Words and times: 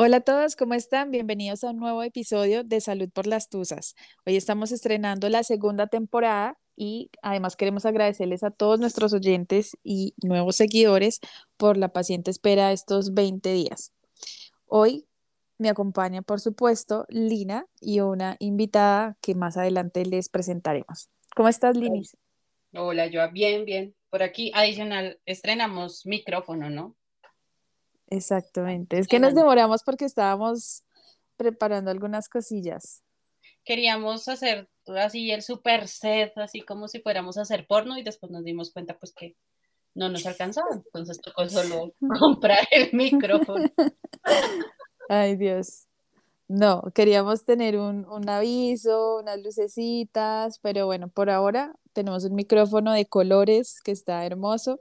Hola 0.00 0.18
a 0.18 0.20
todos, 0.20 0.54
¿cómo 0.54 0.74
están? 0.74 1.10
Bienvenidos 1.10 1.64
a 1.64 1.70
un 1.70 1.78
nuevo 1.78 2.04
episodio 2.04 2.62
de 2.62 2.80
Salud 2.80 3.10
por 3.10 3.26
las 3.26 3.48
Tusas. 3.48 3.96
Hoy 4.24 4.36
estamos 4.36 4.70
estrenando 4.70 5.28
la 5.28 5.42
segunda 5.42 5.88
temporada 5.88 6.56
y 6.76 7.10
además 7.20 7.56
queremos 7.56 7.84
agradecerles 7.84 8.44
a 8.44 8.52
todos 8.52 8.78
nuestros 8.78 9.12
oyentes 9.12 9.76
y 9.82 10.14
nuevos 10.22 10.54
seguidores 10.54 11.18
por 11.56 11.76
la 11.76 11.88
paciente 11.88 12.30
espera 12.30 12.70
estos 12.70 13.12
20 13.12 13.52
días. 13.52 13.92
Hoy 14.66 15.08
me 15.58 15.68
acompaña, 15.68 16.22
por 16.22 16.38
supuesto, 16.38 17.04
Lina 17.08 17.66
y 17.80 17.98
una 17.98 18.36
invitada 18.38 19.16
que 19.20 19.34
más 19.34 19.56
adelante 19.56 20.06
les 20.06 20.28
presentaremos. 20.28 21.10
¿Cómo 21.34 21.48
estás, 21.48 21.76
Linis? 21.76 22.16
Hola, 22.72 23.08
yo 23.08 23.28
bien, 23.32 23.64
bien. 23.64 23.96
Por 24.10 24.22
aquí, 24.22 24.52
adicional, 24.54 25.18
estrenamos 25.26 26.06
micrófono, 26.06 26.70
¿no? 26.70 26.94
Exactamente. 28.10 28.98
Es 28.98 29.06
que 29.06 29.20
nos 29.20 29.34
demoramos 29.34 29.82
porque 29.82 30.04
estábamos 30.04 30.82
preparando 31.36 31.90
algunas 31.90 32.28
cosillas. 32.28 33.02
Queríamos 33.64 34.28
hacer 34.28 34.68
así 34.96 35.30
el 35.30 35.42
super 35.42 35.88
set, 35.88 36.36
así 36.36 36.62
como 36.62 36.88
si 36.88 37.00
fuéramos 37.00 37.36
a 37.36 37.42
hacer 37.42 37.66
porno 37.66 37.98
y 37.98 38.02
después 38.02 38.32
nos 38.32 38.44
dimos 38.44 38.72
cuenta 38.72 38.98
pues 38.98 39.12
que 39.12 39.36
no 39.94 40.08
nos 40.08 40.24
alcanzaba. 40.26 40.68
Entonces 40.72 41.20
tocó 41.20 41.48
solo 41.48 41.94
comprar 42.18 42.66
el 42.70 42.90
micrófono. 42.92 43.70
Ay, 45.08 45.36
Dios. 45.36 45.84
No, 46.48 46.82
queríamos 46.94 47.44
tener 47.44 47.76
un, 47.76 48.06
un, 48.06 48.26
aviso, 48.30 49.18
unas 49.18 49.38
lucecitas, 49.42 50.58
pero 50.60 50.86
bueno, 50.86 51.08
por 51.08 51.28
ahora 51.28 51.74
tenemos 51.92 52.24
un 52.24 52.34
micrófono 52.34 52.92
de 52.94 53.04
colores 53.04 53.82
que 53.82 53.92
está 53.92 54.24
hermoso. 54.24 54.80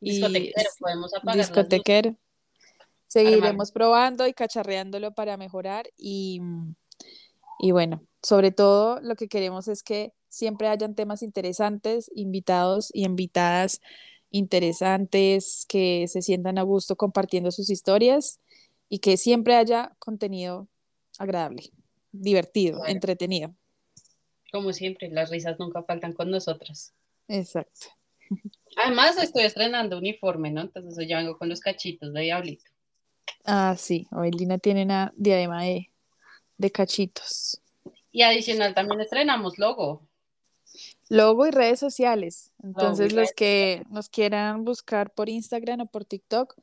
Discotequero, 0.00 0.70
podemos 0.78 1.14
apagar. 1.14 1.36
Discotequero. 1.36 2.16
Seguiremos 3.06 3.72
probando 3.72 4.26
y 4.26 4.32
cacharreándolo 4.32 5.14
para 5.14 5.36
mejorar 5.36 5.88
y, 5.96 6.40
y 7.58 7.70
bueno, 7.70 8.02
sobre 8.22 8.50
todo 8.50 9.00
lo 9.00 9.14
que 9.14 9.28
queremos 9.28 9.68
es 9.68 9.82
que 9.82 10.12
siempre 10.28 10.68
hayan 10.68 10.94
temas 10.94 11.22
interesantes, 11.22 12.10
invitados 12.14 12.90
y 12.92 13.04
invitadas 13.04 13.80
interesantes, 14.30 15.64
que 15.68 16.06
se 16.08 16.22
sientan 16.22 16.58
a 16.58 16.62
gusto 16.62 16.96
compartiendo 16.96 17.50
sus 17.50 17.70
historias 17.70 18.40
y 18.88 18.98
que 18.98 19.16
siempre 19.16 19.54
haya 19.54 19.94
contenido 19.98 20.68
agradable, 21.18 21.70
divertido, 22.12 22.84
entretenido. 22.86 23.54
Como 24.52 24.72
siempre, 24.72 25.08
las 25.10 25.30
risas 25.30 25.58
nunca 25.58 25.82
faltan 25.82 26.12
con 26.12 26.30
nosotras. 26.30 26.94
Exacto. 27.28 27.88
Además, 28.76 29.16
estoy 29.18 29.44
estrenando 29.44 29.98
uniforme, 29.98 30.50
¿no? 30.50 30.62
Entonces 30.62 31.06
yo 31.08 31.16
vengo 31.16 31.38
con 31.38 31.48
los 31.48 31.60
cachitos 31.60 32.12
de 32.12 32.22
diablito. 32.22 32.64
Ah, 33.44 33.76
sí, 33.78 34.06
hoy 34.10 34.30
Lina 34.30 34.58
tiene 34.58 34.82
una 34.82 35.12
diadema 35.16 35.62
de, 35.62 35.90
de 36.58 36.70
cachitos. 36.70 37.60
Y 38.10 38.22
adicional 38.22 38.74
también 38.74 39.00
estrenamos 39.00 39.58
logo. 39.58 40.02
Logo 41.08 41.46
y 41.46 41.50
redes 41.50 41.78
sociales. 41.78 42.52
Entonces, 42.62 43.12
los 43.12 43.32
que 43.32 43.84
nos 43.90 44.08
quieran 44.08 44.64
buscar 44.64 45.12
por 45.12 45.28
Instagram 45.28 45.82
o 45.82 45.86
por 45.86 46.04
TikTok, 46.04 46.56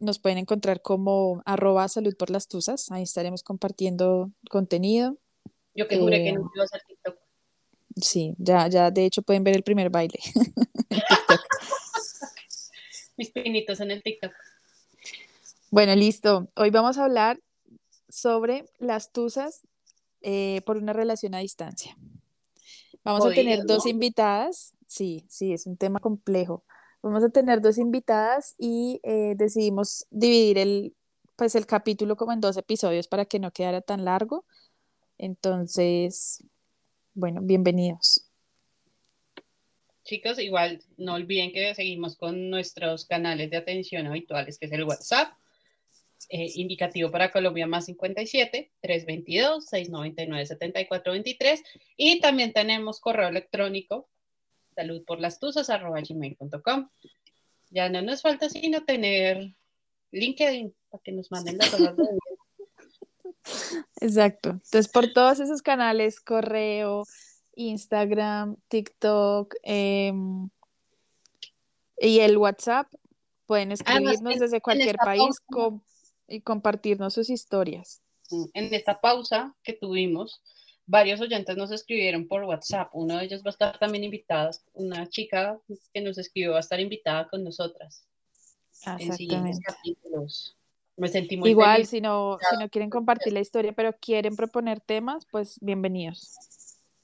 nos 0.00 0.18
pueden 0.18 0.38
encontrar 0.38 0.82
como 0.82 1.42
arroba 1.44 1.86
salud 1.88 2.16
por 2.16 2.30
las 2.30 2.48
tuzas. 2.48 2.90
Ahí 2.90 3.04
estaremos 3.04 3.42
compartiendo 3.42 4.30
contenido. 4.50 5.16
Yo 5.74 5.88
que 5.88 5.98
juré 5.98 6.24
que 6.24 6.32
no 6.32 6.40
eh, 6.40 6.50
iba 6.54 6.62
a 6.62 6.64
hacer 6.64 6.82
TikTok. 6.86 7.16
Sí, 7.96 8.34
ya, 8.38 8.68
ya 8.68 8.90
de 8.90 9.04
hecho 9.04 9.22
pueden 9.22 9.44
ver 9.44 9.56
el 9.56 9.62
primer 9.62 9.90
baile. 9.90 10.18
Mis 13.16 13.30
pinitos 13.30 13.80
en 13.80 13.90
el 13.90 14.02
TikTok. 14.02 14.32
Bueno, 15.72 15.94
listo. 15.94 16.50
Hoy 16.56 16.70
vamos 16.70 16.98
a 16.98 17.04
hablar 17.04 17.40
sobre 18.08 18.64
las 18.80 19.12
tusas 19.12 19.62
eh, 20.20 20.62
por 20.66 20.76
una 20.76 20.92
relación 20.92 21.32
a 21.36 21.38
distancia. 21.38 21.96
Vamos 23.04 23.24
a 23.24 23.30
tener 23.30 23.64
dos 23.66 23.86
invitadas. 23.86 24.74
Sí, 24.88 25.24
sí, 25.28 25.52
es 25.52 25.66
un 25.68 25.76
tema 25.76 26.00
complejo. 26.00 26.64
Vamos 27.02 27.22
a 27.22 27.28
tener 27.28 27.60
dos 27.60 27.78
invitadas 27.78 28.56
y 28.58 29.00
eh, 29.04 29.34
decidimos 29.36 30.06
dividir 30.10 30.58
el, 30.58 30.96
pues 31.36 31.54
el 31.54 31.66
capítulo 31.66 32.16
como 32.16 32.32
en 32.32 32.40
dos 32.40 32.56
episodios 32.56 33.06
para 33.06 33.24
que 33.24 33.38
no 33.38 33.52
quedara 33.52 33.80
tan 33.80 34.04
largo. 34.04 34.44
Entonces, 35.18 36.42
bueno, 37.14 37.42
bienvenidos. 37.42 38.28
Chicos, 40.02 40.40
igual 40.40 40.82
no 40.96 41.14
olviden 41.14 41.52
que 41.52 41.72
seguimos 41.76 42.16
con 42.16 42.50
nuestros 42.50 43.04
canales 43.04 43.50
de 43.50 43.58
atención 43.58 44.08
habituales, 44.08 44.58
que 44.58 44.66
es 44.66 44.72
el 44.72 44.82
WhatsApp, 44.82 45.32
eh, 46.28 46.52
indicativo 46.54 47.10
para 47.10 47.32
Colombia 47.32 47.66
más 47.66 47.86
57 47.86 48.70
322 48.80 49.64
699 49.64 50.46
7423 50.46 51.62
y 51.96 52.20
también 52.20 52.52
tenemos 52.52 53.00
correo 53.00 53.28
electrónico 53.28 54.08
salud 54.74 55.04
por 55.04 55.20
las 55.20 55.38
gmail.com. 55.40 56.88
Ya 57.70 57.88
no 57.88 58.02
nos 58.02 58.22
falta 58.22 58.48
sino 58.48 58.84
tener 58.84 59.54
LinkedIn 60.10 60.74
para 60.90 61.02
que 61.02 61.12
nos 61.12 61.30
manden 61.30 61.58
las 61.58 61.70
Exacto. 64.00 64.50
Entonces, 64.50 64.88
por 64.88 65.12
todos 65.12 65.40
esos 65.40 65.62
canales, 65.62 66.20
correo, 66.20 67.04
Instagram, 67.54 68.56
TikTok 68.68 69.54
em, 69.62 70.50
y 71.98 72.20
el 72.20 72.36
WhatsApp, 72.36 72.92
pueden 73.46 73.72
escribirnos 73.72 74.38
desde 74.38 74.60
cualquier 74.60 74.96
país 74.96 75.40
con 75.46 75.82
y 76.30 76.40
compartirnos 76.40 77.14
sus 77.14 77.30
historias. 77.30 78.02
Mm, 78.30 78.44
en 78.54 78.74
esta 78.74 79.00
pausa 79.00 79.54
que 79.62 79.72
tuvimos, 79.72 80.40
varios 80.86 81.20
oyentes 81.20 81.56
nos 81.56 81.70
escribieron 81.70 82.26
por 82.26 82.44
WhatsApp. 82.44 82.90
Uno 82.92 83.18
de 83.18 83.24
ellos 83.24 83.42
va 83.42 83.48
a 83.48 83.50
estar 83.50 83.78
también 83.78 84.04
invitada, 84.04 84.50
una 84.72 85.08
chica 85.08 85.58
que 85.92 86.00
nos 86.00 86.18
escribió 86.18 86.52
va 86.52 86.58
a 86.58 86.60
estar 86.60 86.80
invitada 86.80 87.28
con 87.28 87.44
nosotras. 87.44 88.04
Exactamente. 88.98 89.60
Me 90.96 91.08
sentí 91.08 91.36
muy 91.36 91.50
Igual, 91.50 91.86
si 91.86 92.00
no, 92.00 92.38
si 92.50 92.56
no 92.58 92.68
quieren 92.68 92.90
compartir 92.90 93.32
la 93.32 93.40
historia, 93.40 93.72
pero 93.72 93.94
quieren 93.98 94.36
proponer 94.36 94.80
temas, 94.80 95.26
pues 95.30 95.58
bienvenidos. 95.60 96.36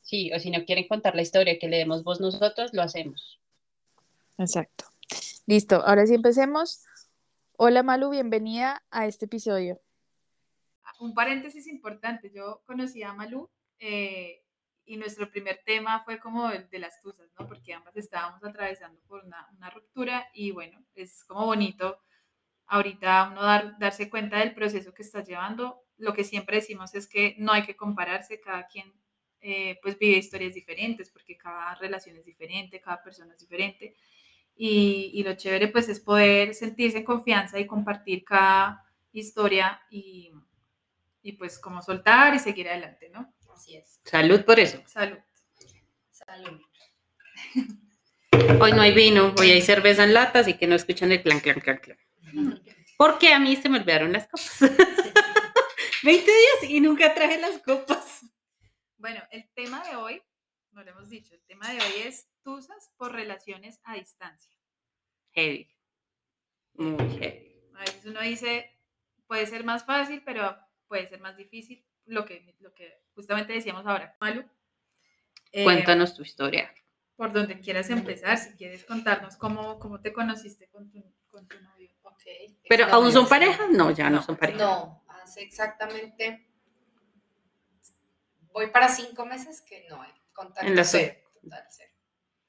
Sí, 0.02 0.30
o 0.32 0.38
si 0.38 0.50
no 0.50 0.64
quieren 0.64 0.86
contar 0.86 1.16
la 1.16 1.22
historia 1.22 1.58
que 1.58 1.68
leemos 1.68 2.04
vos 2.04 2.20
nosotros, 2.20 2.74
lo 2.74 2.82
hacemos. 2.82 3.40
Exacto. 4.38 4.84
Listo, 5.46 5.76
ahora 5.76 6.06
sí 6.06 6.14
empecemos. 6.14 6.82
Hola 7.58 7.82
Malu, 7.82 8.10
bienvenida 8.10 8.82
a 8.90 9.06
este 9.06 9.24
episodio. 9.24 9.80
Un 11.00 11.14
paréntesis 11.14 11.66
importante, 11.66 12.30
yo 12.30 12.62
conocí 12.66 13.02
a 13.02 13.14
Malu 13.14 13.50
eh, 13.78 14.44
y 14.84 14.98
nuestro 14.98 15.30
primer 15.30 15.62
tema 15.64 16.04
fue 16.04 16.18
como 16.20 16.50
el 16.50 16.68
de 16.68 16.78
las 16.78 17.00
tuzas, 17.00 17.30
¿no? 17.38 17.46
Porque 17.48 17.72
ambas 17.72 17.96
estábamos 17.96 18.44
atravesando 18.44 19.00
por 19.08 19.24
una, 19.24 19.48
una 19.56 19.70
ruptura 19.70 20.28
y 20.34 20.50
bueno, 20.50 20.84
es 20.94 21.24
como 21.24 21.46
bonito 21.46 21.98
ahorita 22.66 23.30
uno 23.32 23.42
dar, 23.42 23.78
darse 23.78 24.10
cuenta 24.10 24.40
del 24.40 24.52
proceso 24.52 24.92
que 24.92 25.02
estás 25.02 25.26
llevando. 25.26 25.82
Lo 25.96 26.12
que 26.12 26.24
siempre 26.24 26.56
decimos 26.56 26.94
es 26.94 27.08
que 27.08 27.36
no 27.38 27.52
hay 27.52 27.62
que 27.62 27.74
compararse, 27.74 28.38
cada 28.38 28.66
quien 28.66 28.92
eh, 29.40 29.78
pues 29.82 29.98
vive 29.98 30.18
historias 30.18 30.52
diferentes 30.52 31.08
porque 31.08 31.38
cada 31.38 31.74
relación 31.76 32.16
es 32.16 32.24
diferente, 32.26 32.82
cada 32.82 33.02
persona 33.02 33.32
es 33.32 33.40
diferente 33.40 33.96
y, 34.56 35.22
lo 35.22 35.34
chévere 35.34 35.68
pues 35.68 35.88
es 35.88 36.00
poder 36.00 36.54
sentirse 36.54 36.98
en 36.98 37.04
confianza 37.04 37.58
y 37.58 37.66
compartir 37.66 38.24
cada 38.24 38.84
historia 39.12 39.80
y, 39.90 40.32
y 41.22 41.32
pues 41.32 41.58
como 41.58 41.82
soltar 41.82 42.34
y 42.34 42.38
seguir 42.38 42.68
adelante, 42.68 43.10
¿no? 43.10 43.34
Así 43.54 43.76
es. 43.76 44.00
Salud 44.04 44.44
por 44.44 44.58
eso. 44.58 44.82
Salud. 44.86 45.18
Salud. 46.10 46.60
Hoy 48.60 48.72
no 48.72 48.80
hay 48.82 48.92
vino, 48.92 49.34
hoy 49.38 49.50
hay 49.50 49.62
cerveza 49.62 50.04
en 50.04 50.14
lata, 50.14 50.40
así 50.40 50.54
que 50.54 50.66
no 50.66 50.74
escuchan 50.74 51.12
el 51.12 51.22
clan, 51.22 51.40
clan, 51.40 51.60
clan, 51.60 51.78
clan. 51.78 51.98
Porque 52.96 53.32
a 53.32 53.38
mí 53.38 53.56
se 53.56 53.68
me 53.68 53.78
olvidaron 53.78 54.12
las 54.12 54.26
copas. 54.26 54.58
20 56.02 56.24
días 56.24 56.70
y 56.70 56.80
nunca 56.80 57.14
traje 57.14 57.38
las 57.38 57.58
copas. 57.58 58.24
Bueno, 58.96 59.22
el 59.30 59.48
tema 59.54 59.86
de 59.88 59.96
hoy, 59.96 60.22
no 60.72 60.82
lo 60.82 60.90
hemos 60.90 61.08
dicho, 61.08 61.34
el 61.34 61.42
tema 61.44 61.70
de 61.70 61.78
hoy 61.78 62.02
es 62.06 62.28
tusas 62.46 62.92
por 62.96 63.10
relaciones 63.10 63.80
a 63.82 63.94
distancia. 63.96 64.56
Heavy. 65.32 65.68
Muy 66.74 67.18
heavy. 67.18 67.60
A 67.74 67.80
veces 67.80 68.06
uno 68.06 68.20
dice, 68.20 68.70
puede 69.26 69.46
ser 69.46 69.64
más 69.64 69.84
fácil, 69.84 70.22
pero 70.24 70.56
puede 70.86 71.08
ser 71.08 71.18
más 71.18 71.36
difícil. 71.36 71.84
Lo 72.04 72.24
que, 72.24 72.54
lo 72.60 72.72
que 72.72 73.02
justamente 73.16 73.52
decíamos 73.52 73.84
ahora, 73.84 74.16
Malu. 74.20 74.48
Eh, 75.50 75.64
Cuéntanos 75.64 76.14
tu 76.14 76.22
historia. 76.22 76.72
Por 77.16 77.32
donde 77.32 77.58
quieras 77.58 77.90
empezar, 77.90 78.38
si 78.38 78.52
quieres 78.52 78.84
contarnos 78.84 79.36
cómo, 79.36 79.80
cómo 79.80 80.00
te 80.00 80.12
conociste 80.12 80.68
con 80.68 80.88
tu, 80.88 81.02
con 81.26 81.48
tu 81.48 81.60
novio. 81.60 81.90
Okay. 82.02 82.60
¿Pero 82.68 82.84
aún 82.84 83.10
son 83.10 83.28
parejas? 83.28 83.68
No, 83.70 83.90
ya 83.90 84.08
no, 84.08 84.22
son 84.22 84.36
parejas. 84.36 84.62
No, 84.62 85.04
hace 85.08 85.42
exactamente. 85.42 86.46
Voy 88.52 88.68
para 88.68 88.88
cinco 88.88 89.26
meses 89.26 89.62
que 89.62 89.88
no, 89.90 90.04
en 90.04 90.76
la 90.76 90.84
total, 90.84 90.84
cero. 90.84 91.95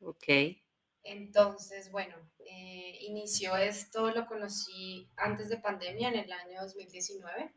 Ok. 0.02 0.26
Entonces, 1.04 1.90
bueno, 1.92 2.16
eh, 2.40 2.98
inició 3.02 3.56
esto, 3.56 4.10
lo 4.12 4.26
conocí 4.26 5.10
antes 5.16 5.48
de 5.48 5.58
pandemia, 5.58 6.10
en 6.10 6.16
el 6.16 6.32
año 6.32 6.62
2019. 6.62 7.54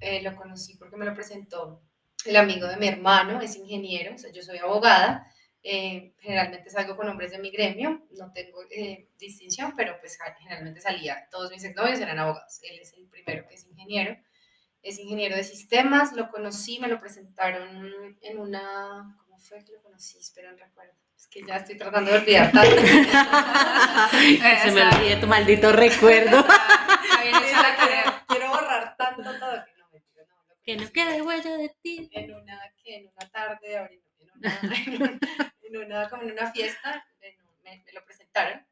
Eh, 0.00 0.22
lo 0.22 0.34
conocí 0.36 0.76
porque 0.76 0.96
me 0.96 1.04
lo 1.04 1.14
presentó 1.14 1.82
el 2.24 2.36
amigo 2.36 2.66
de 2.66 2.76
mi 2.76 2.88
hermano, 2.88 3.40
es 3.40 3.56
ingeniero, 3.56 4.14
o 4.14 4.18
sea, 4.18 4.32
yo 4.32 4.42
soy 4.42 4.58
abogada. 4.58 5.32
Eh, 5.62 6.14
generalmente 6.18 6.70
salgo 6.70 6.96
con 6.96 7.08
hombres 7.08 7.32
de 7.32 7.38
mi 7.38 7.50
gremio, 7.50 8.06
no 8.12 8.32
tengo 8.32 8.60
distinción, 9.18 9.74
pero 9.76 9.98
pues 10.00 10.18
generalmente 10.38 10.80
salía, 10.80 11.28
todos 11.30 11.50
mis 11.50 11.64
exnovios 11.64 12.00
eran 12.00 12.18
abogados. 12.18 12.60
Él 12.62 12.78
es 12.80 12.92
el 12.94 13.06
primero 13.06 13.46
que 13.48 13.54
es 13.54 13.66
ingeniero, 13.66 14.16
es 14.82 14.98
ingeniero 14.98 15.36
de 15.36 15.44
sistemas, 15.44 16.12
lo 16.12 16.30
conocí, 16.30 16.78
me 16.80 16.88
lo 16.88 17.00
presentaron 17.00 18.16
en 18.20 18.38
una, 18.38 19.16
¿cómo 19.24 19.38
fue 19.38 19.64
que 19.64 19.72
lo 19.72 19.82
conocí? 19.82 20.18
Espero, 20.18 20.50
no 20.52 20.58
recuerdo 20.58 21.07
es 21.18 21.26
que 21.26 21.42
ya 21.44 21.56
estoy 21.56 21.76
tratando 21.76 22.12
de 22.12 22.18
olvidar 22.18 22.52
tanto. 22.52 22.76
Se 24.62 24.70
me 24.70 24.86
olvide 24.86 25.16
tu 25.16 25.26
maldito 25.26 25.72
recuerdo. 25.72 26.46
Quiero 28.28 28.48
borrar 28.50 28.96
tanto 28.96 29.22
todo 29.38 29.64
que 29.64 29.72
no 29.76 29.88
me 29.90 30.00
tiro, 30.00 30.24
no, 30.28 30.36
que 30.62 30.76
no 30.76 30.92
quede 30.92 31.22
huella 31.22 31.56
de 31.56 31.74
ti. 31.82 32.08
En 32.12 32.34
una, 32.34 32.72
que 32.82 32.96
en 32.98 33.08
una 33.08 33.30
tarde, 33.30 33.74
en 33.74 34.30
una, 34.36 34.60
en 35.62 35.76
una, 35.76 36.08
como 36.08 36.22
en 36.22 36.32
una 36.32 36.52
fiesta, 36.52 37.04
me, 37.20 37.36
me, 37.64 37.84
lo 37.92 38.04
presentaron. 38.04 38.64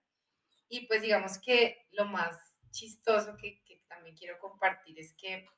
Y 0.68 0.86
pues 0.86 1.02
digamos 1.02 1.40
que 1.40 1.86
lo 1.92 2.04
más 2.04 2.36
chistoso 2.70 3.36
que, 3.36 3.60
que 3.64 3.82
también 3.88 4.14
quiero 4.16 4.38
compartir 4.38 5.00
es 5.00 5.14
que 5.14 5.48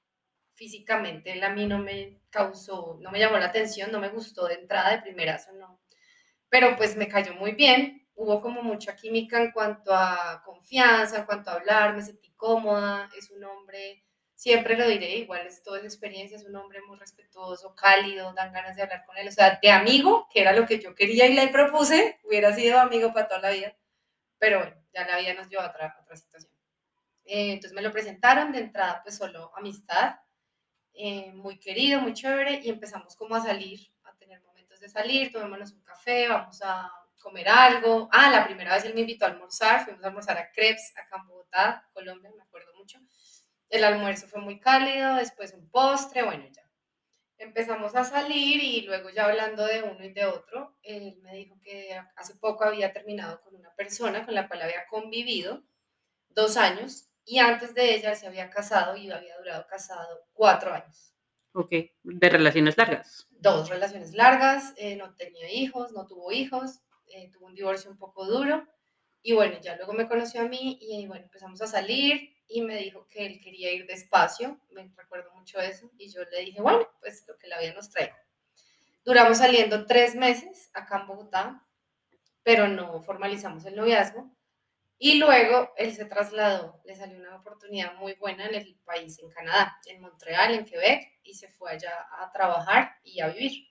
físicamente 0.55 1.33
él 1.33 1.45
a 1.45 1.51
mí 1.51 1.67
no 1.67 1.79
me 1.79 2.21
causó, 2.31 2.99
no 3.01 3.11
me 3.11 3.19
llamó 3.19 3.37
la 3.37 3.47
atención, 3.47 3.93
no 3.93 4.01
me 4.01 4.09
gustó 4.09 4.47
de 4.47 4.55
entrada, 4.55 4.91
de 4.91 5.03
primerazo, 5.03 5.53
no, 5.53 5.81
pero 6.49 6.77
pues 6.77 6.97
me 6.97 7.09
cayó 7.09 7.35
muy 7.35 7.53
bien. 7.53 8.07
Hubo 8.15 8.41
como 8.41 8.63
mucha 8.63 8.97
química 8.97 9.41
en 9.41 9.53
cuanto 9.53 9.95
a 9.95 10.43
confianza, 10.45 11.19
en 11.19 11.25
cuanto 11.25 11.51
a 11.51 11.55
hablar, 11.55 11.95
me 11.95 12.03
sentí 12.03 12.33
cómoda, 12.33 13.09
es 13.17 13.31
un 13.31 13.45
hombre, 13.45 14.05
siempre 14.35 14.77
lo 14.77 14.89
diré, 14.89 15.17
igual 15.17 15.47
es 15.47 15.63
toda 15.63 15.79
esa 15.79 15.87
experiencia, 15.87 16.37
es 16.37 16.45
un 16.45 16.57
hombre 16.57 16.81
muy 16.83 16.97
respetuoso, 16.97 17.75
cálido, 17.75 18.33
dan 18.35 18.53
ganas 18.53 18.77
de 18.77 18.83
hablar 18.83 19.05
con 19.05 19.17
él, 19.19 19.29
o 19.29 19.33
sea, 19.33 19.59
de 19.61 19.71
amigo, 19.71 20.29
que 20.33 20.41
era 20.41 20.53
lo 20.53 20.67
que 20.67 20.79
yo 20.79 20.95
quería 20.95 21.27
y 21.27 21.35
le 21.35 21.49
propuse, 21.49 22.19
hubiera 22.25 22.55
sido 22.55 22.79
amigo 22.79 23.13
para 23.13 23.29
toda 23.29 23.41
la 23.41 23.51
vida, 23.51 23.77
pero 24.39 24.59
bueno, 24.59 24.77
ya 24.93 25.07
la 25.07 25.19
vida 25.19 25.35
nos 25.35 25.49
llevó 25.49 25.63
a 25.63 25.71
otra, 25.71 25.97
otra 26.01 26.17
situación. 26.17 26.53
Eh, 27.25 27.53
entonces 27.53 27.73
me 27.73 27.83
lo 27.83 27.93
presentaron 27.93 28.53
de 28.53 28.61
entrada, 28.61 29.01
pues 29.03 29.17
solo 29.17 29.53
amistad, 29.57 30.17
eh, 30.95 31.33
muy 31.35 31.59
querido, 31.59 32.01
muy 32.01 32.15
chévere, 32.15 32.61
y 32.63 32.71
empezamos 32.71 33.17
como 33.17 33.35
a 33.35 33.43
salir 33.43 33.81
de 34.81 34.89
salir, 34.89 35.33
tomémonos 35.33 35.73
un 35.73 35.83
café, 35.83 36.29
vamos 36.29 36.61
a 36.63 36.91
comer 37.21 37.49
algo. 37.49 38.09
Ah, 38.13 38.31
la 38.31 38.45
primera 38.45 38.75
vez 38.75 38.85
él 38.85 38.95
me 38.95 39.01
invitó 39.01 39.25
a 39.25 39.29
almorzar, 39.29 39.85
fuimos 39.85 40.05
a 40.05 40.09
almorzar 40.09 40.39
a 40.39 40.51
Crepes, 40.53 40.93
acá 40.97 41.17
en 41.21 41.29
Bogotá, 41.29 41.89
Colombia, 41.93 42.31
me 42.37 42.43
acuerdo 42.43 42.73
mucho. 42.77 42.99
El 43.69 43.85
almuerzo 43.85 44.29
fue 44.29 44.41
muy 44.41 44.61
cálido, 44.61 45.17
después 45.17 45.53
un 45.53 45.69
postre, 45.71 46.23
bueno, 46.23 46.45
ya. 46.51 46.63
Empezamos 47.39 47.95
a 47.95 48.05
salir 48.05 48.63
y 48.63 48.83
luego 48.83 49.11
ya 49.11 49.27
hablando 49.27 49.65
de 49.65 49.83
uno 49.83 50.05
y 50.05 50.13
de 50.13 50.25
otro, 50.25 50.77
él 50.83 51.19
me 51.23 51.35
dijo 51.35 51.57
que 51.63 52.01
hace 52.17 52.35
poco 52.37 52.65
había 52.65 52.93
terminado 52.93 53.41
con 53.43 53.55
una 53.55 53.73
persona 53.75 54.25
con 54.25 54.35
la 54.35 54.49
cual 54.49 54.63
había 54.63 54.87
convivido 54.89 55.63
dos 56.31 56.57
años 56.57 57.09
y 57.25 57.39
antes 57.39 57.75
de 57.75 57.95
ella 57.95 58.15
se 58.17 58.27
había 58.27 58.51
casado 58.51 58.97
y 58.97 59.11
había 59.11 59.37
durado 59.37 59.67
casado 59.69 60.27
cuatro 60.33 60.73
años. 60.73 61.15
Ok, 61.53 61.71
de 62.03 62.29
relaciones 62.29 62.77
largas 62.77 63.29
dos 63.41 63.69
relaciones 63.69 64.15
largas, 64.15 64.75
eh, 64.77 64.97
no 64.97 65.15
tenía 65.15 65.51
hijos, 65.51 65.93
no 65.93 66.07
tuvo 66.07 66.33
hijos, 66.33 66.81
eh, 67.09 67.31
tuvo 67.33 67.47
un 67.47 67.55
divorcio 67.55 67.91
un 67.91 67.99
poco 67.99 68.27
duro. 68.27 68.67
Y 69.23 69.33
bueno, 69.33 69.59
ya 69.61 69.77
luego 69.77 69.93
me 69.93 70.09
conoció 70.09 70.43
a 70.43 70.49
mí 70.49 70.79
y 70.81 71.07
bueno, 71.07 71.25
empezamos 71.25 71.61
a 71.61 71.67
salir 71.67 72.35
y 72.47 72.63
me 72.63 72.77
dijo 72.77 73.07
que 73.09 73.27
él 73.27 73.41
quería 73.41 73.73
ir 73.73 73.87
despacio, 73.87 74.59
me 74.71 74.91
recuerdo 74.97 75.33
mucho 75.35 75.61
eso, 75.61 75.91
y 75.99 76.11
yo 76.11 76.23
le 76.31 76.41
dije, 76.41 76.63
bueno, 76.63 76.89
pues 77.01 77.25
lo 77.29 77.37
que 77.37 77.47
la 77.47 77.61
vida 77.61 77.75
nos 77.75 77.91
trae. 77.91 78.15
Duramos 79.05 79.39
saliendo 79.39 79.85
tres 79.87 80.15
meses 80.15 80.71
acá 80.73 81.01
en 81.01 81.07
Bogotá, 81.09 81.67
pero 82.43 82.69
no 82.69 83.03
formalizamos 83.03 83.65
el 83.67 83.77
noviazgo. 83.77 84.31
Y 85.01 85.19
luego 85.19 85.71
él 85.77 85.93
se 85.95 86.07
trasladó, 86.07 86.81
le 86.85 86.97
salió 86.97 87.19
una 87.19 87.37
oportunidad 87.37 87.95
muy 87.95 88.15
buena 88.15 88.47
en 88.47 88.57
el 88.57 88.81
país, 88.85 89.19
en 89.21 89.31
Canadá, 89.31 89.79
en 89.87 90.01
Montreal, 90.01 90.55
en 90.55 90.65
Quebec, 90.65 91.21
y 91.23 91.35
se 91.35 91.49
fue 91.49 91.71
allá 91.71 91.93
a 92.19 92.33
trabajar 92.33 92.97
y 93.05 93.21
a 93.21 93.29
vivir. 93.29 93.69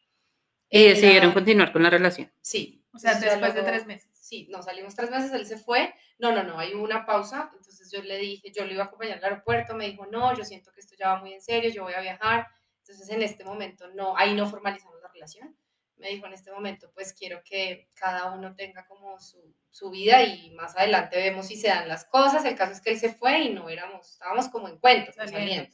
¿Y 0.70 0.88
decidieron 0.88 1.34
continuar 1.34 1.74
con 1.74 1.84
la 1.84 1.90
relación? 1.90 2.32
Sí. 2.42 2.86
O 2.94 3.00
sea, 3.00 3.20
después 3.20 3.54
de 3.54 3.62
tres 3.62 3.86
meses. 3.86 4.10
Sí, 4.14 4.48
no, 4.50 4.64
salimos 4.64 4.96
tres 4.96 5.12
meses, 5.12 5.32
él 5.34 5.46
se 5.46 5.58
fue. 5.58 5.94
No, 6.18 6.32
no, 6.32 6.44
no, 6.44 6.58
hay 6.58 6.74
una 6.74 7.06
pausa. 7.06 7.52
Entonces 7.56 7.92
yo 7.92 8.02
le 8.02 8.18
dije, 8.18 8.52
yo 8.52 8.66
le 8.66 8.74
iba 8.74 8.84
a 8.84 8.88
acompañar 8.88 9.18
al 9.20 9.24
aeropuerto, 9.26 9.76
me 9.76 9.86
dijo, 9.86 10.06
no, 10.06 10.36
yo 10.36 10.44
siento 10.44 10.72
que 10.72 10.80
esto 10.80 10.96
ya 10.98 11.10
va 11.10 11.20
muy 11.20 11.34
en 11.34 11.42
serio, 11.42 11.70
yo 11.70 11.84
voy 11.84 11.94
a 11.94 12.02
viajar. 12.02 12.48
Entonces 12.80 13.10
en 13.10 13.22
este 13.22 13.44
momento 13.44 13.88
no, 13.90 14.18
ahí 14.18 14.34
no 14.34 14.50
formalizamos 14.50 15.00
la 15.02 15.10
relación 15.10 15.56
me 15.98 16.10
dijo 16.10 16.26
en 16.26 16.34
este 16.34 16.52
momento, 16.52 16.92
pues 16.94 17.14
quiero 17.14 17.42
que 17.44 17.90
cada 17.94 18.32
uno 18.32 18.56
tenga 18.56 18.86
como 18.86 19.20
su, 19.20 19.56
su, 19.70 19.90
vida 19.90 20.24
y 20.24 20.52
más 20.52 20.76
adelante 20.78 21.18
vemos 21.18 21.48
si 21.48 21.56
se 21.56 21.68
dan 21.68 21.88
las 21.88 22.06
cosas. 22.06 22.46
El 22.46 22.56
caso 22.56 22.74
es 22.74 22.82
que 22.82 22.92
él 22.92 23.00
se 23.00 23.14
fue 23.14 23.40
y 23.42 23.54
no 23.54 23.70
éramos, 23.70 24.12
estábamos 24.12 24.50
como 24.50 24.68
en 24.68 24.78
cuentos, 24.78 25.16
saliendo. 25.16 25.70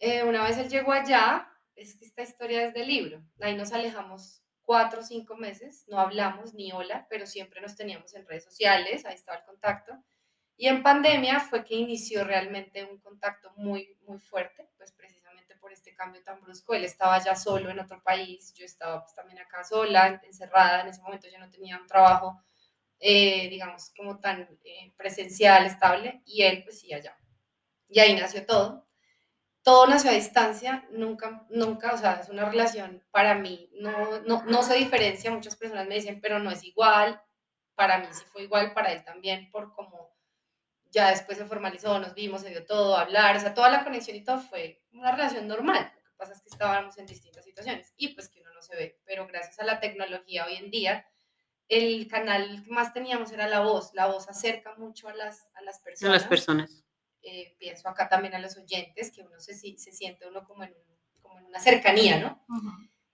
Eh, 0.00 0.22
una 0.22 0.44
vez 0.44 0.56
él 0.58 0.68
llegó 0.68 0.92
allá, 0.92 1.48
es 1.74 1.96
que 1.96 2.04
esta 2.04 2.22
historia 2.22 2.64
es 2.64 2.74
del 2.74 2.86
libro, 2.86 3.22
ahí 3.40 3.56
nos 3.56 3.72
alejamos 3.72 4.42
cuatro 4.62 5.00
o 5.00 5.02
cinco 5.02 5.36
meses, 5.36 5.84
no 5.88 5.98
hablamos 5.98 6.54
ni 6.54 6.70
hola, 6.72 7.06
pero 7.10 7.26
siempre 7.26 7.60
nos 7.60 7.74
teníamos 7.74 8.14
en 8.14 8.26
redes 8.26 8.44
sociales, 8.44 9.04
ahí 9.04 9.14
estaba 9.14 9.38
el 9.38 9.44
contacto. 9.44 9.92
Y 10.56 10.68
en 10.68 10.82
pandemia 10.82 11.40
fue 11.40 11.64
que 11.64 11.74
inició 11.74 12.24
realmente 12.24 12.84
un 12.84 12.98
contacto 12.98 13.52
muy, 13.56 13.96
muy 14.06 14.18
fuerte, 14.18 14.68
pues 14.76 14.92
precisamente 14.92 15.17
por 15.68 15.74
este 15.74 15.94
cambio 15.94 16.22
tan 16.22 16.40
brusco. 16.40 16.74
Él 16.74 16.84
estaba 16.84 17.22
ya 17.22 17.36
solo 17.36 17.68
en 17.68 17.78
otro 17.78 18.02
país, 18.02 18.54
yo 18.54 18.64
estaba 18.64 19.02
pues 19.02 19.14
también 19.14 19.38
acá 19.38 19.62
sola, 19.64 20.18
encerrada. 20.24 20.80
En 20.80 20.88
ese 20.88 21.02
momento 21.02 21.28
yo 21.30 21.38
no 21.38 21.50
tenía 21.50 21.76
un 21.78 21.86
trabajo, 21.86 22.42
eh, 22.98 23.48
digamos, 23.50 23.92
como 23.94 24.18
tan 24.18 24.48
eh, 24.64 24.94
presencial, 24.96 25.66
estable, 25.66 26.22
y 26.24 26.42
él 26.42 26.64
pues 26.64 26.80
sí 26.80 26.94
allá. 26.94 27.14
Y 27.88 28.00
ahí 28.00 28.14
nació 28.16 28.46
todo. 28.46 28.88
Todo 29.62 29.86
nació 29.86 30.10
a 30.10 30.14
distancia, 30.14 30.88
nunca, 30.90 31.46
nunca, 31.50 31.92
o 31.92 31.98
sea, 31.98 32.14
es 32.14 32.30
una 32.30 32.48
relación 32.48 33.04
para 33.10 33.34
mí, 33.34 33.68
no, 33.74 34.20
no, 34.20 34.42
no 34.44 34.62
se 34.62 34.74
diferencia, 34.76 35.30
muchas 35.30 35.56
personas 35.56 35.86
me 35.86 35.96
dicen, 35.96 36.22
pero 36.22 36.38
no 36.38 36.50
es 36.50 36.64
igual, 36.64 37.20
para 37.74 37.98
mí 37.98 38.06
sí 38.12 38.24
fue 38.32 38.44
igual, 38.44 38.72
para 38.72 38.92
él 38.92 39.04
también, 39.04 39.50
por 39.50 39.74
como 39.74 40.16
ya 40.90 41.10
después 41.10 41.38
se 41.38 41.44
formalizó, 41.44 41.98
nos 41.98 42.14
vimos, 42.14 42.42
se 42.42 42.50
dio 42.50 42.64
todo, 42.64 42.96
hablar, 42.96 43.36
o 43.36 43.40
sea, 43.40 43.54
toda 43.54 43.70
la 43.70 43.84
conexión 43.84 44.16
y 44.16 44.24
todo 44.24 44.40
fue 44.40 44.82
una 44.92 45.12
relación 45.12 45.46
normal. 45.46 45.92
Lo 45.94 46.10
que 46.10 46.16
pasa 46.16 46.32
es 46.32 46.40
que 46.40 46.48
estábamos 46.48 46.98
en 46.98 47.06
distintas 47.06 47.44
situaciones 47.44 47.92
y 47.96 48.08
pues 48.08 48.28
que 48.28 48.40
uno 48.40 48.52
no 48.52 48.62
se 48.62 48.76
ve, 48.76 49.00
pero 49.04 49.26
gracias 49.26 49.58
a 49.60 49.64
la 49.64 49.80
tecnología 49.80 50.46
hoy 50.46 50.56
en 50.56 50.70
día, 50.70 51.06
el 51.68 52.08
canal 52.08 52.62
que 52.64 52.70
más 52.70 52.92
teníamos 52.92 53.30
era 53.30 53.46
la 53.46 53.60
voz. 53.60 53.92
La 53.94 54.06
voz 54.06 54.28
acerca 54.28 54.74
mucho 54.76 55.08
a 55.08 55.14
las, 55.14 55.50
a 55.54 55.62
las 55.62 55.80
personas. 55.80 56.10
A 56.10 56.18
las 56.18 56.26
personas. 56.26 56.84
Eh, 57.22 57.56
pienso 57.58 57.88
acá 57.88 58.08
también 58.08 58.34
a 58.34 58.38
los 58.38 58.56
oyentes, 58.56 59.12
que 59.12 59.22
uno 59.22 59.38
se, 59.38 59.54
se 59.54 59.92
siente 59.92 60.26
uno 60.26 60.44
como 60.44 60.64
en, 60.64 60.74
como 61.20 61.38
en 61.38 61.46
una 61.46 61.60
cercanía, 61.60 62.18
¿no? 62.18 62.46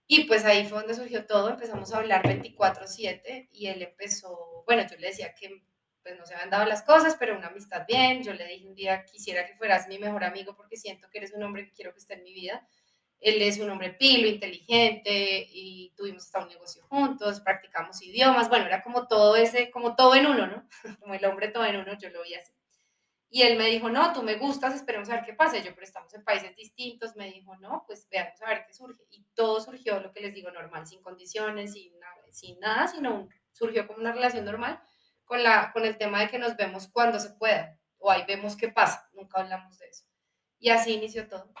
Y 0.07 0.25
pues 0.25 0.45
ahí 0.45 0.65
fue 0.67 0.79
donde 0.79 0.93
surgió 0.93 1.25
todo, 1.25 1.49
empezamos 1.49 1.91
a 1.91 1.97
hablar 1.97 2.23
24/7 2.23 3.49
y 3.51 3.67
él 3.67 3.81
empezó, 3.81 4.63
bueno, 4.65 4.83
yo 4.89 4.97
le 4.97 5.07
decía 5.07 5.33
que 5.33 5.65
pues 6.05 6.19
no 6.19 6.25
se 6.27 6.35
habían 6.35 6.51
dado 6.51 6.65
las 6.65 6.83
cosas, 6.83 7.15
pero 7.19 7.35
una 7.35 7.47
amistad 7.47 7.83
bien. 7.87 8.21
Yo 8.21 8.31
le 8.31 8.45
dije 8.45 8.67
un 8.67 8.75
día, 8.75 9.03
quisiera 9.05 9.43
que 9.47 9.55
fueras 9.55 9.87
mi 9.87 9.97
mejor 9.97 10.23
amigo 10.23 10.55
porque 10.55 10.77
siento 10.77 11.09
que 11.09 11.17
eres 11.17 11.33
un 11.33 11.41
hombre 11.41 11.65
que 11.65 11.73
quiero 11.73 11.93
que 11.93 11.97
esté 11.97 12.13
en 12.13 12.23
mi 12.23 12.31
vida. 12.31 12.63
Él 13.19 13.41
es 13.41 13.57
un 13.57 13.71
hombre 13.71 13.89
pilo, 13.89 14.27
inteligente 14.27 15.47
y 15.49 15.91
tuvimos 15.97 16.21
hasta 16.21 16.43
un 16.43 16.49
negocio 16.49 16.83
juntos, 16.83 17.39
practicamos 17.39 18.03
idiomas. 18.03 18.49
Bueno, 18.49 18.67
era 18.67 18.83
como 18.83 19.07
todo 19.07 19.35
ese, 19.35 19.71
como 19.71 19.95
todo 19.95 20.13
en 20.13 20.27
uno, 20.27 20.45
¿no? 20.45 20.69
Como 20.99 21.15
el 21.15 21.25
hombre 21.25 21.47
todo 21.47 21.65
en 21.65 21.77
uno, 21.77 21.97
yo 21.97 22.11
lo 22.11 22.21
vi 22.21 22.35
así. 22.35 22.53
Y 23.31 23.41
él 23.41 23.57
me 23.57 23.65
dijo, 23.65 23.89
no, 23.89 24.13
tú 24.13 24.21
me 24.21 24.35
gustas, 24.35 24.75
esperemos 24.75 25.09
a 25.09 25.15
ver 25.15 25.25
qué 25.25 25.33
pasa. 25.33 25.57
Yo, 25.57 25.73
pero 25.73 25.87
estamos 25.87 26.13
en 26.13 26.23
países 26.23 26.55
distintos. 26.55 27.15
Me 27.15 27.31
dijo, 27.31 27.57
no, 27.57 27.83
pues 27.87 28.07
veamos 28.11 28.39
a 28.43 28.49
ver 28.49 28.63
qué 28.67 28.73
surge. 28.73 29.03
Y 29.09 29.25
todo 29.33 29.59
surgió, 29.59 29.99
lo 29.99 30.11
que 30.11 30.21
les 30.21 30.35
digo, 30.35 30.51
normal, 30.51 30.85
sin 30.85 31.01
condiciones, 31.01 31.73
sin 31.73 31.99
nada, 31.99 32.21
sin 32.29 32.59
nada 32.59 32.87
sino 32.87 33.27
surgió 33.51 33.87
como 33.87 34.01
una 34.01 34.11
relación 34.11 34.45
normal 34.45 34.79
con, 35.25 35.43
la, 35.43 35.71
con 35.73 35.85
el 35.85 35.97
tema 35.97 36.21
de 36.21 36.29
que 36.29 36.39
nos 36.39 36.55
vemos 36.55 36.87
cuando 36.87 37.19
se 37.19 37.31
pueda, 37.31 37.77
o 37.97 38.11
ahí 38.11 38.23
vemos 38.27 38.55
qué 38.55 38.69
pasa, 38.69 39.09
nunca 39.13 39.41
hablamos 39.41 39.77
de 39.77 39.87
eso. 39.87 40.05
Y 40.59 40.69
así 40.69 40.93
inició 40.93 41.27
todo. 41.27 41.51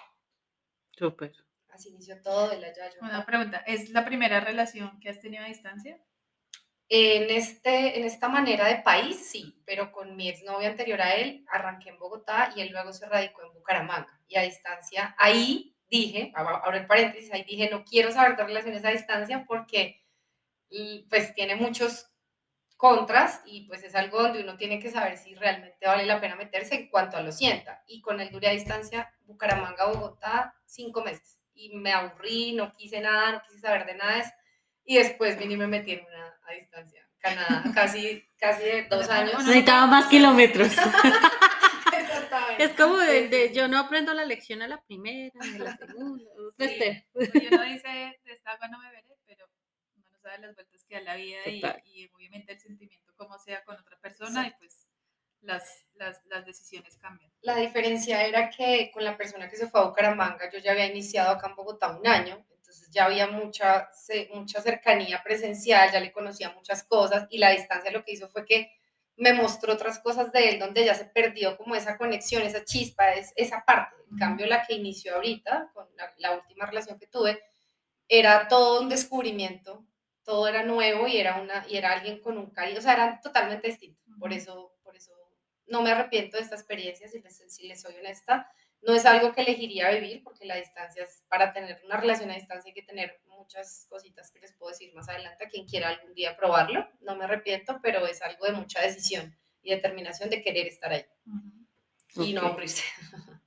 Súper. 0.91 1.33
Así 1.69 1.89
inició 1.89 2.21
todo 2.21 2.49
de 2.49 2.59
la 2.59 2.73
Yayo. 2.73 2.99
Una 3.01 3.25
pregunta, 3.25 3.57
¿es 3.67 3.89
la 3.89 4.05
primera 4.05 4.39
relación 4.39 4.99
que 4.99 5.09
has 5.09 5.19
tenido 5.19 5.43
a 5.43 5.47
distancia? 5.47 5.99
En, 6.87 7.29
este, 7.31 7.99
en 7.99 8.05
esta 8.05 8.29
manera 8.29 8.67
de 8.67 8.77
país, 8.77 9.29
sí, 9.29 9.61
pero 9.65 9.91
con 9.91 10.15
mi 10.15 10.29
exnovio 10.29 10.69
anterior 10.69 11.01
a 11.01 11.15
él, 11.15 11.43
arranqué 11.49 11.89
en 11.89 11.99
Bogotá 11.99 12.53
y 12.55 12.61
él 12.61 12.69
luego 12.71 12.93
se 12.93 13.07
radicó 13.07 13.43
en 13.43 13.53
Bucaramanga. 13.53 14.21
Y 14.27 14.37
a 14.37 14.43
distancia, 14.43 15.15
ahí 15.17 15.75
dije, 15.89 16.31
ahora 16.35 16.77
el 16.77 16.87
paréntesis, 16.87 17.33
ahí 17.33 17.43
dije, 17.43 17.69
no 17.69 17.83
quiero 17.83 18.11
saber 18.11 18.37
de 18.37 18.43
relaciones 18.43 18.85
a 18.85 18.91
distancia 18.91 19.45
porque 19.47 20.01
pues 21.09 21.33
tiene 21.33 21.55
muchos 21.55 22.11
contras 22.85 23.41
y 23.45 23.61
pues 23.61 23.83
es 23.83 23.95
algo 23.95 24.21
donde 24.21 24.43
uno 24.43 24.57
tiene 24.57 24.79
que 24.79 24.91
saber 24.91 25.17
si 25.17 25.33
realmente 25.33 25.87
vale 25.87 26.05
la 26.05 26.21
pena 26.21 26.35
meterse 26.35 26.75
en 26.75 26.89
cuanto 26.89 27.17
a 27.17 27.21
lo 27.21 27.31
sienta. 27.31 27.83
Y 27.87 27.99
con 28.01 28.21
el 28.21 28.29
dure 28.29 28.47
a 28.47 28.51
distancia, 28.51 29.11
Bucaramanga, 29.21 29.87
Bogotá, 29.87 30.53
cinco 30.65 31.03
meses. 31.03 31.39
Y 31.55 31.75
me 31.75 31.93
aburrí, 31.93 32.53
no 32.53 32.71
quise 32.73 33.01
nada, 33.01 33.31
no 33.31 33.41
quise 33.41 33.59
saber 33.59 33.87
de 33.87 33.95
nada. 33.95 34.31
Y 34.83 34.97
después 34.97 35.39
vine 35.39 35.55
y 35.55 35.57
me 35.57 35.65
metí 35.65 35.93
en 35.93 36.05
una 36.05 36.39
a 36.47 36.53
distancia. 36.53 37.01
Canadá, 37.17 37.63
casi, 37.73 38.23
casi 38.37 38.81
dos 38.87 39.09
años. 39.09 39.43
Necesitaba 39.43 39.87
más 39.87 40.05
kilómetros. 40.05 40.71
Es 42.57 42.71
como 42.73 42.97
de, 42.97 43.27
de, 43.29 43.53
yo 43.53 43.67
no 43.67 43.79
aprendo 43.79 44.13
la 44.13 44.25
lección 44.25 44.61
a 44.61 44.67
la 44.67 44.81
primera, 44.81 45.33
a 45.39 45.57
la 45.57 45.77
segunda. 45.77 46.23
Este. 46.57 47.07
Yo 47.13 47.57
no 47.57 47.63
dice, 47.63 47.87
de 48.23 48.33
esta 48.33 48.51
agua 48.51 48.67
no 48.67 48.79
beberé, 48.79 49.17
pero 49.25 49.45
uno 49.95 50.05
no 50.11 50.14
sabe 50.25 50.39
las 50.39 50.55
vueltas 50.55 50.83
que 50.85 50.95
da 50.95 51.01
la 51.01 51.15
vida 51.15 51.37
y, 51.45 51.61
y, 51.85 52.09
obviamente 52.15 52.53
el 52.53 52.59
sentimiento 52.59 53.13
como 53.15 53.37
sea 53.37 53.63
con 53.63 53.77
otra 53.77 53.97
persona 53.99 54.47
y 54.47 54.51
pues 54.57 54.87
las, 55.41 55.85
las, 55.93 56.25
las, 56.25 56.45
decisiones 56.45 56.97
cambian. 56.97 57.31
La 57.41 57.57
diferencia 57.57 58.25
era 58.25 58.49
que 58.49 58.89
con 58.91 59.03
la 59.03 59.15
persona 59.15 59.47
que 59.47 59.55
se 59.55 59.67
fue 59.67 59.79
a 59.79 59.83
Bucaramanga, 59.83 60.49
yo 60.51 60.57
ya 60.57 60.71
había 60.71 60.87
iniciado 60.87 61.31
acá 61.31 61.49
en 61.49 61.55
Bogotá 61.55 61.95
un 61.95 62.07
año, 62.07 62.43
entonces 62.49 62.89
ya 62.89 63.05
había 63.05 63.27
mucha, 63.27 63.89
mucha 64.33 64.61
cercanía 64.61 65.21
presencial, 65.23 65.91
ya 65.91 65.99
le 65.99 66.11
conocía 66.11 66.51
muchas 66.51 66.83
cosas 66.83 67.27
y 67.29 67.37
la 67.37 67.51
distancia 67.51 67.91
lo 67.91 68.03
que 68.03 68.13
hizo 68.13 68.27
fue 68.27 68.43
que 68.45 68.71
me 69.17 69.33
mostró 69.33 69.73
otras 69.73 69.99
cosas 69.99 70.31
de 70.31 70.49
él 70.49 70.59
donde 70.59 70.83
ya 70.83 70.95
se 70.95 71.05
perdió 71.05 71.55
como 71.55 71.75
esa 71.75 71.97
conexión, 71.97 72.41
esa 72.41 72.65
chispa, 72.65 73.13
es, 73.13 73.31
esa 73.35 73.63
parte. 73.63 73.95
En 74.11 74.17
cambio, 74.17 74.47
la 74.47 74.65
que 74.65 74.73
inició 74.73 75.15
ahorita, 75.15 75.71
con 75.73 75.87
la, 76.17 76.31
última 76.33 76.65
relación 76.65 76.97
que 76.99 77.07
tuve, 77.07 77.41
era 78.07 78.47
todo 78.47 78.81
un 78.81 78.89
descubrimiento, 78.89 79.85
todo 80.25 80.47
era 80.47 80.63
nuevo 80.63 81.07
y 81.07 81.17
era, 81.17 81.39
una, 81.39 81.65
y 81.69 81.77
era 81.77 81.93
alguien 81.93 82.19
con 82.19 82.37
un 82.37 82.49
cariño, 82.49 82.79
o 82.79 82.81
sea, 82.81 82.93
eran 82.93 83.21
totalmente 83.21 83.67
distintos. 83.67 84.03
Por 84.19 84.33
eso, 84.33 84.75
por 84.83 84.95
eso 84.97 85.11
no 85.67 85.81
me 85.81 85.91
arrepiento 85.91 86.37
de 86.37 86.43
esta 86.43 86.55
experiencia, 86.55 87.07
si 87.07 87.21
les, 87.21 87.43
si 87.47 87.67
les 87.67 87.81
soy 87.81 87.95
honesta. 87.95 88.51
No 88.81 88.93
es 88.93 89.05
algo 89.05 89.33
que 89.33 89.41
elegiría 89.41 89.89
vivir 89.91 90.23
porque 90.23 90.45
la 90.45 90.55
distancia 90.55 91.03
es, 91.03 91.23
para 91.27 91.53
tener 91.53 91.81
una 91.85 91.97
relación 91.97 92.29
a 92.29 92.35
distancia 92.35 92.69
hay 92.69 92.73
que 92.73 92.83
tener 92.83 93.19
muchas 93.25 93.87
cositas 93.89 94.31
que 94.31 94.39
les 94.39 94.53
puedo 94.53 94.71
decir 94.71 94.93
más 94.93 95.09
adelante 95.09 95.45
a 95.45 95.49
quien 95.49 95.65
quiera 95.65 95.89
algún 95.89 96.13
día 96.13 96.35
probarlo. 96.37 96.87
No 97.01 97.15
me 97.15 97.25
arrepiento, 97.25 97.79
pero 97.81 98.05
es 98.05 98.21
algo 98.21 98.45
de 98.45 98.51
mucha 98.51 98.81
decisión 98.81 99.35
y 99.61 99.71
determinación 99.71 100.29
de 100.29 100.43
querer 100.43 100.67
estar 100.67 100.91
ahí 100.91 101.05
y 102.15 102.33
no 102.33 102.41
aburrirse. 102.41 102.83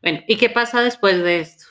Bueno, 0.00 0.22
¿y 0.28 0.36
qué 0.36 0.48
pasa 0.48 0.80
después 0.80 1.20
de 1.24 1.40
esto? 1.40 1.64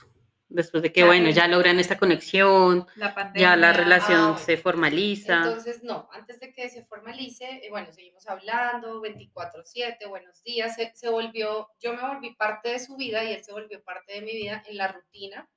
Después 0.50 0.82
de 0.82 0.94
que, 0.94 1.04
bueno, 1.04 1.30
ya 1.30 1.48
logran 1.48 1.78
esta 1.80 1.98
conexión, 1.98 2.88
ya 3.36 3.58
la 3.58 3.74
relación 3.74 4.36
ah, 4.36 4.38
se 4.38 4.56
formaliza. 4.56 5.38
Entonces, 5.38 5.84
no, 5.84 6.08
antes 6.14 6.40
de 6.40 6.54
que 6.54 6.70
se 6.70 6.86
formalice, 6.86 7.46
eh, 7.64 7.70
bueno, 7.70 7.92
seguimos 7.92 8.26
hablando, 8.28 9.02
24/7, 9.02 10.08
buenos 10.08 10.42
días, 10.44 10.76
se, 10.76 10.94
se, 10.96 11.10
volvió, 11.10 11.70
yo 11.80 11.94
me 11.94 12.02
volví 12.02 12.34
parte 12.36 12.70
de 12.70 12.80
su 12.80 12.96
vida 12.96 13.26
y 13.26 13.34
él 13.34 13.44
se 13.44 13.52
volvió 13.52 13.84
parte 13.84 14.14
de 14.14 14.22
mi 14.22 14.32
vida 14.32 14.64
en 14.66 14.78
la 14.78 14.88
rutina 14.88 15.50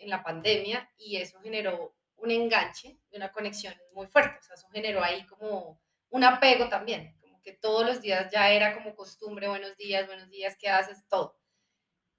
en 0.00 0.10
la 0.10 0.22
pandemia 0.22 0.90
y 0.96 1.18
eso 1.18 1.38
generó 1.40 1.94
un 2.16 2.30
enganche 2.30 2.98
y 3.10 3.16
una 3.16 3.30
conexión 3.30 3.74
muy 3.92 4.06
fuerte. 4.06 4.38
O 4.40 4.42
sea, 4.42 4.54
eso 4.54 4.68
generó 4.72 5.02
ahí 5.02 5.24
como 5.26 5.80
un 6.10 6.24
apego 6.24 6.68
también, 6.68 7.16
como 7.20 7.40
que 7.42 7.52
todos 7.52 7.86
los 7.86 8.00
días 8.00 8.30
ya 8.32 8.50
era 8.50 8.74
como 8.74 8.94
costumbre, 8.94 9.48
buenos 9.48 9.76
días, 9.76 10.06
buenos 10.06 10.28
días, 10.28 10.56
¿qué 10.58 10.68
haces? 10.68 11.06
Todo. 11.08 11.39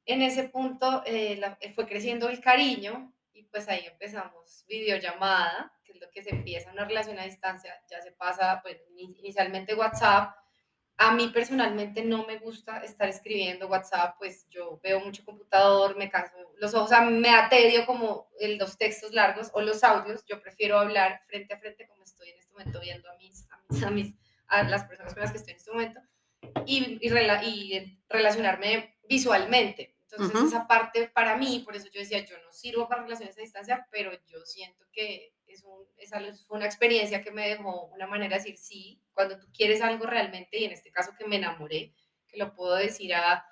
En 0.05 0.21
ese 0.21 0.49
punto 0.49 1.03
eh, 1.05 1.39
eh, 1.59 1.73
fue 1.73 1.87
creciendo 1.87 2.29
el 2.29 2.41
cariño 2.41 3.13
y 3.33 3.43
pues 3.43 3.67
ahí 3.69 3.85
empezamos 3.85 4.65
videollamada, 4.67 5.71
que 5.83 5.93
es 5.93 5.99
lo 5.99 6.09
que 6.09 6.23
se 6.23 6.31
empieza 6.31 6.71
una 6.71 6.85
relación 6.85 7.19
a 7.19 7.25
distancia, 7.25 7.73
ya 7.89 8.01
se 8.01 8.11
pasa 8.11 8.61
pues 8.63 8.77
inicialmente 8.95 9.75
WhatsApp, 9.75 10.35
a 10.97 11.15
mí 11.15 11.29
personalmente 11.33 12.03
no 12.03 12.27
me 12.27 12.37
gusta 12.37 12.77
estar 12.83 13.09
escribiendo 13.09 13.67
WhatsApp, 13.67 14.17
pues 14.19 14.47
yo 14.49 14.79
veo 14.83 14.99
mucho 14.99 15.25
computador, 15.25 15.97
me 15.97 16.11
canso 16.11 16.35
los 16.57 16.75
ojos, 16.75 16.85
o 16.85 16.89
sea, 16.89 17.01
me 17.01 17.29
atedio 17.29 17.87
como 17.87 18.29
los 18.39 18.77
textos 18.77 19.11
largos 19.11 19.49
o 19.53 19.61
los 19.61 19.83
audios, 19.83 20.23
yo 20.27 20.39
prefiero 20.39 20.77
hablar 20.77 21.21
frente 21.27 21.55
a 21.55 21.59
frente 21.59 21.87
como 21.87 22.03
estoy 22.03 22.29
en 22.29 22.37
este 22.37 22.51
momento 22.51 22.79
viendo 22.79 23.09
a 23.09 23.17
mis, 23.17 23.47
a, 23.83 23.89
mis, 23.89 24.13
a, 24.45 24.61
las 24.63 24.83
personas 24.83 25.13
con 25.15 25.23
las 25.23 25.31
que 25.31 25.39
estoy 25.39 25.53
en 25.53 25.57
este 25.57 25.71
momento 25.71 26.01
y, 26.67 26.99
y, 27.01 27.09
y 27.09 28.03
relacionarme 28.07 28.95
visualmente. 29.11 29.97
Entonces 30.09 30.43
esa 30.43 30.67
parte 30.67 31.09
para 31.09 31.35
mí, 31.35 31.63
por 31.65 31.75
eso 31.75 31.87
yo 31.93 31.99
decía, 31.99 32.25
yo 32.25 32.37
no 32.45 32.51
sirvo 32.53 32.87
para 32.87 33.03
relaciones 33.03 33.37
a 33.37 33.41
distancia, 33.41 33.87
pero 33.91 34.11
yo 34.27 34.45
siento 34.45 34.85
que 34.93 35.33
es, 35.47 35.63
un, 35.63 35.85
es 35.97 36.11
fue 36.45 36.57
una 36.57 36.65
experiencia 36.65 37.21
que 37.21 37.31
me 37.31 37.49
dejó 37.49 37.87
una 37.87 38.07
manera 38.07 38.37
de 38.37 38.43
decir 38.43 38.57
sí, 38.57 39.01
cuando 39.13 39.37
tú 39.37 39.47
quieres 39.53 39.81
algo 39.81 40.05
realmente, 40.05 40.57
y 40.59 40.63
en 40.63 40.71
este 40.71 40.91
caso 40.91 41.11
que 41.17 41.27
me 41.27 41.35
enamoré, 41.35 41.93
que 42.27 42.37
lo 42.37 42.53
puedo 42.53 42.75
decir 42.75 43.13
a, 43.13 43.45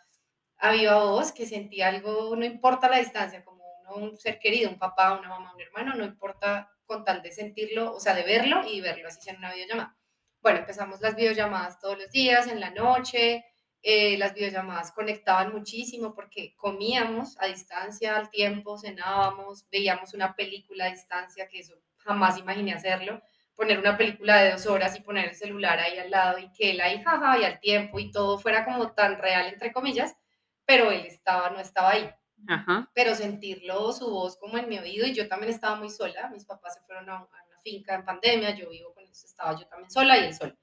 a 0.57 0.71
viva 0.71 1.03
voz, 1.03 1.33
que 1.33 1.45
sentí 1.45 1.81
algo, 1.81 2.35
no 2.37 2.45
importa 2.45 2.87
la 2.87 2.99
distancia, 2.99 3.43
como 3.43 3.65
un 3.95 4.17
ser 4.17 4.39
querido, 4.39 4.69
un 4.69 4.79
papá, 4.79 5.19
una 5.19 5.27
mamá, 5.27 5.53
un 5.53 5.61
hermano, 5.61 5.95
no 5.95 6.05
importa 6.05 6.71
con 6.85 7.03
tal 7.03 7.21
de 7.21 7.33
sentirlo, 7.33 7.93
o 7.93 7.99
sea, 7.99 8.13
de 8.13 8.23
verlo 8.23 8.65
y 8.65 8.79
verlo 8.79 9.09
así 9.09 9.21
sea 9.21 9.33
en 9.33 9.39
una 9.39 9.53
videollamada. 9.53 9.97
Bueno, 10.41 10.59
empezamos 10.59 11.01
las 11.01 11.15
videollamadas 11.15 11.79
todos 11.79 11.97
los 11.97 12.11
días, 12.11 12.47
en 12.47 12.61
la 12.61 12.69
noche, 12.69 13.45
eh, 13.81 14.17
las 14.17 14.33
videollamadas 14.33 14.91
conectaban 14.91 15.53
muchísimo 15.53 16.13
porque 16.13 16.55
comíamos 16.57 17.37
a 17.39 17.47
distancia 17.47 18.17
al 18.17 18.29
tiempo, 18.29 18.77
cenábamos, 18.77 19.65
veíamos 19.71 20.13
una 20.13 20.35
película 20.35 20.85
a 20.85 20.91
distancia, 20.91 21.47
que 21.47 21.59
eso 21.59 21.75
jamás 21.97 22.37
imaginé 22.37 22.73
hacerlo, 22.73 23.21
poner 23.55 23.79
una 23.79 23.97
película 23.97 24.41
de 24.41 24.51
dos 24.51 24.65
horas 24.65 24.95
y 24.97 25.01
poner 25.01 25.29
el 25.29 25.35
celular 25.35 25.79
ahí 25.79 25.97
al 25.97 26.11
lado 26.11 26.39
y 26.39 26.51
que 26.51 26.71
él 26.71 26.81
ahí 26.81 27.01
jaja 27.03 27.39
y 27.39 27.43
al 27.43 27.59
tiempo 27.59 27.99
y 27.99 28.11
todo 28.11 28.37
fuera 28.37 28.65
como 28.65 28.91
tan 28.91 29.17
real, 29.17 29.47
entre 29.47 29.71
comillas, 29.71 30.15
pero 30.65 30.91
él 30.91 31.05
estaba, 31.05 31.49
no 31.49 31.59
estaba 31.59 31.91
ahí. 31.91 32.09
Pero 32.93 33.15
sentirlo, 33.15 33.91
su 33.91 34.09
voz 34.09 34.37
como 34.37 34.57
en 34.57 34.69
mi 34.69 34.77
oído, 34.77 35.05
y 35.05 35.13
yo 35.13 35.27
también 35.27 35.51
estaba 35.51 35.75
muy 35.75 35.89
sola, 35.89 36.29
mis 36.29 36.45
papás 36.45 36.75
se 36.75 36.81
fueron 36.81 37.09
a, 37.09 37.23
una 37.23 37.59
finca 37.61 37.95
en 37.95 38.05
pandemia, 38.05 38.51
yo 38.55 38.69
vivo 38.69 38.93
con 38.93 39.03
ellos, 39.03 39.23
estaba 39.23 39.59
yo 39.59 39.67
también 39.67 39.91
sola 39.91 40.17
y 40.17 40.25
él 40.25 40.33
solo. 40.33 40.55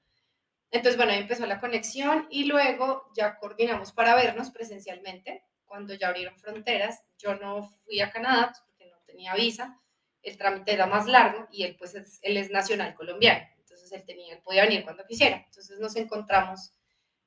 Entonces, 0.71 0.97
bueno, 0.97 1.13
ahí 1.13 1.19
empezó 1.19 1.45
la 1.45 1.59
conexión 1.59 2.27
y 2.29 2.45
luego 2.45 3.09
ya 3.15 3.37
coordinamos 3.37 3.91
para 3.93 4.15
vernos 4.15 4.51
presencialmente. 4.51 5.43
Cuando 5.65 5.93
ya 5.93 6.09
abrieron 6.09 6.37
fronteras, 6.39 7.03
yo 7.17 7.35
no 7.35 7.63
fui 7.85 7.99
a 8.01 8.11
Canadá 8.11 8.47
pues, 8.47 8.61
porque 8.65 8.89
no 8.89 8.97
tenía 9.05 9.33
visa, 9.35 9.79
el 10.21 10.37
trámite 10.37 10.73
era 10.73 10.85
más 10.85 11.07
largo 11.07 11.47
y 11.51 11.63
él 11.63 11.75
pues 11.77 11.95
es, 11.95 12.19
él 12.21 12.37
es 12.37 12.49
nacional 12.49 12.95
colombiano, 12.95 13.45
entonces 13.57 13.91
él, 13.91 14.03
tenía, 14.05 14.33
él 14.33 14.41
podía 14.41 14.63
venir 14.63 14.83
cuando 14.83 15.05
quisiera. 15.05 15.43
Entonces 15.45 15.79
nos 15.79 15.95
encontramos 15.95 16.73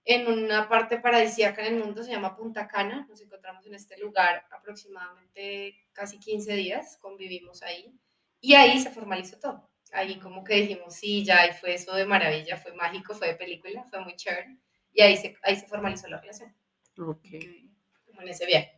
en 0.05 0.27
una 0.27 0.69
parte 0.69 0.99
paradisíaca 0.99 1.67
en 1.67 1.75
el 1.75 1.85
mundo, 1.85 2.03
se 2.03 2.11
llama 2.11 2.37
Punta 2.37 2.67
Cana, 2.67 3.07
nos 3.09 3.21
encontramos 3.21 3.67
en 3.67 3.75
este 3.75 3.99
lugar 3.99 4.45
aproximadamente 4.51 5.87
casi 5.93 6.19
15 6.19 6.55
días, 6.55 6.99
convivimos 7.01 7.63
ahí 7.63 7.95
y 8.41 8.55
ahí 8.55 8.81
se 8.81 8.91
formalizó 8.91 9.39
todo 9.39 9.70
ahí 9.93 10.19
como 10.19 10.45
que 10.45 10.55
dijimos, 10.55 10.95
sí, 10.95 11.25
ya, 11.25 11.47
y 11.47 11.53
fue 11.53 11.75
eso 11.75 11.95
de 11.95 12.07
maravilla, 12.07 12.57
fue 12.57 12.73
mágico, 12.73 13.15
fue 13.15 13.29
de 13.29 13.35
película, 13.35 13.85
fue 13.85 14.01
muy 14.01 14.15
chévere. 14.17 14.57
Y 14.93 15.03
ahí 15.03 15.17
se, 15.17 15.37
ahí 15.43 15.57
se 15.57 15.67
formalizó 15.67 16.09
la 16.09 16.21
relación. 16.21 16.55
Ok. 16.99 17.27
Como 18.07 18.23
en 18.23 18.29
ese 18.29 18.47
viaje. 18.47 18.73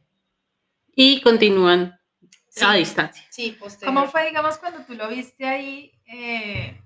Y 0.95 1.21
continúan 1.23 1.99
a 2.61 2.75
distancia. 2.75 3.25
Sí, 3.31 3.59
¿Cómo 3.85 4.07
fue, 4.07 4.27
digamos, 4.27 4.59
cuando 4.59 4.85
tú 4.85 4.95
lo 4.95 5.09
viste 5.09 5.47
ahí? 5.47 5.93
Eh, 6.07 6.79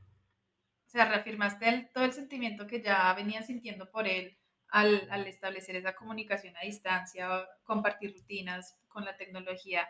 o 0.87 0.89
sea, 0.89 1.07
reafirmaste 1.07 1.91
todo 1.93 2.05
el 2.05 2.13
sentimiento 2.13 2.67
que 2.67 2.81
ya 2.81 3.13
venía 3.15 3.43
sintiendo 3.43 3.91
por 3.91 4.07
él 4.07 4.39
al, 4.69 5.09
al, 5.11 5.27
establecer 5.27 5.77
esa 5.77 5.95
comunicación 5.95 6.57
a 6.57 6.65
distancia, 6.65 7.29
compartir 7.65 8.15
rutinas 8.15 8.77
con 8.89 9.05
la 9.05 9.17
tecnología. 9.17 9.89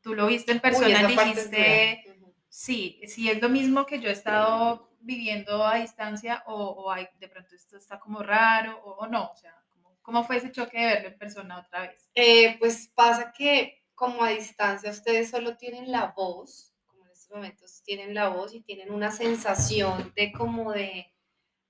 Tú 0.00 0.14
lo 0.14 0.26
viste 0.26 0.52
en 0.52 0.60
persona 0.60 1.02
y 1.02 1.06
dijiste, 1.06 2.04
Sí, 2.48 3.00
sí, 3.06 3.30
es 3.30 3.40
lo 3.42 3.48
mismo 3.48 3.84
que 3.86 4.00
yo 4.00 4.08
he 4.08 4.12
estado 4.12 4.88
viviendo 5.00 5.64
a 5.64 5.76
distancia 5.76 6.42
o, 6.46 6.90
hay, 6.90 7.08
de 7.18 7.28
pronto 7.28 7.54
esto 7.54 7.76
está 7.76 7.98
como 8.00 8.22
raro 8.22 8.80
o, 8.82 9.06
no, 9.06 9.30
o 9.30 9.36
sea, 9.36 9.54
¿cómo, 10.02 10.24
fue 10.24 10.38
ese 10.38 10.50
choque 10.50 10.78
de 10.78 10.86
verlo 10.86 11.08
en 11.08 11.18
persona 11.18 11.60
otra 11.60 11.82
vez? 11.82 12.10
Eh, 12.14 12.56
pues 12.58 12.90
pasa 12.94 13.32
que 13.32 13.84
como 13.94 14.24
a 14.24 14.30
distancia 14.30 14.90
ustedes 14.90 15.30
solo 15.30 15.56
tienen 15.56 15.92
la 15.92 16.12
voz, 16.16 16.74
como 16.86 17.04
en 17.04 17.12
estos 17.12 17.30
momentos 17.30 17.82
tienen 17.84 18.14
la 18.14 18.28
voz 18.28 18.54
y 18.54 18.62
tienen 18.62 18.92
una 18.92 19.10
sensación 19.10 20.12
de 20.16 20.32
como 20.32 20.72
de, 20.72 21.12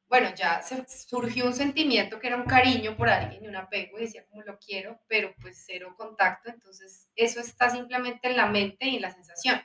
bueno, 0.08 0.32
ya 0.34 0.62
surgió 0.62 1.46
un 1.46 1.54
sentimiento 1.54 2.20
que 2.20 2.28
era 2.28 2.36
un 2.36 2.44
cariño 2.44 2.96
por 2.96 3.08
alguien 3.08 3.44
y 3.44 3.48
un 3.48 3.56
apego 3.56 3.98
y 3.98 4.02
decía 4.02 4.24
como 4.26 4.42
lo 4.42 4.58
quiero, 4.58 5.00
pero 5.08 5.34
pues 5.40 5.64
cero 5.66 5.94
contacto, 5.96 6.50
entonces 6.50 7.08
eso 7.16 7.40
está 7.40 7.68
simplemente 7.68 8.28
en 8.28 8.36
la 8.36 8.46
mente 8.46 8.86
y 8.86 8.96
en 8.96 9.02
la 9.02 9.10
sensación 9.10 9.60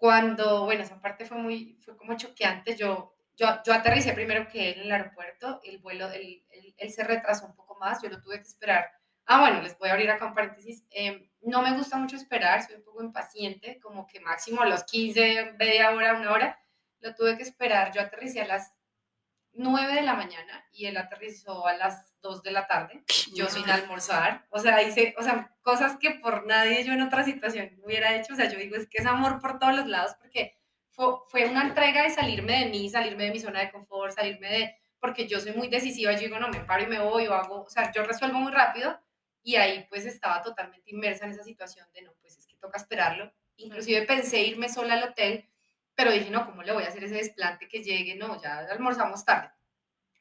cuando, 0.00 0.64
bueno, 0.64 0.82
esa 0.82 0.98
parte 0.98 1.26
fue 1.26 1.36
muy, 1.36 1.76
fue 1.84 1.94
como 1.94 2.16
choqueante, 2.16 2.74
yo, 2.74 3.12
yo, 3.36 3.46
yo 3.66 3.74
aterricé 3.74 4.14
primero 4.14 4.48
que 4.48 4.70
él 4.70 4.78
en 4.78 4.86
el 4.86 4.92
aeropuerto, 4.92 5.60
el 5.62 5.76
vuelo, 5.76 6.10
él, 6.10 6.42
él, 6.78 6.90
se 6.90 7.04
retrasó 7.04 7.44
un 7.44 7.54
poco 7.54 7.76
más, 7.78 8.02
yo 8.02 8.08
lo 8.08 8.22
tuve 8.22 8.36
que 8.36 8.48
esperar. 8.48 8.90
Ah, 9.26 9.40
bueno, 9.40 9.60
les 9.60 9.76
voy 9.76 9.90
a 9.90 9.92
abrir 9.92 10.10
acá 10.10 10.24
un 10.24 10.32
paréntesis. 10.32 10.86
Em, 10.90 11.28
no 11.42 11.60
me 11.60 11.76
gusta 11.76 11.98
mucho 11.98 12.16
esperar, 12.16 12.62
soy 12.62 12.76
un 12.76 12.82
poco 12.82 13.04
impaciente, 13.04 13.78
como 13.78 14.06
que 14.06 14.20
máximo 14.20 14.62
a 14.62 14.66
los 14.66 14.84
15, 14.84 15.52
media 15.58 15.90
hora, 15.90 16.14
una 16.14 16.32
hora, 16.32 16.58
lo 17.00 17.14
tuve 17.14 17.36
que 17.36 17.42
esperar. 17.42 17.92
Yo 17.92 18.00
aterricé 18.00 18.40
a 18.40 18.46
las 18.46 18.78
9 19.60 19.94
de 19.94 20.02
la 20.02 20.14
mañana 20.14 20.66
y 20.72 20.86
él 20.86 20.96
aterrizó 20.96 21.66
a 21.66 21.74
las 21.74 22.18
2 22.22 22.42
de 22.42 22.50
la 22.50 22.66
tarde, 22.66 23.04
yo 23.34 23.48
sin 23.48 23.68
almorzar, 23.68 24.46
o 24.50 24.58
sea, 24.58 24.82
hice, 24.82 25.14
o 25.18 25.22
sea, 25.22 25.54
cosas 25.62 25.98
que 25.98 26.12
por 26.12 26.46
nadie 26.46 26.84
yo 26.84 26.92
en 26.92 27.02
otra 27.02 27.24
situación 27.24 27.78
hubiera 27.84 28.16
hecho, 28.16 28.32
o 28.32 28.36
sea, 28.36 28.50
yo 28.50 28.58
digo, 28.58 28.76
es 28.76 28.88
que 28.88 28.98
es 28.98 29.06
amor 29.06 29.38
por 29.40 29.58
todos 29.58 29.74
los 29.74 29.86
lados, 29.86 30.14
porque 30.18 30.58
fue, 30.90 31.06
fue 31.28 31.46
una 31.46 31.62
entrega 31.62 32.02
de 32.02 32.10
salirme 32.10 32.64
de 32.64 32.70
mí, 32.70 32.88
salirme 32.88 33.24
de 33.24 33.30
mi 33.32 33.38
zona 33.38 33.60
de 33.60 33.70
confort, 33.70 34.12
salirme 34.12 34.48
de, 34.50 34.76
porque 34.98 35.26
yo 35.26 35.40
soy 35.40 35.52
muy 35.52 35.68
decisiva, 35.68 36.12
yo 36.12 36.20
digo, 36.20 36.38
no, 36.38 36.48
me 36.48 36.60
paro 36.60 36.82
y 36.82 36.86
me 36.86 37.00
voy, 37.00 37.26
o 37.26 37.34
hago, 37.34 37.64
o 37.64 37.70
sea, 37.70 37.92
yo 37.92 38.02
resuelvo 38.02 38.38
muy 38.38 38.52
rápido, 38.52 38.98
y 39.42 39.56
ahí 39.56 39.86
pues 39.88 40.06
estaba 40.06 40.42
totalmente 40.42 40.90
inmersa 40.90 41.24
en 41.24 41.32
esa 41.32 41.44
situación 41.44 41.86
de, 41.92 42.02
no, 42.02 42.12
pues 42.20 42.38
es 42.38 42.46
que 42.46 42.56
toca 42.56 42.78
esperarlo, 42.78 43.32
inclusive 43.56 44.02
pensé 44.02 44.42
irme 44.42 44.68
sola 44.68 44.94
al 44.94 45.04
hotel, 45.04 45.49
pero 46.00 46.12
dije, 46.12 46.30
no, 46.30 46.46
¿cómo 46.46 46.62
le 46.62 46.72
voy 46.72 46.84
a 46.84 46.88
hacer 46.88 47.04
ese 47.04 47.16
desplante 47.16 47.68
que 47.68 47.82
llegue? 47.82 48.14
No, 48.14 48.40
ya 48.40 48.60
almorzamos 48.70 49.22
tarde. 49.22 49.50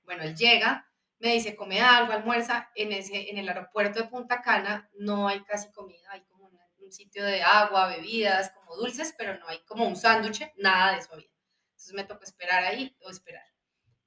Bueno, 0.04 0.24
él 0.24 0.36
llega, 0.36 0.86
me 1.20 1.32
dice, 1.32 1.56
come 1.56 1.80
algo, 1.80 2.12
almuerza. 2.12 2.70
En, 2.76 2.92
ese, 2.92 3.30
en 3.30 3.38
el 3.38 3.48
aeropuerto 3.48 4.02
de 4.02 4.10
Punta 4.10 4.42
Cana 4.42 4.90
no 4.96 5.30
hay 5.30 5.42
casi 5.46 5.72
comida, 5.72 6.12
hay 6.12 6.26
como 6.26 6.48
un, 6.48 6.92
sitio 6.92 7.24
de 7.24 7.42
agua, 7.44 7.88
bebidas, 7.88 8.50
como 8.50 8.76
dulces, 8.76 9.14
pero 9.18 9.38
no 9.38 9.48
hay 9.48 9.60
como 9.60 9.88
un 9.88 9.96
sándwich, 9.96 10.52
nada 10.58 10.92
de 10.94 10.98
eso 10.98 11.14
había. 11.14 11.30
Entonces 11.70 11.94
me 11.94 12.04
tocó 12.04 12.26
esperar 12.26 12.66
ahí 12.66 12.98
o 13.06 13.10
esperar. 13.10 13.46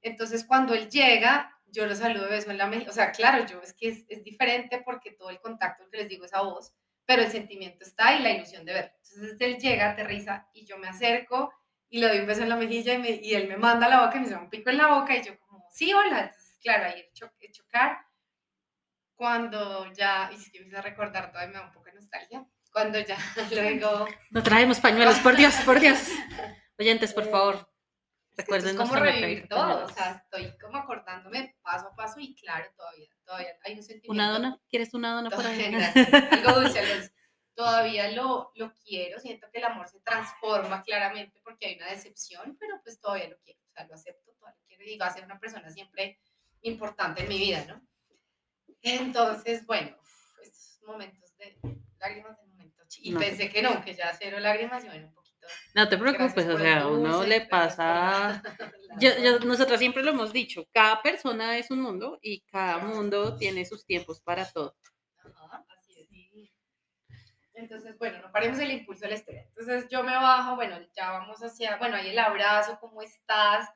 Entonces 0.02 0.44
cuando 0.44 0.74
él 0.74 0.90
llega, 0.90 1.58
yo 1.64 1.86
lo 1.86 1.94
saludo 1.94 2.24
de 2.24 2.32
beso 2.32 2.50
en 2.50 2.58
la 2.58 2.66
mejilla. 2.66 2.90
O 2.90 2.92
sea, 2.92 3.12
claro, 3.12 3.46
yo 3.46 3.62
es 3.62 3.72
que 3.72 3.88
es, 3.88 4.04
es, 4.08 4.22
diferente 4.24 4.82
porque 4.84 5.12
todo 5.12 5.30
el 5.30 5.40
contacto 5.40 5.88
que 5.88 5.96
les 5.96 6.08
digo 6.08 6.26
es 6.26 6.34
a 6.34 6.42
vos, 6.42 6.74
pero 7.06 7.22
el 7.22 7.30
sentimiento 7.30 7.82
está 7.84 8.14
y 8.14 8.22
la 8.22 8.32
ilusión 8.32 8.66
de 8.66 8.74
verlo. 8.74 8.92
Entonces 9.14 9.40
él 9.40 9.58
llega, 9.58 9.90
aterriza 9.90 10.48
y 10.52 10.66
yo 10.66 10.76
me 10.76 10.88
acerco 10.88 11.52
y 11.92 11.98
le 11.98 12.08
doy 12.08 12.20
un 12.20 12.26
beso 12.26 12.42
en 12.42 12.48
la 12.48 12.56
mejilla 12.56 12.94
y, 12.94 13.20
y 13.22 13.34
él 13.34 13.48
me 13.48 13.58
manda 13.58 13.86
la 13.86 14.06
boca 14.06 14.16
y 14.16 14.20
me 14.20 14.26
hace 14.26 14.34
un 14.36 14.48
pico 14.48 14.70
en 14.70 14.78
la 14.78 14.86
boca 14.86 15.14
y 15.14 15.22
yo 15.22 15.38
como, 15.38 15.68
sí, 15.70 15.92
hola. 15.92 16.22
Entonces, 16.22 16.58
claro, 16.62 16.86
ahí 16.86 17.00
el, 17.00 17.52
chocar. 17.52 17.98
Cuando 19.14 19.92
ya, 19.92 20.30
y 20.32 20.36
es 20.36 20.50
que 20.50 20.64
me 20.64 20.76
a 20.76 20.80
recordar, 20.80 21.30
todavía 21.30 21.52
me 21.52 21.58
da 21.58 21.66
un 21.66 21.72
poco 21.72 21.84
de 21.84 21.92
nostalgia. 21.92 22.46
Cuando 22.72 22.98
ya 22.98 23.18
luego... 23.52 24.08
No 24.30 24.42
traemos 24.42 24.80
pañuelos, 24.80 25.18
por 25.18 25.36
Dios, 25.36 25.54
por 25.66 25.80
Dios. 25.80 25.98
Oyentes, 26.78 27.12
por 27.12 27.30
favor. 27.30 27.68
Recuerden. 28.38 28.70
Es, 28.70 28.76
como 28.76 28.96
revivir 28.96 29.46
todo, 29.46 29.84
o 29.84 29.88
sea, 29.90 30.12
estoy 30.12 30.56
como 30.58 30.78
acordándome 30.78 31.54
paso 31.60 31.88
a 31.88 31.94
paso 31.94 32.18
y 32.18 32.34
claro, 32.34 32.64
todavía, 32.74 33.08
todavía 33.26 33.48
hay 33.62 33.74
un 33.74 33.82
sentimiento. 33.82 34.12
¿Una 34.12 34.32
dona? 34.32 34.58
¿Quieres 34.70 34.94
una 34.94 35.12
dona 35.12 35.28
por 35.28 35.46
ahí? 35.46 35.74
Algo 36.30 36.60
dulce 36.60 36.80
todavía 37.54 38.10
lo, 38.12 38.52
lo 38.54 38.72
quiero, 38.74 39.18
siento 39.20 39.48
que 39.52 39.58
el 39.58 39.64
amor 39.64 39.88
se 39.88 40.00
transforma 40.00 40.82
claramente 40.82 41.40
porque 41.44 41.66
hay 41.66 41.76
una 41.76 41.90
decepción, 41.90 42.56
pero 42.58 42.80
pues 42.82 43.00
todavía 43.00 43.28
lo 43.28 43.38
quiero, 43.38 43.60
o 43.68 43.72
sea, 43.72 43.86
lo 43.86 43.94
acepto, 43.94 44.32
todavía 44.38 44.58
lo 44.60 44.66
quiero 44.66 44.84
y 44.84 44.98
va 44.98 45.06
a 45.06 45.14
ser 45.14 45.24
una 45.24 45.38
persona 45.38 45.70
siempre 45.70 46.18
importante 46.62 47.22
en 47.22 47.28
mi 47.28 47.38
vida, 47.38 47.64
¿no? 47.66 47.82
Entonces, 48.82 49.64
bueno, 49.66 49.96
estos 50.42 50.82
momentos 50.84 51.36
de 51.36 51.56
lágrimas 51.98 52.36
de 52.38 52.46
momento, 52.46 52.84
y 52.98 53.14
pensé 53.14 53.48
que 53.48 53.62
no, 53.62 53.84
que 53.84 53.94
ya 53.94 54.12
cero 54.18 54.38
lágrimas 54.40 54.84
y 54.84 54.88
bueno, 54.88 55.06
un 55.06 55.14
poquito. 55.14 55.46
No 55.74 55.88
te 55.88 55.98
preocupes, 55.98 56.46
o 56.48 56.58
sea, 56.58 56.82
a 56.82 56.88
uno 56.88 57.24
le 57.24 57.42
pasa, 57.42 58.42
yo, 59.00 59.10
yo, 59.22 59.38
nosotros 59.40 59.78
siempre 59.78 60.02
lo 60.02 60.10
hemos 60.10 60.32
dicho, 60.32 60.66
cada 60.72 61.02
persona 61.02 61.58
es 61.58 61.70
un 61.70 61.80
mundo 61.80 62.18
y 62.22 62.42
cada 62.42 62.78
mundo 62.78 63.36
tiene 63.36 63.64
sus 63.64 63.84
tiempos 63.84 64.20
para 64.20 64.50
todo. 64.50 64.76
Entonces, 67.54 67.98
bueno, 67.98 68.18
no 68.20 68.32
paremos 68.32 68.58
el 68.58 68.70
impulso 68.70 69.02
de 69.02 69.10
la 69.10 69.16
historia. 69.16 69.42
Entonces 69.48 69.88
yo 69.90 70.02
me 70.02 70.12
bajo, 70.12 70.56
bueno, 70.56 70.78
ya 70.94 71.10
vamos 71.10 71.42
hacia, 71.42 71.76
bueno, 71.76 71.96
ahí 71.96 72.10
el 72.10 72.18
abrazo, 72.18 72.78
¿cómo 72.80 73.02
estás? 73.02 73.68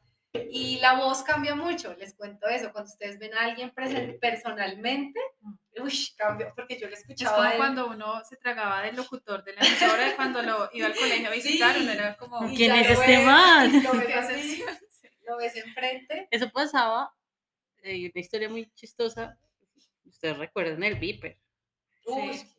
Y 0.51 0.79
la 0.81 0.97
voz 0.97 1.23
cambia 1.23 1.55
mucho, 1.55 1.95
les 1.95 2.15
cuento 2.15 2.47
eso. 2.49 2.73
Cuando 2.73 2.91
ustedes 2.91 3.19
ven 3.19 3.33
a 3.35 3.45
alguien 3.45 3.73
personalmente, 4.21 5.19
uy, 5.79 5.93
cambia, 6.17 6.53
porque 6.55 6.79
yo 6.79 6.89
le 6.89 6.95
escuchaba. 6.95 7.47
Es 7.49 7.55
como 7.55 7.57
cuando 7.57 7.89
uno 7.89 8.23
se 8.25 8.37
tragaba 8.37 8.83
del 8.83 8.97
locutor 8.97 9.45
de 9.45 9.55
la 9.55 9.61
emisora 9.61 10.15
cuando 10.17 10.43
lo 10.43 10.69
iba 10.73 10.89
al 10.89 10.95
colegio 10.95 11.29
a 11.29 11.33
visitar, 11.33 11.77
uno 11.79 11.91
era 11.91 12.17
como. 12.17 12.47
¿Quién 12.55 12.75
es 12.75 12.91
este 12.91 13.25
man? 13.25 13.83
Lo 13.83 13.93
ves, 13.93 14.61
lo 15.27 15.37
ves 15.39 15.57
enfrente. 15.57 16.29
Eso 16.31 16.51
pasaba, 16.51 17.15
eh, 17.83 18.11
una 18.13 18.21
historia 18.21 18.49
muy 18.49 18.71
chistosa. 18.75 19.39
Ustedes 20.05 20.37
recuerdan 20.37 20.83
el 20.83 20.97
Viper. 20.97 21.39
Uy, 22.05 22.35
sí 22.35 22.56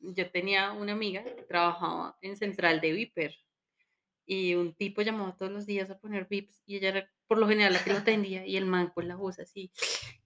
yo 0.00 0.30
tenía 0.30 0.72
una 0.72 0.92
amiga 0.92 1.22
que 1.22 1.42
trabajaba 1.42 2.16
en 2.22 2.36
central 2.36 2.80
de 2.80 2.92
Viper 2.92 3.34
y 4.30 4.54
un 4.54 4.74
tipo 4.74 5.02
llamaba 5.02 5.36
todos 5.36 5.50
los 5.50 5.66
días 5.66 5.90
a 5.90 5.98
poner 5.98 6.26
vips 6.26 6.62
y 6.64 6.76
ella 6.76 6.90
era 6.90 7.10
por 7.26 7.38
lo 7.38 7.48
general 7.48 7.72
la 7.72 7.82
que 7.82 7.92
lo 7.92 7.98
atendía 7.98 8.46
y 8.46 8.56
el 8.56 8.64
man 8.64 8.90
con 8.94 9.08
la 9.08 9.16
voz 9.16 9.40
así 9.40 9.72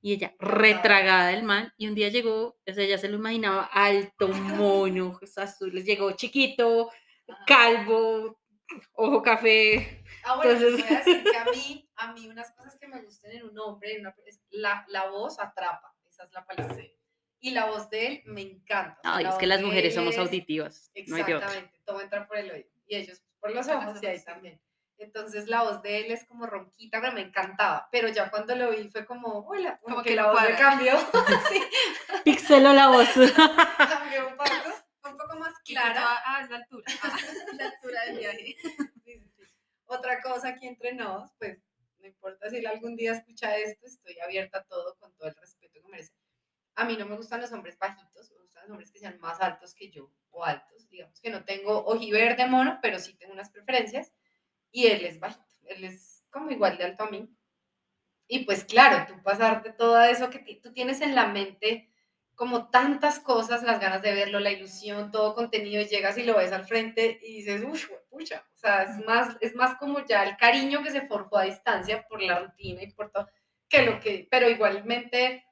y 0.03 0.13
ella 0.13 0.35
retragada 0.39 1.29
del 1.29 1.43
man 1.43 1.73
y 1.79 1.89
un 1.89 1.95
día 1.95 2.11
llegó, 2.11 2.59
o 2.67 2.73
sea, 2.73 2.85
ella 2.85 2.99
se 2.99 3.09
lo 3.09 3.17
imaginaba 3.17 3.65
alto, 3.65 4.29
mono, 4.29 5.09
ojos 5.17 5.39
azules, 5.39 5.87
llegó 5.87 6.13
chiquito, 6.13 6.91
calvo, 7.47 8.39
ojo 8.93 9.23
café. 9.23 10.05
Ah, 10.23 10.37
bueno, 10.37 10.53
Entonces... 10.53 10.87
voy 10.87 10.97
a 10.97 10.99
decir 10.99 11.25
que 11.25 11.37
a 11.39 11.45
mí, 11.47 11.91
a 11.97 12.13
mí 12.13 12.29
unas 12.29 12.53
cosas 12.53 12.77
que 12.79 12.89
me 12.89 13.01
gustan 13.01 13.31
en 13.33 13.45
un 13.45 13.59
hombre, 13.59 14.03
la, 14.51 14.85
la 14.89 15.09
voz 15.09 15.39
atrapa, 15.39 15.95
esa 16.07 16.25
es 16.25 16.33
la 16.33 16.45
palabra 16.45 16.77
y 17.45 17.51
la 17.51 17.67
voz 17.67 17.91
de 17.91 18.07
él 18.07 18.23
me 18.25 18.41
encanta. 18.41 18.99
Ay, 19.05 19.27
es 19.27 19.35
que 19.35 19.47
las 19.47 19.61
mujeres 19.61 19.95
somos 19.95 20.17
auditivas. 20.17 20.91
Exactamente, 20.95 21.79
todo 21.85 22.01
entra 22.01 22.27
por 22.27 22.39
el 22.39 22.51
oído 22.51 22.71
y 22.87 22.97
ellos 22.97 23.23
por 23.39 23.55
los 23.55 23.69
ojos 23.69 24.03
y 24.03 24.07
ahí 24.07 24.25
también. 24.25 24.59
Entonces 24.97 25.47
la 25.47 25.63
voz 25.63 25.83
de 25.83 25.99
él 26.01 26.11
es 26.11 26.25
como 26.25 26.47
ronquita, 26.47 27.03
pero 27.03 27.13
me 27.13 27.21
encantaba. 27.21 27.87
Pero 27.93 28.09
ya 28.09 28.31
cuando 28.31 28.57
lo 28.57 28.71
vi 28.71 28.89
fue 28.89 29.05
como, 29.05 29.41
hola, 29.41 29.79
como, 29.83 30.03
que, 30.03 30.15
la 30.15 30.33
voz 30.33 30.43
cambió. 30.57 30.95
sí. 31.53 31.63
Pixeló 32.25 32.73
la 32.73 32.89
voz. 32.89 33.09
cambió 33.77 34.29
un 34.29 34.37
poco, 34.39 35.11
un 35.11 35.17
poco 35.19 35.39
más 35.39 35.53
clara. 35.67 36.23
Ah, 36.25 36.41
es 36.43 36.49
la 36.49 36.57
altura. 36.57 36.85
la 37.59 37.67
altura 37.67 38.05
del 38.07 38.19
viaje. 38.21 38.57
Otra 39.85 40.23
cosa 40.23 40.49
aquí 40.49 40.67
entre 40.67 40.95
nos, 40.95 41.31
pues 41.39 41.59
no 41.99 42.07
importa 42.07 42.49
si 42.49 42.57
él 42.57 42.67
algún 42.67 42.97
día 42.97 43.13
escucha 43.13 43.55
esto, 43.59 43.87
estoy 43.87 44.19
abierta 44.21 44.61
a 44.61 44.65
todo 44.65 44.97
con 44.99 45.15
todo 45.15 45.29
el 45.29 45.35
respeto 45.35 45.79
que 45.83 45.89
merece 45.91 46.24
a 46.77 46.85
mí 46.85 46.97
no 46.97 47.07
me 47.07 47.17
gustan 47.17 47.41
los 47.41 47.53
hombres 47.53 47.79
bajitos, 47.79 48.31
me 48.33 48.39
gustan 48.39 48.63
los 48.63 48.71
hombres 48.71 48.91
que 48.91 48.99
sean 48.99 49.19
más 49.21 49.41
altos 49.41 49.75
que 49.75 49.91
yo 49.91 50.11
o 50.31 50.45
altos. 50.45 50.89
Digamos 50.89 51.21
que 51.21 51.31
no 51.31 51.45
tengo 51.45 51.85
ojiverde 51.85 52.47
mono, 52.47 52.79
pero 52.83 52.99
sí 52.99 53.15
tengo 53.15 53.33
unas 53.33 53.51
preferencias. 53.51 54.13
Y 54.71 54.89
él 54.89 55.05
es 55.05 55.21
bajito, 55.21 55.45
él 55.67 55.85
es 55.85 56.25
como 56.31 56.51
igual 56.51 56.77
de 56.79 56.85
alto 56.85 57.05
a 57.05 57.11
mí. 57.11 57.29
Y 58.27 58.45
pues 58.45 58.65
claro, 58.65 59.07
tú 59.07 59.23
pasar 59.23 59.63
de 59.63 59.73
todo 59.73 60.03
eso 60.03 60.31
que 60.31 60.39
tú 60.63 60.73
tienes 60.73 61.01
en 61.01 61.15
la 61.15 61.27
mente, 61.29 61.91
como 62.35 62.69
tantas 62.71 63.21
cosas, 63.21 63.63
las 63.63 63.79
ganas 63.81 64.03
de 64.03 64.13
verlo, 64.13 64.41
la 64.41 64.51
ilusión, 64.51 65.13
todo 65.13 65.35
contenido, 65.35 65.81
y 65.81 65.87
llegas 65.87 66.19
y 66.19 66.25
lo 66.25 66.37
ves 66.37 66.53
al 66.53 66.65
frente 66.67 67.21
y 67.23 67.37
dices, 67.37 67.63
uff, 67.63 67.89
pucha, 68.11 68.45
o 68.55 68.59
sea, 68.59 68.83
es 68.83 69.05
más, 69.05 69.37
es 69.41 69.55
más 69.55 69.77
como 69.79 70.05
ya 70.05 70.25
el 70.25 70.37
cariño 70.37 70.83
que 70.83 70.91
se 70.91 71.07
forjó 71.07 71.39
a 71.39 71.45
distancia 71.45 72.07
por 72.09 72.21
la 72.23 72.41
rutina 72.41 72.83
y 72.83 72.93
por 72.93 73.11
todo, 73.11 73.29
que 73.69 73.83
lo 73.83 74.01
que, 74.01 74.27
pero 74.31 74.49
igualmente 74.49 75.45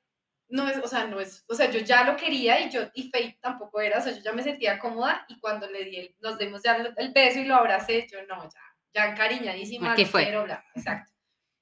no 0.52 0.68
es, 0.68 0.76
o 0.76 0.86
sea, 0.86 1.06
no 1.06 1.18
es, 1.18 1.44
o 1.48 1.54
sea, 1.54 1.70
yo 1.70 1.80
ya 1.80 2.04
lo 2.04 2.14
quería 2.14 2.60
y 2.60 2.70
yo, 2.70 2.82
y 2.92 3.10
Faith 3.10 3.40
tampoco 3.40 3.80
era, 3.80 3.98
o 3.98 4.02
sea, 4.02 4.12
yo 4.12 4.20
ya 4.20 4.32
me 4.32 4.42
sentía 4.42 4.78
cómoda 4.78 5.24
y 5.28 5.40
cuando 5.40 5.66
le 5.66 5.84
di, 5.84 5.96
el, 5.96 6.16
nos 6.20 6.38
dimos 6.38 6.62
ya 6.62 6.76
el, 6.76 7.12
beso 7.12 7.38
y 7.38 7.44
lo 7.44 7.56
abracé, 7.56 8.06
yo 8.12 8.18
no, 8.26 8.44
ya, 8.44 8.60
ya 8.92 9.06
encariñadísima, 9.06 9.92
aquí 9.92 10.04
fue. 10.04 10.30
exacto. 10.74 11.10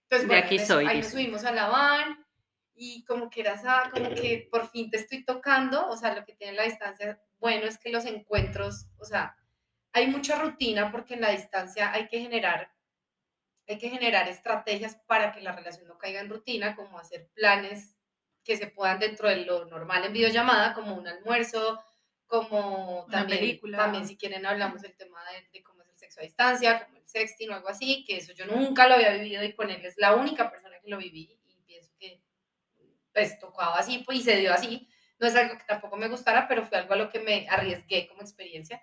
Entonces, 0.03 0.27
bueno, 0.27 0.45
aquí 0.45 0.59
soy, 0.59 0.87
ahí 0.87 0.99
nos 0.99 1.07
subimos 1.07 1.45
a 1.45 1.53
la 1.53 1.69
van 1.69 2.27
y 2.75 3.05
como 3.05 3.31
que 3.31 3.43
era 3.43 3.53
esa, 3.55 3.91
como 3.93 4.11
que 4.11 4.49
por 4.51 4.69
fin 4.69 4.91
te 4.91 4.97
estoy 4.97 5.25
tocando, 5.25 5.89
o 5.89 5.97
sea, 5.97 6.13
lo 6.13 6.25
que 6.25 6.35
tiene 6.35 6.55
la 6.55 6.65
distancia, 6.65 7.21
bueno, 7.39 7.67
es 7.67 7.79
que 7.79 7.91
los 7.91 8.05
encuentros, 8.07 8.89
o 8.99 9.05
sea, 9.05 9.37
hay 9.93 10.09
mucha 10.09 10.37
rutina 10.37 10.91
porque 10.91 11.15
en 11.15 11.21
la 11.21 11.31
distancia 11.31 11.93
hay 11.93 12.09
que 12.09 12.21
generar 12.21 12.73
hay 13.69 13.79
que 13.79 13.89
generar 13.89 14.29
estrategias 14.29 14.97
para 15.07 15.31
que 15.31 15.41
la 15.43 15.53
relación 15.53 15.87
no 15.87 15.97
caiga 15.97 16.21
en 16.21 16.29
rutina, 16.29 16.75
como 16.75 16.99
hacer 16.99 17.31
planes 17.35 17.95
que 18.51 18.57
se 18.57 18.67
puedan 18.67 18.99
dentro 18.99 19.29
de 19.29 19.45
lo 19.45 19.65
normal 19.67 20.05
en 20.05 20.13
videollamada, 20.13 20.75
como 20.75 20.97
un 20.97 21.07
almuerzo, 21.07 21.81
como 22.27 23.07
también, 23.09 23.61
también 23.77 24.09
si 24.09 24.17
quieren 24.17 24.45
hablamos 24.45 24.83
del 24.83 24.97
tema 24.97 25.21
de, 25.53 25.63
cómo 25.63 25.83
es 25.83 25.89
el 25.89 25.97
sexo 25.97 26.19
a 26.19 26.25
distancia, 26.25 26.85
como 26.85 26.99
el 26.99 27.09
sexting 27.09 27.49
o 27.51 27.55
algo 27.55 27.69
así, 27.69 28.05
que 28.05 28.17
eso 28.17 28.33
yo 28.33 28.47
nunca 28.47 28.89
lo 28.89 28.95
había 28.95 29.13
vivido 29.13 29.45
y 29.45 29.53
con 29.53 29.71
él 29.71 29.85
es 29.85 29.95
la 29.99 30.17
única 30.17 30.51
persona 30.51 30.81
que 30.83 30.91
lo 30.91 30.99
viví 30.99 31.39
y 31.47 31.63
pienso 31.65 31.93
que 31.97 32.25
pues 33.15 33.39
tocaba 33.39 33.79
así 33.79 34.03
pues, 34.05 34.19
y 34.19 34.23
se 34.23 34.37
dio 34.39 34.53
así. 34.53 34.89
No 35.21 35.29
es 35.29 35.37
algo 35.37 35.57
que 35.57 35.65
tampoco 35.65 35.97
me 35.97 36.09
gustara, 36.09 36.49
pero 36.49 36.67
fue 36.67 36.79
algo 36.79 36.95
a 36.95 36.97
lo 36.97 37.09
que 37.09 37.21
me 37.21 37.47
arriesgué 37.49 38.09
como 38.09 38.23
experiencia. 38.23 38.83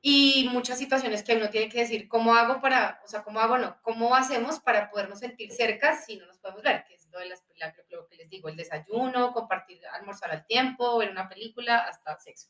Y 0.00 0.48
muchas 0.52 0.78
situaciones 0.78 1.24
que 1.24 1.34
uno 1.34 1.50
tiene 1.50 1.68
que 1.68 1.80
decir, 1.80 2.06
¿cómo 2.06 2.36
hago 2.36 2.60
para, 2.60 3.00
o 3.04 3.08
sea, 3.08 3.24
cómo 3.24 3.40
hago 3.40 3.58
no, 3.58 3.76
cómo 3.82 4.14
hacemos 4.14 4.60
para 4.60 4.88
podernos 4.88 5.18
sentir 5.18 5.50
cerca 5.50 6.00
si 6.00 6.16
no 6.16 6.26
nos 6.26 6.38
podemos 6.38 6.62
ver? 6.62 6.84
Que 6.84 6.94
de 7.18 7.26
las, 7.26 7.44
lo 7.90 8.06
que 8.06 8.16
les 8.16 8.28
digo, 8.30 8.48
el 8.48 8.56
desayuno, 8.56 9.32
compartir, 9.32 9.80
almorzar 9.88 10.30
al 10.32 10.46
tiempo, 10.46 10.98
ver 10.98 11.10
una 11.10 11.28
película, 11.28 11.78
hasta 11.78 12.18
sexo. 12.18 12.48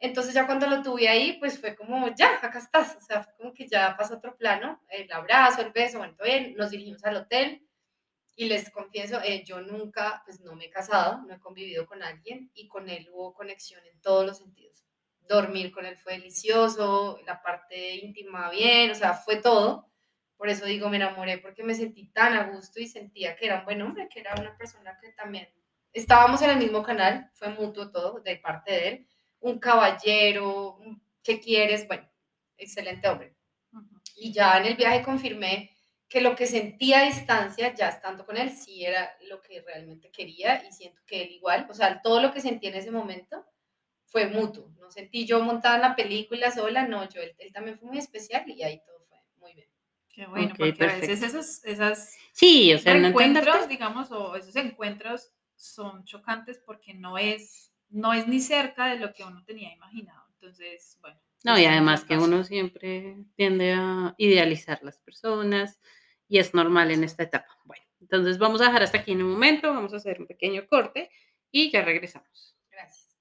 Entonces 0.00 0.34
ya 0.34 0.46
cuando 0.46 0.66
lo 0.68 0.82
tuve 0.82 1.08
ahí, 1.08 1.38
pues 1.40 1.60
fue 1.60 1.74
como, 1.76 2.14
ya, 2.14 2.36
acá 2.42 2.58
estás, 2.58 2.96
o 2.96 3.00
sea, 3.00 3.26
como 3.36 3.52
que 3.54 3.66
ya 3.68 3.96
pasó 3.96 4.16
otro 4.16 4.36
plano, 4.36 4.80
el 4.88 5.10
abrazo, 5.12 5.62
el 5.62 5.72
beso, 5.72 5.98
bueno, 5.98 6.14
bien, 6.22 6.54
nos 6.56 6.70
dirigimos 6.70 7.04
al 7.04 7.16
hotel 7.16 7.64
Y 8.36 8.46
les 8.48 8.70
confieso, 8.70 9.20
eh, 9.22 9.44
yo 9.44 9.60
nunca, 9.60 10.22
pues 10.24 10.40
no 10.40 10.54
me 10.54 10.66
he 10.66 10.70
casado, 10.70 11.22
no 11.26 11.34
he 11.34 11.40
convivido 11.40 11.86
con 11.86 12.02
alguien 12.02 12.50
y 12.54 12.68
con 12.68 12.88
él 12.88 13.08
hubo 13.12 13.34
conexión 13.34 13.84
en 13.86 14.00
todos 14.00 14.24
los 14.26 14.38
sentidos. 14.38 14.84
Dormir 15.28 15.72
con 15.72 15.84
él 15.86 15.98
fue 15.98 16.14
delicioso, 16.14 17.18
la 17.26 17.42
parte 17.42 17.96
íntima 17.96 18.48
bien, 18.50 18.92
o 18.92 18.94
sea, 18.94 19.14
fue 19.14 19.36
todo. 19.36 19.90
Por 20.38 20.48
eso 20.48 20.64
digo, 20.64 20.88
me 20.88 20.96
enamoré 20.96 21.36
porque 21.38 21.64
me 21.64 21.74
sentí 21.74 22.06
tan 22.12 22.32
a 22.34 22.44
gusto 22.44 22.80
y 22.80 22.86
sentía 22.86 23.36
que 23.36 23.46
era 23.46 23.58
un 23.58 23.64
buen 23.66 23.82
hombre, 23.82 24.08
que 24.08 24.20
era 24.20 24.34
una 24.38 24.56
persona 24.56 24.96
que 25.02 25.10
también 25.10 25.48
estábamos 25.92 26.40
en 26.42 26.50
el 26.50 26.58
mismo 26.58 26.82
canal, 26.82 27.30
fue 27.34 27.48
mutuo 27.48 27.90
todo 27.90 28.20
de 28.20 28.36
parte 28.36 28.72
de 28.72 28.88
él, 28.88 29.08
un 29.40 29.58
caballero, 29.58 30.78
¿qué 31.22 31.40
quieres? 31.40 31.86
Bueno, 31.86 32.08
excelente 32.56 33.08
hombre. 33.08 33.34
Y 34.16 34.32
ya 34.32 34.58
en 34.58 34.66
el 34.66 34.76
viaje 34.76 35.02
confirmé 35.02 35.76
que 36.08 36.20
lo 36.20 36.34
que 36.34 36.46
sentía 36.46 37.00
a 37.00 37.04
distancia, 37.04 37.74
ya 37.74 37.88
estando 37.88 38.24
con 38.24 38.36
él, 38.36 38.50
sí 38.50 38.84
era 38.84 39.14
lo 39.28 39.42
que 39.42 39.60
realmente 39.60 40.10
quería 40.10 40.64
y 40.64 40.72
siento 40.72 41.02
que 41.06 41.22
él 41.22 41.32
igual, 41.32 41.66
o 41.68 41.74
sea, 41.74 42.00
todo 42.00 42.22
lo 42.22 42.32
que 42.32 42.40
sentí 42.40 42.68
en 42.68 42.76
ese 42.76 42.90
momento 42.90 43.44
fue 44.06 44.26
mutuo, 44.26 44.70
no 44.78 44.90
sentí 44.90 45.26
yo 45.26 45.40
montada 45.40 45.76
en 45.76 45.82
la 45.82 45.96
película 45.96 46.50
sola, 46.50 46.86
no, 46.86 47.06
yo, 47.08 47.20
él, 47.20 47.52
también 47.52 47.78
fue 47.78 47.88
muy 47.88 47.98
especial 47.98 48.48
y 48.48 48.62
ahí 48.62 48.80
todo. 48.86 48.97
Qué 50.18 50.26
bueno, 50.26 50.52
porque 50.58 50.84
a 50.84 50.96
veces 50.96 51.22
esos, 51.22 51.64
esas 51.64 52.16
sí, 52.32 52.74
o 52.74 52.78
sea, 52.80 52.96
encuentros, 52.96 53.68
digamos, 53.68 54.10
o 54.10 54.34
esos 54.34 54.56
encuentros 54.56 55.30
son 55.54 56.04
chocantes 56.06 56.58
porque 56.58 56.92
no 56.92 57.16
es, 57.16 57.72
no 57.88 58.12
es 58.12 58.26
ni 58.26 58.40
cerca 58.40 58.86
de 58.86 58.98
lo 58.98 59.12
que 59.12 59.22
uno 59.22 59.44
tenía 59.44 59.72
imaginado. 59.72 60.24
Entonces, 60.34 60.98
bueno. 61.00 61.20
No, 61.44 61.56
y 61.56 61.66
además 61.66 62.02
que 62.02 62.18
uno 62.18 62.42
siempre 62.42 63.16
tiende 63.36 63.74
a 63.74 64.16
idealizar 64.18 64.80
las 64.82 64.98
personas, 64.98 65.78
y 66.26 66.38
es 66.38 66.52
normal 66.52 66.90
en 66.90 67.04
esta 67.04 67.22
etapa. 67.22 67.56
Bueno, 67.64 67.84
entonces 68.00 68.38
vamos 68.38 68.60
a 68.60 68.64
dejar 68.64 68.82
hasta 68.82 68.98
aquí 68.98 69.12
en 69.12 69.22
un 69.22 69.30
momento, 69.30 69.72
vamos 69.72 69.94
a 69.94 69.98
hacer 69.98 70.20
un 70.20 70.26
pequeño 70.26 70.66
corte 70.66 71.10
y 71.52 71.70
ya 71.70 71.82
regresamos. 71.82 72.56
Gracias. 72.72 73.16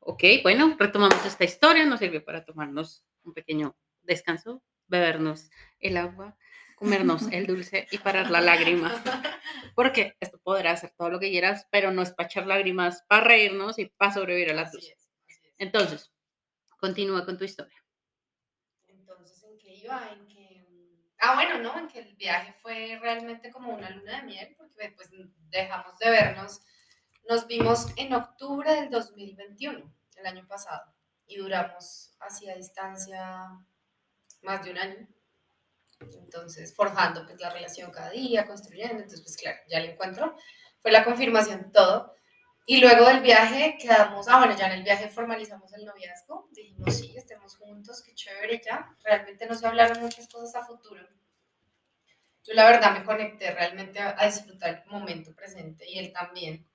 Ok, 0.00 0.22
bueno, 0.42 0.76
retomamos 0.78 1.24
esta 1.26 1.44
historia, 1.44 1.84
nos 1.84 2.00
sirvió 2.00 2.24
para 2.24 2.44
tomarnos 2.44 3.04
un 3.24 3.34
pequeño 3.34 3.76
descanso, 4.02 4.62
bebernos 4.86 5.50
el 5.80 5.96
agua, 5.96 6.36
comernos 6.76 7.26
el 7.32 7.46
dulce 7.46 7.86
y 7.90 7.98
parar 7.98 8.30
la 8.30 8.40
lágrima. 8.40 8.90
Porque 9.74 10.16
esto 10.20 10.38
podrá 10.42 10.72
hacer 10.72 10.92
todo 10.96 11.10
lo 11.10 11.20
que 11.20 11.30
quieras, 11.30 11.66
pero 11.70 11.90
no 11.90 12.02
es 12.02 12.12
para 12.12 12.28
echar 12.28 12.46
lágrimas, 12.46 13.04
para 13.08 13.24
reírnos 13.24 13.78
y 13.78 13.86
para 13.86 14.12
sobrevivir 14.12 14.50
a 14.50 14.54
la 14.54 14.70
dulce. 14.70 14.96
Entonces, 15.58 16.12
continúa 16.78 17.24
con 17.24 17.36
tu 17.36 17.44
historia. 17.44 17.84
Entonces, 18.86 19.42
¿en 19.42 19.58
qué 19.58 19.74
iba? 19.74 20.08
En 20.12 20.22
mm, 20.22 21.10
ah, 21.20 21.34
bueno, 21.34 21.58
no, 21.58 21.78
en 21.78 21.88
que 21.88 21.98
el 21.98 22.14
viaje 22.14 22.54
fue 22.62 22.98
realmente 23.00 23.50
como 23.50 23.74
una 23.74 23.90
luna 23.90 24.20
de 24.20 24.22
miel, 24.22 24.54
porque 24.56 24.92
pues 24.96 25.10
dejamos 25.50 25.98
de 25.98 26.10
vernos. 26.10 26.60
Nos 27.26 27.46
vimos 27.46 27.88
en 27.96 28.14
octubre 28.14 28.70
del 28.72 28.90
2021, 28.90 29.94
el 30.16 30.26
año 30.26 30.46
pasado, 30.46 30.92
y 31.26 31.36
duramos 31.36 32.14
hacia 32.20 32.54
distancia 32.54 33.48
más 34.42 34.64
de 34.64 34.70
un 34.70 34.78
año. 34.78 35.08
Entonces, 36.00 36.74
forjando 36.74 37.24
pues 37.26 37.40
la 37.40 37.50
relación 37.50 37.90
cada 37.90 38.10
día, 38.10 38.46
construyendo, 38.46 38.94
entonces 38.94 39.22
pues 39.22 39.36
claro, 39.36 39.58
ya 39.68 39.80
le 39.80 39.92
encuentro. 39.92 40.36
Fue 40.80 40.92
la 40.92 41.04
confirmación 41.04 41.72
todo. 41.72 42.14
Y 42.70 42.80
luego 42.80 43.06
del 43.06 43.20
viaje 43.20 43.78
quedamos, 43.80 44.28
ah, 44.28 44.38
bueno, 44.38 44.54
ya 44.54 44.66
en 44.66 44.72
el 44.72 44.82
viaje 44.82 45.08
formalizamos 45.08 45.72
el 45.72 45.86
noviazgo, 45.86 46.50
dijimos, 46.52 46.94
sí, 46.94 47.16
estemos 47.16 47.56
juntos, 47.56 48.02
qué 48.02 48.14
chévere 48.14 48.60
ya. 48.62 48.94
Realmente 49.02 49.46
no 49.46 49.54
se 49.54 49.66
hablaron 49.66 50.00
muchas 50.02 50.28
cosas 50.28 50.54
a 50.54 50.66
futuro. 50.66 51.02
Yo 52.44 52.54
la 52.54 52.66
verdad 52.66 52.92
me 52.92 53.04
conecté 53.04 53.50
realmente 53.52 54.00
a, 54.00 54.24
disfrutar 54.24 54.82
el 54.84 54.90
momento 54.90 55.34
presente 55.34 55.88
y 55.88 55.98
él 55.98 56.12
también. 56.12 56.66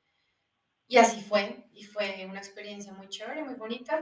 Y 0.93 0.97
así 0.97 1.21
fue, 1.21 1.65
y 1.73 1.84
fue 1.86 2.25
una 2.29 2.39
experiencia 2.39 2.93
muy 2.93 3.10
chévere, 3.10 3.43
muy 3.43 3.56
bonita. 3.56 4.01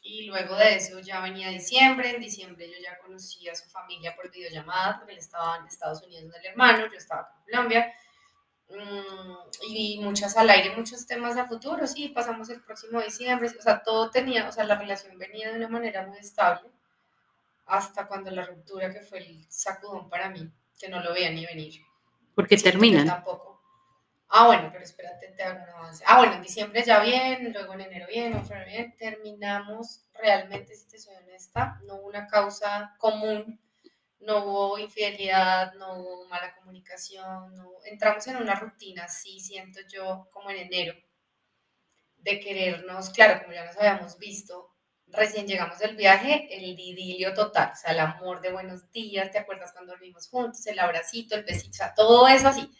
Y 0.00 0.26
luego 0.26 0.56
de 0.56 0.76
eso 0.76 1.00
ya 1.00 1.20
venía 1.20 1.48
diciembre, 1.50 2.14
en 2.14 2.20
diciembre 2.20 2.70
yo 2.70 2.78
ya 2.82 2.98
conocí 2.98 3.48
a 3.48 3.54
su 3.54 3.68
familia 3.68 4.14
por 4.14 4.30
videollamada, 4.30 4.98
porque 4.98 5.12
él 5.12 5.18
estaba 5.18 5.56
en 5.56 5.66
Estados 5.66 6.02
Unidos 6.02 6.30
con 6.30 6.40
el 6.40 6.46
hermano, 6.46 6.86
yo 6.90 6.96
estaba 6.96 7.28
en 7.36 7.44
Colombia 7.44 7.94
Mm, 8.70 9.66
y 9.68 10.00
muchas 10.00 10.36
al 10.36 10.48
aire, 10.48 10.76
muchos 10.76 11.04
temas 11.04 11.36
a 11.36 11.48
futuro, 11.48 11.86
sí, 11.88 12.08
pasamos 12.08 12.48
el 12.50 12.62
próximo 12.62 13.00
diciembre, 13.00 13.50
o 13.58 13.62
sea, 13.62 13.82
todo 13.82 14.10
tenía, 14.10 14.48
o 14.48 14.52
sea, 14.52 14.62
la 14.64 14.76
relación 14.76 15.18
venía 15.18 15.50
de 15.50 15.56
una 15.56 15.68
manera 15.68 16.06
muy 16.06 16.18
estable, 16.18 16.70
hasta 17.66 18.06
cuando 18.06 18.30
la 18.30 18.46
ruptura 18.46 18.92
que 18.92 19.00
fue 19.00 19.18
el 19.18 19.44
sacudón 19.48 20.08
para 20.08 20.30
mí, 20.30 20.48
que 20.78 20.88
no 20.88 21.02
lo 21.02 21.12
veía 21.12 21.30
ni 21.30 21.44
venir. 21.46 21.80
Porque 22.34 22.56
terminan. 22.56 23.06
Tampoco. 23.06 23.49
Ah, 24.30 24.46
bueno, 24.46 24.68
pero 24.72 24.84
espérate, 24.84 25.28
te 25.36 25.42
hago 25.42 25.62
un 25.62 25.68
avance. 25.68 26.04
Ah, 26.06 26.18
bueno, 26.18 26.34
en 26.34 26.42
diciembre 26.42 26.82
ya 26.86 27.00
bien, 27.00 27.52
luego 27.52 27.74
en 27.74 27.80
enero 27.82 28.06
bien, 28.08 28.32
en 28.32 28.46
febrero 28.46 28.70
bien, 28.70 28.96
terminamos 28.96 30.04
realmente, 30.14 30.74
si 30.74 30.86
te 30.88 30.98
soy 30.98 31.14
honesta, 31.16 31.78
no 31.86 31.96
hubo 31.96 32.06
una 32.08 32.26
causa 32.26 32.94
común 32.98 33.60
no 34.20 34.44
hubo 34.46 34.78
infidelidad, 34.78 35.74
no 35.74 35.94
hubo 36.00 36.26
mala 36.28 36.54
comunicación, 36.56 37.54
no... 37.56 37.72
entramos 37.84 38.26
en 38.28 38.36
una 38.36 38.54
rutina, 38.54 39.08
sí 39.08 39.40
siento 39.40 39.80
yo, 39.92 40.28
como 40.32 40.50
en 40.50 40.58
enero, 40.58 40.94
de 42.18 42.40
querernos, 42.40 43.10
claro, 43.10 43.40
como 43.40 43.54
ya 43.54 43.64
nos 43.64 43.76
habíamos 43.76 44.18
visto, 44.18 44.70
recién 45.06 45.46
llegamos 45.46 45.78
del 45.78 45.96
viaje, 45.96 46.48
el 46.54 46.62
idilio 46.78 47.32
total, 47.34 47.70
o 47.72 47.76
sea, 47.76 47.92
el 47.92 48.00
amor 48.00 48.40
de 48.40 48.52
buenos 48.52 48.90
días, 48.92 49.30
¿te 49.30 49.38
acuerdas 49.38 49.72
cuando 49.72 49.92
dormimos 49.92 50.28
juntos? 50.28 50.66
El 50.66 50.78
abracito, 50.78 51.34
el 51.34 51.44
besito, 51.44 51.70
o 51.70 51.74
sea, 51.74 51.94
todo 51.94 52.28
eso 52.28 52.48
así. 52.48 52.70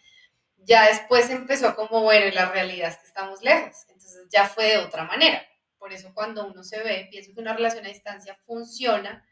Ya 0.65 0.87
después 0.89 1.31
empezó 1.31 1.75
como, 1.75 2.03
bueno, 2.03 2.27
la 2.35 2.51
realidad 2.51 2.91
es 2.91 2.99
que 2.99 3.07
estamos 3.07 3.43
lejos, 3.43 3.85
entonces 3.89 4.27
ya 4.31 4.47
fue 4.47 4.67
de 4.67 4.79
otra 4.79 5.05
manera. 5.05 5.43
Por 5.79 5.93
eso 5.93 6.13
cuando 6.15 6.47
uno 6.47 6.63
se 6.63 6.83
ve, 6.83 7.09
pienso 7.11 7.33
que 7.35 7.41
una 7.41 7.55
relación 7.55 7.85
a 7.87 7.89
distancia 7.89 8.39
funciona 8.47 9.25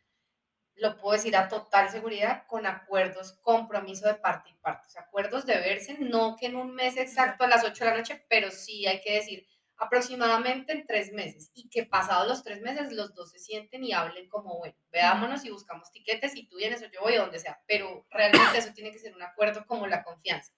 lo 0.78 0.96
puedo 0.96 1.14
decir 1.14 1.36
a 1.36 1.48
total 1.48 1.90
seguridad, 1.90 2.44
con 2.46 2.66
acuerdos, 2.66 3.32
compromiso 3.42 4.06
de 4.06 4.14
parte 4.14 4.50
y 4.50 4.54
parte. 4.54 4.86
O 4.86 4.90
sea, 4.90 5.02
acuerdos 5.02 5.44
de 5.44 5.56
verse, 5.56 5.96
no 5.98 6.36
que 6.36 6.46
en 6.46 6.56
un 6.56 6.74
mes 6.74 6.96
exacto 6.96 7.44
a 7.44 7.48
las 7.48 7.64
8 7.64 7.84
de 7.84 7.90
la 7.90 7.96
noche, 7.96 8.24
pero 8.28 8.50
sí 8.50 8.86
hay 8.86 9.00
que 9.00 9.14
decir 9.14 9.46
aproximadamente 9.76 10.72
en 10.72 10.86
tres 10.86 11.12
meses. 11.12 11.50
Y 11.54 11.68
que 11.68 11.84
pasados 11.84 12.28
los 12.28 12.42
tres 12.42 12.60
meses 12.60 12.92
los 12.92 13.14
dos 13.14 13.30
se 13.30 13.38
sienten 13.38 13.84
y 13.84 13.92
hablen 13.92 14.28
como, 14.28 14.58
bueno, 14.58 14.76
veámonos 14.90 15.44
y 15.44 15.50
buscamos 15.50 15.90
tiquetes 15.90 16.36
y 16.36 16.46
tú 16.46 16.56
vienes 16.56 16.82
o 16.82 16.86
yo 16.86 17.00
voy 17.00 17.14
a 17.14 17.20
donde 17.20 17.38
sea. 17.38 17.60
Pero 17.66 18.06
realmente 18.10 18.58
eso 18.58 18.72
tiene 18.72 18.92
que 18.92 18.98
ser 18.98 19.14
un 19.14 19.22
acuerdo 19.22 19.66
como 19.66 19.86
la 19.86 20.04
confianza. 20.04 20.52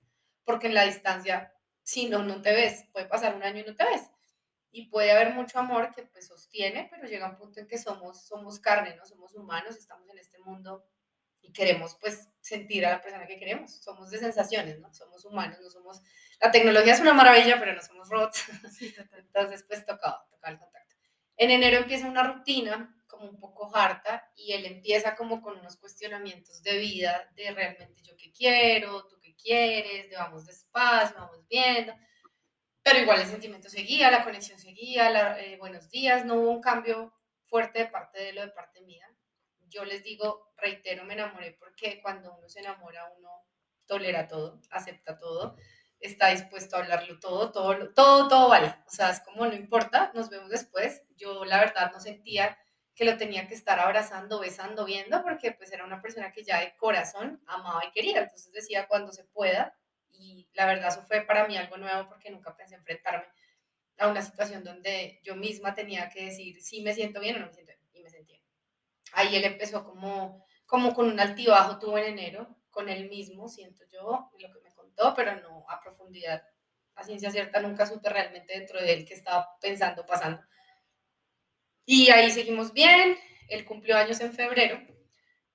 Porque 0.51 0.67
en 0.67 0.75
la 0.75 0.85
distancia, 0.85 1.55
si 1.83 2.09
no, 2.09 2.25
no 2.25 2.43
te 2.43 2.53
ves. 2.53 2.87
Puede 2.93 3.07
pasar 3.07 3.37
un 3.37 3.43
año 3.45 3.61
y 3.61 3.65
no 3.65 3.77
te 3.77 3.85
ves 3.85 4.11
y 4.73 4.89
puede 4.89 5.11
haber 5.11 5.35
mucho 5.35 5.59
amor 5.59 5.93
que 5.95 6.03
pues 6.03 6.29
sostiene, 6.29 6.89
pero 6.91 7.09
llega 7.09 7.29
un 7.29 7.37
punto 7.37 7.61
en 7.61 7.67
que 7.67 7.79
somos, 7.79 8.27
somos 8.27 8.61
carne, 8.61 8.95
¿no? 8.97 9.05
Somos 9.05 9.35
humanos, 9.35 9.77
estamos 9.77 10.09
en 10.11 10.19
este 10.19 10.39
mundo 10.39 10.85
y 11.41 11.53
queremos 11.53 11.97
pues 12.01 12.29
sentir 12.41 12.87
a 12.87 12.91
la 12.91 13.01
persona 13.01 13.27
que 13.27 13.39
queremos. 13.39 13.83
Somos 13.83 14.11
de 14.11 14.19
sensaciones, 14.19 14.79
¿no? 14.79 14.93
Somos 14.93 15.25
humanos, 15.25 15.59
no 15.61 15.71
somos... 15.71 16.01
La 16.41 16.51
tecnología 16.51 16.95
es 16.95 17.01
una 17.01 17.15
maravilla, 17.15 17.59
pero 17.59 17.75
no 17.75 17.83
somos 17.83 18.09
robots. 18.09 18.45
Entonces 19.19 19.65
pues 19.65 19.85
tocaba, 19.85 20.27
tocaba 20.31 20.53
el 20.53 20.59
contacto. 20.59 20.97
En 21.37 21.51
enero 21.51 21.79
empieza 21.79 22.07
una 22.07 22.23
rutina 22.23 22.97
como 23.09 23.29
un 23.29 23.41
poco 23.41 23.75
harta 23.75 24.31
y 24.37 24.53
él 24.53 24.67
empieza 24.67 25.17
como 25.17 25.43
con 25.43 25.59
unos 25.59 25.77
cuestionamientos 25.77 26.63
de 26.63 26.79
vida, 26.79 27.29
de 27.35 27.51
realmente 27.51 28.03
yo 28.03 28.17
qué 28.17 28.31
quiero, 28.31 29.07
tú 29.09 29.19
quieres, 29.43 30.11
de 30.11 30.17
vamos 30.17 30.47
despacio, 30.47 31.17
vamos 31.17 31.47
viendo 31.49 31.93
pero 32.83 32.99
igual 32.99 33.21
el 33.21 33.27
sentimiento 33.27 33.69
seguía, 33.69 34.11
la 34.11 34.25
conexión 34.25 34.59
seguía, 34.59 35.11
la, 35.11 35.41
eh, 35.41 35.57
buenos 35.59 35.91
días, 35.91 36.25
no 36.25 36.37
hubo 36.37 36.51
un 36.51 36.61
cambio 36.61 37.13
fuerte 37.45 37.81
de 37.81 37.87
parte 37.87 38.21
de 38.21 38.33
lo 38.33 38.41
de 38.41 38.49
parte 38.49 38.81
mía. 38.83 39.07
Yo 39.69 39.85
les 39.85 40.03
digo, 40.03 40.53
reitero, 40.57 41.05
me 41.05 41.15
enamoré 41.15 41.57
porque 41.59 42.01
cuando 42.03 42.35
uno 42.35 42.49
se 42.49 42.61
enamora, 42.61 43.13
uno 43.19 43.31
tolera 43.87 44.27
todo, 44.27 44.61
acepta 44.71 45.19
todo, 45.19 45.57
está 45.99 46.29
dispuesto 46.29 46.77
a 46.77 46.81
hablarlo 46.81 47.21
todo, 47.21 47.53
todo, 47.53 47.93
todo, 47.93 48.29
todo 48.29 48.49
vale. 48.49 48.75
O 48.87 48.91
sea, 48.91 49.11
es 49.11 49.21
como 49.21 49.47
no 49.47 49.55
importa, 49.55 50.11
nos 50.15 50.31
vemos 50.31 50.49
después. 50.49 51.03
Yo 51.17 51.45
la 51.45 51.59
verdad 51.59 51.93
no 51.93 52.01
sentía 52.01 52.59
que 53.01 53.07
lo 53.07 53.17
tenía 53.17 53.49
que 53.49 53.55
estar 53.55 53.81
abrazando, 53.81 54.41
besando, 54.41 54.85
viendo, 54.85 55.23
porque 55.23 55.53
pues 55.53 55.73
era 55.73 55.87
una 55.87 56.03
persona 56.03 56.33
que 56.33 56.45
ya 56.45 56.61
de 56.61 56.77
corazón 56.77 57.43
amaba 57.47 57.83
y 57.87 57.91
quería. 57.93 58.19
Entonces 58.19 58.53
decía, 58.53 58.87
cuando 58.89 59.11
se 59.11 59.25
pueda, 59.25 59.75
y 60.11 60.47
la 60.53 60.67
verdad 60.67 60.89
eso 60.89 61.03
fue 61.05 61.23
para 61.23 61.49
mí 61.49 61.57
algo 61.57 61.79
nuevo 61.79 62.11
porque 62.11 62.29
nunca 62.29 62.55
pensé 62.55 62.75
enfrentarme 62.75 63.25
a 63.97 64.07
una 64.07 64.21
situación 64.21 64.63
donde 64.65 65.19
yo 65.23 65.35
misma 65.35 65.73
tenía 65.73 66.11
que 66.11 66.27
decir 66.27 66.61
si 66.61 66.83
me 66.83 66.93
siento 66.93 67.21
bien 67.21 67.37
o 67.37 67.39
no 67.39 67.47
me 67.47 67.55
siento 67.55 67.73
bien, 67.73 67.89
y 67.91 68.03
me 68.03 68.11
sentía. 68.11 68.39
Ahí 69.15 69.35
él 69.35 69.45
empezó 69.45 69.83
como, 69.83 70.45
como 70.67 70.93
con 70.93 71.09
un 71.09 71.19
altibajo, 71.19 71.79
tuvo 71.79 71.97
en 71.97 72.05
enero, 72.05 72.55
con 72.69 72.91
él 72.91 73.09
mismo, 73.09 73.49
siento 73.49 73.83
yo, 73.91 74.31
lo 74.39 74.53
que 74.53 74.61
me 74.61 74.75
contó, 74.75 75.15
pero 75.17 75.41
no 75.41 75.65
a 75.71 75.81
profundidad, 75.81 76.43
a 76.97 77.03
ciencia 77.03 77.31
cierta, 77.31 77.63
nunca 77.63 77.87
supe 77.87 78.11
realmente 78.11 78.59
dentro 78.59 78.79
de 78.79 78.93
él 78.93 79.07
qué 79.07 79.15
estaba 79.15 79.57
pensando, 79.59 80.05
pasando. 80.05 80.43
Y 81.95 82.11
ahí 82.11 82.31
seguimos 82.31 82.73
bien. 82.73 83.17
Él 83.49 83.65
cumplió 83.65 83.97
años 83.97 84.21
en 84.21 84.33
febrero. 84.33 84.81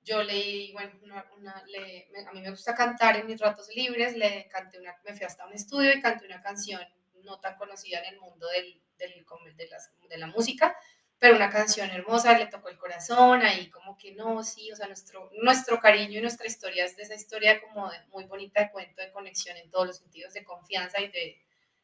Yo 0.03 0.23
leí, 0.23 0.71
bueno, 0.73 0.91
una, 1.03 1.25
una- 1.37 1.63
le- 1.67 2.07
a 2.27 2.33
mí 2.33 2.41
me 2.41 2.51
gusta 2.51 2.75
cantar 2.75 3.17
en 3.17 3.27
mis 3.27 3.39
ratos 3.39 3.67
libres. 3.75 4.17
Le 4.17 4.47
canté 4.49 4.79
una, 4.79 4.95
me 5.05 5.15
fui 5.15 5.25
hasta 5.25 5.45
un 5.47 5.53
estudio 5.53 5.93
y 5.93 6.01
canté 6.01 6.25
una 6.25 6.41
canción 6.41 6.81
no 7.23 7.39
tan 7.39 7.57
conocida 7.57 7.99
en 7.99 8.13
el 8.15 8.19
mundo 8.19 8.47
del, 8.49 8.81
del, 8.97 9.25
de, 9.57 9.67
las- 9.69 9.91
de 10.09 10.17
la 10.17 10.27
música, 10.27 10.75
pero 11.19 11.35
una 11.37 11.49
canción 11.49 11.89
hermosa, 11.89 12.37
le 12.37 12.47
tocó 12.47 12.69
el 12.69 12.77
corazón, 12.77 13.41
ahí 13.43 13.69
como 13.71 13.97
que 13.97 14.13
no, 14.13 14.43
sí, 14.43 14.71
o 14.71 14.75
sea, 14.75 14.87
nuestro, 14.87 15.31
nuestro 15.41 15.79
cariño 15.79 16.19
y 16.19 16.21
nuestra 16.21 16.47
historia 16.47 16.85
es 16.85 16.95
de 16.97 17.03
esa 17.03 17.15
historia 17.15 17.61
como 17.61 17.89
de, 17.89 17.97
muy 18.09 18.25
bonita 18.25 18.61
de 18.61 18.71
cuento, 18.71 19.01
de 19.01 19.11
conexión 19.11 19.57
en 19.57 19.71
todos 19.71 19.87
los 19.87 19.97
sentidos, 19.97 20.33
de 20.33 20.43
confianza 20.43 21.01
y 21.01 21.09
de 21.09 21.41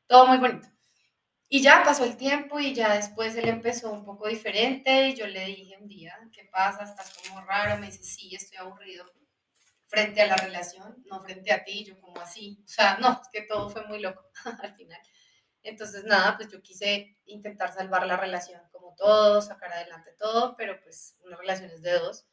todo 0.08 0.28
muy 0.28 0.38
bonito. 0.40 0.68
Y 1.54 1.62
ya 1.62 1.84
pasó 1.84 2.06
el 2.06 2.16
tiempo 2.16 2.62
y 2.62 2.74
ya 2.74 2.96
después 2.96 3.36
él 3.36 3.50
empezó 3.50 3.92
un 3.92 4.06
poco 4.06 4.30
diferente 4.30 5.10
y 5.10 5.16
yo 5.16 5.28
le 5.28 5.44
dije 5.48 5.76
un 5.82 5.86
día, 5.90 6.18
¿qué 6.32 6.46
pasa? 6.46 6.86
¿Estás 6.86 7.14
como 7.28 7.42
raro? 7.42 7.78
Me 7.78 7.88
dice, 7.88 8.06
sí, 8.06 8.34
estoy 8.34 8.58
aburrido 8.58 9.04
frente 9.88 10.22
a 10.22 10.28
la 10.28 10.38
relación, 10.38 11.04
no 11.08 11.22
frente 11.22 11.52
a 11.52 11.62
ti, 11.62 11.84
yo 11.84 12.00
como 12.00 12.22
así. 12.22 12.64
O 12.64 12.68
sea, 12.70 12.98
no, 13.00 13.20
es 13.22 13.28
que 13.34 13.42
todo 13.42 13.70
fue 13.70 13.86
muy 13.86 14.00
loco 14.00 14.30
al 14.64 14.74
final. 14.76 15.02
Entonces, 15.64 16.06
nada, 16.06 16.38
pues 16.38 16.50
yo 16.50 16.62
quise 16.62 17.18
intentar 17.26 17.74
salvar 17.74 18.08
la 18.08 18.16
relación 18.16 18.62
como 18.72 18.96
todo, 18.96 19.42
sacar 19.42 19.74
adelante 19.74 20.12
todo, 20.18 20.56
pero 20.56 20.80
pues 20.82 21.18
una 21.26 21.36
relación 21.36 21.70
es 21.72 21.82
de 21.82 22.00
dos. 22.00 22.28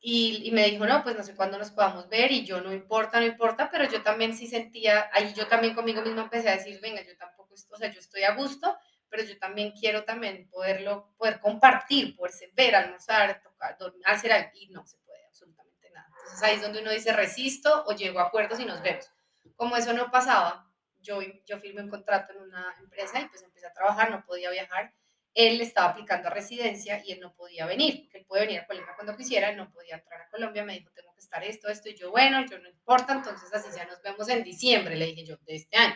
Y, 0.00 0.48
y 0.48 0.52
me 0.52 0.68
dijo, 0.68 0.86
no, 0.86 1.02
pues 1.02 1.16
no 1.16 1.24
sé 1.24 1.34
cuándo 1.34 1.58
nos 1.58 1.72
podamos 1.72 2.08
ver 2.08 2.30
y 2.32 2.44
yo 2.44 2.60
no 2.60 2.72
importa, 2.72 3.20
no 3.20 3.26
importa, 3.26 3.70
pero 3.72 3.88
yo 3.90 4.02
también 4.02 4.36
sí 4.36 4.46
sentía, 4.48 5.08
ahí 5.12 5.32
yo 5.34 5.48
también 5.48 5.74
conmigo 5.74 6.02
misma 6.02 6.22
empecé 6.22 6.48
a 6.48 6.56
decir, 6.56 6.80
venga, 6.80 7.02
yo 7.02 7.16
tampoco, 7.16 7.31
est- 7.54 7.72
o 7.72 7.76
sea, 7.76 7.90
yo 7.90 8.00
estoy 8.00 8.22
a 8.24 8.34
gusto, 8.34 8.76
pero 9.08 9.24
yo 9.24 9.38
también 9.38 9.72
quiero 9.72 10.04
también 10.04 10.48
poderlo, 10.48 11.12
poder 11.18 11.40
compartir, 11.40 12.16
poderse 12.16 12.50
ver, 12.54 12.74
almorzar, 12.74 13.42
tocar, 13.42 13.76
dormir, 13.78 14.02
hacer 14.06 14.32
algo, 14.32 14.50
y 14.54 14.68
no 14.68 14.86
se 14.86 14.96
puede 14.98 15.24
absolutamente 15.26 15.90
nada. 15.90 16.08
Entonces 16.18 16.42
ahí 16.42 16.54
es 16.56 16.62
donde 16.62 16.80
uno 16.80 16.90
dice, 16.90 17.12
resisto 17.12 17.84
o 17.86 17.92
llego 17.94 18.20
a 18.20 18.24
acuerdos 18.24 18.58
y 18.60 18.64
nos 18.64 18.80
vemos. 18.82 19.10
Como 19.56 19.76
eso 19.76 19.92
no 19.92 20.10
pasaba, 20.10 20.66
yo, 21.00 21.20
yo 21.46 21.58
firmé 21.58 21.82
un 21.82 21.90
contrato 21.90 22.32
en 22.32 22.40
una 22.42 22.74
empresa 22.80 23.20
y 23.20 23.26
pues 23.28 23.42
empecé 23.42 23.66
a 23.66 23.72
trabajar, 23.72 24.10
no 24.10 24.24
podía 24.24 24.50
viajar. 24.50 24.92
Él 25.34 25.60
estaba 25.60 25.90
aplicando 25.90 26.28
a 26.28 26.30
residencia 26.30 27.02
y 27.04 27.12
él 27.12 27.20
no 27.20 27.34
podía 27.34 27.66
venir, 27.66 28.02
porque 28.02 28.18
él 28.18 28.26
puede 28.26 28.42
venir 28.46 28.60
a 28.60 28.66
Colombia 28.66 28.94
cuando 28.94 29.16
quisiera, 29.16 29.48
él 29.50 29.56
no 29.56 29.70
podía 29.70 29.96
entrar 29.96 30.20
a 30.22 30.28
Colombia, 30.28 30.62
me 30.64 30.74
dijo, 30.74 30.90
tengo 30.92 31.12
que 31.14 31.20
estar 31.20 31.42
esto, 31.42 31.68
esto, 31.68 31.88
y 31.88 31.94
yo, 31.96 32.10
bueno, 32.10 32.44
yo 32.46 32.58
no 32.58 32.68
importa, 32.68 33.14
entonces 33.14 33.52
así 33.52 33.68
ya 33.76 33.84
nos 33.86 34.00
vemos 34.02 34.28
en 34.28 34.44
diciembre, 34.44 34.94
le 34.94 35.06
dije 35.06 35.24
yo, 35.24 35.36
de 35.38 35.54
este 35.56 35.76
año. 35.76 35.94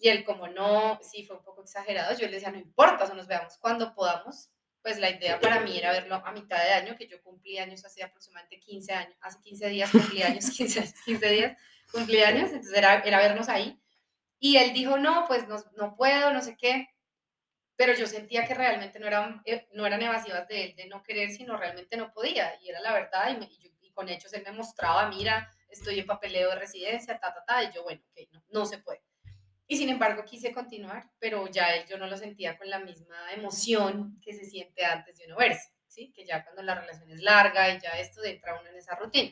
Y 0.00 0.08
él 0.08 0.24
como 0.24 0.48
no, 0.48 0.98
sí, 1.02 1.24
fue 1.24 1.36
un 1.36 1.44
poco 1.44 1.62
exagerado, 1.62 2.16
yo 2.18 2.26
le 2.26 2.32
decía, 2.32 2.50
no 2.50 2.58
importa, 2.58 3.04
o 3.04 3.14
nos 3.14 3.26
veamos 3.28 3.56
cuando 3.58 3.94
podamos. 3.94 4.50
Pues 4.82 4.98
la 4.98 5.10
idea 5.10 5.38
para 5.38 5.60
mí 5.60 5.76
era 5.78 5.92
verlo 5.92 6.14
a 6.16 6.32
mitad 6.32 6.56
de 6.64 6.72
año, 6.72 6.96
que 6.96 7.06
yo 7.06 7.22
cumplí 7.22 7.58
años 7.58 7.84
hace 7.84 8.02
aproximadamente 8.02 8.58
15 8.58 8.94
años, 8.94 9.14
hace 9.20 9.38
15 9.42 9.68
días 9.68 9.90
cumplí 9.90 10.22
años, 10.22 10.50
15, 10.56 10.80
años, 10.80 10.94
15 11.04 11.28
días 11.28 11.56
cumplí 11.92 12.22
años, 12.22 12.48
entonces 12.50 12.72
era, 12.76 13.00
era 13.00 13.18
vernos 13.18 13.50
ahí. 13.50 13.78
Y 14.38 14.56
él 14.56 14.72
dijo, 14.72 14.96
no, 14.98 15.26
pues 15.28 15.46
no, 15.48 15.56
no 15.76 15.94
puedo, 15.96 16.32
no 16.32 16.40
sé 16.40 16.56
qué, 16.56 16.88
pero 17.76 17.94
yo 17.94 18.06
sentía 18.06 18.46
que 18.46 18.54
realmente 18.54 18.98
no 19.00 19.06
eran, 19.06 19.42
eh, 19.46 19.68
no 19.72 19.86
eran 19.86 20.02
evasivas 20.02 20.46
de 20.48 20.64
él 20.64 20.76
de 20.76 20.86
no 20.86 21.02
querer, 21.02 21.30
sino 21.30 21.56
realmente 21.56 21.96
no 21.96 22.12
podía, 22.12 22.58
y 22.62 22.68
era 22.70 22.80
la 22.80 22.92
verdad, 22.92 23.30
y, 23.30 23.36
me- 23.38 23.46
y 23.46 23.58
yo- 23.58 23.70
y 23.80 23.90
con 23.92 24.08
hechos 24.08 24.32
él 24.34 24.42
me 24.44 24.52
mostraba, 24.52 25.08
mira, 25.08 25.50
estoy 25.68 25.98
en 26.00 26.06
papeleo 26.06 26.50
de 26.50 26.56
residencia, 26.56 27.18
ta, 27.18 27.32
ta, 27.32 27.44
ta, 27.44 27.64
y 27.64 27.72
yo, 27.72 27.82
bueno, 27.82 28.02
ok, 28.10 28.28
no, 28.32 28.42
no 28.50 28.66
se 28.66 28.78
puede. 28.78 29.02
Y 29.70 29.76
sin 29.76 29.88
embargo 29.88 30.24
quise 30.24 30.52
continuar, 30.52 31.08
pero 31.20 31.46
ya 31.46 31.72
él, 31.76 31.86
yo 31.88 31.96
no 31.96 32.08
lo 32.08 32.16
sentía 32.16 32.58
con 32.58 32.68
la 32.68 32.80
misma 32.80 33.32
emoción 33.32 34.18
que 34.20 34.34
se 34.34 34.44
siente 34.44 34.84
antes 34.84 35.16
de 35.16 35.26
uno 35.26 35.36
verse, 35.36 35.68
¿sí? 35.86 36.12
Que 36.12 36.26
ya 36.26 36.42
cuando 36.42 36.62
la 36.62 36.74
relación 36.74 37.08
es 37.12 37.22
larga 37.22 37.72
y 37.72 37.78
ya 37.78 37.90
esto 37.90 38.24
entra 38.24 38.58
uno 38.58 38.68
en 38.68 38.74
esa 38.74 38.96
rutina. 38.96 39.30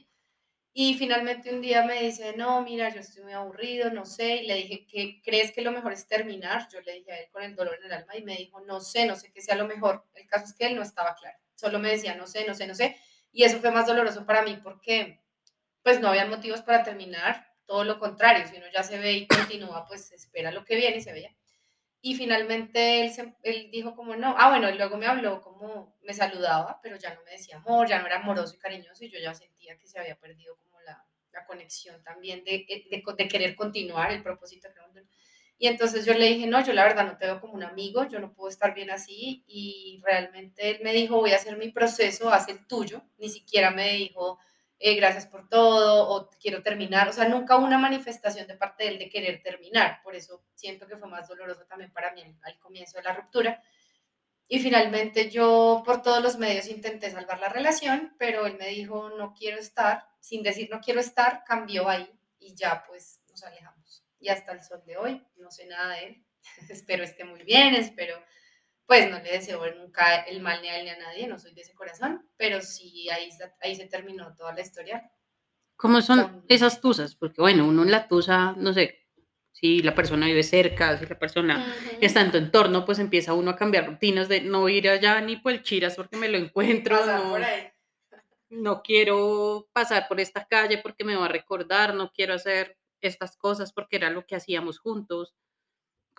Y 0.73 0.95
finalmente 0.95 1.53
un 1.53 1.61
día 1.61 1.85
me 1.85 2.05
dice, 2.05 2.37
no, 2.37 2.63
mira, 2.63 2.89
yo 2.95 3.01
estoy 3.01 3.25
muy 3.25 3.33
aburrido, 3.33 3.91
no 3.91 4.05
sé, 4.05 4.37
y 4.37 4.47
le 4.47 4.55
dije, 4.55 4.87
¿qué 4.87 5.21
crees 5.25 5.51
que 5.51 5.61
lo 5.61 5.73
mejor 5.73 5.93
es 5.93 6.07
terminar? 6.07 6.69
Yo 6.73 6.83
le 6.83 6.93
dije 6.93 7.11
a 7.11 7.19
él 7.19 7.31
con 7.33 7.43
el 7.43 7.57
dolor 7.57 7.75
en 7.81 7.87
el 7.87 7.93
alma 7.95 8.15
y 8.15 8.23
me 8.23 8.37
dijo, 8.37 8.61
no 8.61 8.79
sé, 8.79 9.07
no 9.07 9.17
sé 9.17 9.33
qué 9.33 9.43
sea 9.43 9.57
lo 9.57 9.67
mejor. 9.67 10.05
El 10.15 10.29
caso 10.29 10.45
es 10.45 10.55
que 10.55 10.69
él 10.69 10.77
no 10.77 10.83
estaba 10.83 11.17
claro, 11.17 11.37
solo 11.57 11.81
me 11.81 11.91
decía, 11.91 12.15
no 12.15 12.29
sé, 12.29 12.47
no 12.47 12.55
sé, 12.55 12.69
no 12.69 12.77
sé. 12.77 12.97
Y 13.33 13.43
eso 13.43 13.59
fue 13.59 13.73
más 13.73 13.89
doloroso 13.89 14.25
para 14.25 14.43
mí 14.43 14.57
porque 14.63 15.21
pues 15.83 15.99
no 15.99 16.07
habían 16.07 16.31
motivos 16.31 16.63
para 16.63 16.85
terminar, 16.85 17.45
todo 17.69 17.85
lo 17.85 18.01
contrario, 18.01 18.49
si 18.49 18.59
uno 18.59 18.67
ya 18.75 18.83
se 18.85 18.99
ve 18.99 19.13
y 19.15 19.29
continúa, 19.29 19.87
pues 19.87 20.13
espera 20.13 20.53
lo 20.53 20.65
que 20.67 20.77
viene 20.77 20.99
y 20.99 21.03
se 21.03 21.13
veía. 21.15 21.37
Y 22.01 22.15
finalmente 22.17 23.03
él, 23.03 23.11
se- 23.13 23.35
él 23.43 23.71
dijo 23.73 23.97
como 23.97 24.17
no, 24.17 24.35
ah 24.39 24.51
bueno, 24.51 24.71
y 24.71 24.77
luego 24.79 24.97
me 24.99 25.07
habló 25.07 25.41
como, 25.43 25.97
me 26.03 26.15
saludaba, 26.15 26.81
pero 26.83 26.97
ya 26.97 27.15
no 27.15 27.23
me 27.25 27.33
decía 27.33 27.57
amor, 27.59 27.89
ya 27.89 27.99
no 28.01 28.07
era 28.07 28.17
amoroso 28.19 28.55
y 28.55 28.59
cariñoso 28.59 29.05
y 29.05 29.11
yo 29.11 29.19
ya 29.21 29.35
sentía 29.35 29.79
que 29.79 29.89
se 29.89 29.99
había 29.99 30.17
perdido 30.19 30.57
como 30.59 30.81
la, 30.83 31.05
la 31.33 31.45
conexión 31.47 32.03
también 32.05 32.45
de, 32.45 32.67
de, 32.69 33.03
de 33.17 33.29
querer 33.29 33.57
continuar 33.57 34.13
el 34.13 34.23
propósito. 34.23 34.69
Y 35.61 35.67
entonces 35.67 36.05
yo 36.07 36.15
le 36.15 36.27
dije, 36.27 36.47
no, 36.47 36.65
yo 36.65 36.73
la 36.73 36.85
verdad 36.85 37.05
no 37.07 37.17
te 37.19 37.27
veo 37.27 37.41
como 37.41 37.55
un 37.55 37.65
amigo, 37.65 38.07
yo 38.09 38.21
no 38.21 38.33
puedo 38.33 38.49
estar 38.49 38.75
bien 38.75 38.91
así 38.91 39.43
y 39.49 40.01
realmente 40.05 40.71
él 40.71 40.79
me 40.85 40.93
dijo, 40.93 41.17
voy 41.17 41.33
a 41.33 41.37
hacer 41.37 41.57
mi 41.59 41.73
proceso, 41.73 42.31
haz 42.33 42.49
el 42.49 42.65
tuyo, 42.67 43.03
ni 43.19 43.29
siquiera 43.29 43.71
me 43.73 43.93
dijo, 43.95 44.39
eh, 44.81 44.95
gracias 44.95 45.27
por 45.27 45.49
todo 45.49 46.09
o 46.09 46.31
quiero 46.41 46.63
terminar, 46.63 47.09
o 47.09 47.13
sea, 47.13 47.29
nunca 47.29 47.57
una 47.57 47.79
manifestación 47.79 48.47
de 48.47 48.57
parte 48.57 48.85
de 48.85 48.91
él 48.91 48.99
de 48.99 49.11
querer 49.11 49.43
terminar, 49.43 50.01
por 50.05 50.15
eso 50.15 50.45
siento 50.55 50.87
que 50.87 50.97
fue 50.97 51.09
más 51.09 51.27
doloroso 51.27 51.65
también 51.67 51.93
para 51.93 52.13
mí 52.13 52.23
al 52.43 52.59
comienzo 52.61 52.99
de 52.99 53.05
la 53.05 53.15
ruptura. 53.15 53.63
Y 54.51 54.61
finalmente 54.61 55.29
yo 55.31 55.83
por 55.85 56.01
todos 56.01 56.23
los 56.23 56.39
medios 56.39 56.69
intenté 56.69 57.11
salvar 57.11 57.39
la 57.39 57.51
relación, 57.51 58.15
pero 58.19 58.47
él 58.47 58.57
me 58.57 58.69
dijo 58.69 59.11
no 59.11 59.35
quiero 59.35 59.59
estar, 59.59 60.07
sin 60.21 60.43
decir 60.43 60.69
no 60.71 60.81
quiero 60.81 61.01
estar, 61.01 61.43
cambió 61.45 61.89
ahí 61.89 62.09
y 62.39 62.55
ya 62.55 62.85
pues 62.87 63.21
nos 63.29 63.43
alejamos. 63.43 64.05
Y 64.21 64.29
hasta 64.29 64.53
el 64.53 64.63
sol 64.63 64.83
de 64.87 64.97
hoy 64.97 65.27
no 65.37 65.51
sé 65.51 65.67
nada 65.67 65.95
de 65.95 66.07
él, 66.07 66.25
espero 66.71 67.03
esté 67.03 67.25
muy 67.25 67.43
bien, 67.43 67.75
espero 67.75 68.17
pues 68.89 69.11
no 69.11 69.19
le 69.21 69.31
deseo 69.33 69.61
nunca 69.77 70.23
el 70.23 70.41
mal 70.41 70.63
ni 70.63 70.69
a 70.69 70.79
él 70.79 70.85
ni 70.87 70.91
a 70.91 70.99
nadie, 70.99 71.29
no 71.29 71.39
soy 71.39 71.55
de 71.55 71.61
ese 71.61 71.75
corazón, 71.75 72.29
pero 72.39 72.63
sí 72.63 73.09
ahí, 73.11 73.29
ahí 73.61 73.77
se 73.77 73.87
terminó 73.87 74.35
toda 74.35 74.55
la 74.55 74.63
historia. 74.63 75.13
¿Cómo 75.77 76.01
son 76.01 76.21
Con- 76.23 76.45
esas 76.49 76.81
tusas? 76.81 77.15
Porque 77.15 77.41
bueno, 77.43 77.67
uno 77.69 77.83
en 77.85 77.91
la 77.93 78.09
tusa, 78.09 78.55
no 78.57 78.73
sé, 78.73 78.99
si 79.53 79.83
la 79.83 79.95
persona 79.95 80.27
vive 80.27 80.43
cerca, 80.43 80.97
si 80.97 81.07
la 81.07 81.19
persona 81.19 81.59
Ujú. 81.59 81.99
está 82.01 82.23
en 82.23 82.31
tu 82.33 82.39
entorno, 82.39 82.87
pues 82.87 82.99
empieza 82.99 83.35
uno 83.35 83.51
a 83.51 83.57
cambiar 83.57 83.87
rutinas 83.87 84.29
de 84.29 84.41
no 84.41 84.69
ir 84.71 84.89
allá 84.89 85.21
ni 85.21 85.37
por 85.37 85.53
el 85.53 85.63
chiras 85.63 85.95
porque 85.95 86.17
me 86.17 86.29
lo 86.29 86.39
encuentro, 86.39 86.97
Pasar 86.97 87.23
no, 87.25 87.31
por 87.31 87.45
ahí. 87.45 87.69
no 88.51 88.83
quiero 88.83 89.69
pasar 89.73 90.09
por 90.09 90.21
esta 90.21 90.47
calle 90.47 90.79
porque 90.79 91.05
me 91.05 91.15
va 91.17 91.27
a 91.27 91.29
recordar, 91.29 91.95
no 91.95 92.11
quiero 92.13 92.35
hacer 92.35 92.79
estas 93.03 93.37
cosas 93.37 93.73
porque 93.73 93.97
era 93.97 94.11
lo 94.11 94.27
que 94.27 94.35
hacíamos 94.37 94.79
juntos. 94.79 95.35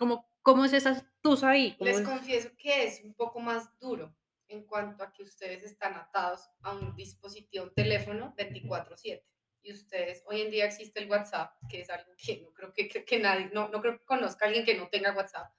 ¿Cómo, 0.00 0.32
cómo 0.40 0.64
es 0.64 0.72
esa 0.72 1.06
tusa 1.20 1.50
ahí? 1.50 1.76
¿Cómo 1.76 1.84
Les 1.90 1.98
es? 1.98 2.08
confieso 2.08 2.48
que 2.56 2.84
es 2.84 3.04
un 3.04 3.12
poco 3.12 3.38
más 3.38 3.78
duro 3.78 4.16
en 4.48 4.64
cuanto 4.64 5.04
a 5.04 5.12
que 5.12 5.22
ustedes 5.22 5.62
están 5.62 5.92
atados 5.92 6.48
a 6.62 6.72
un 6.72 6.96
dispositivo, 6.96 7.64
un 7.64 7.74
teléfono 7.74 8.34
24/7. 8.34 9.22
Y 9.60 9.72
ustedes, 9.74 10.24
hoy 10.26 10.40
en 10.40 10.50
día 10.50 10.64
existe 10.64 11.00
el 11.00 11.10
WhatsApp, 11.10 11.52
que 11.68 11.82
es 11.82 11.90
algo 11.90 12.12
que 12.16 12.40
no 12.40 12.50
creo 12.54 12.72
que, 12.72 12.88
que, 12.88 13.04
que 13.04 13.18
nadie, 13.18 13.50
no, 13.52 13.68
no 13.68 13.82
creo 13.82 13.98
que 13.98 14.06
conozca 14.06 14.46
a 14.46 14.48
alguien 14.48 14.64
que 14.64 14.74
no 14.74 14.88
tenga 14.88 15.12
WhatsApp. 15.12 15.52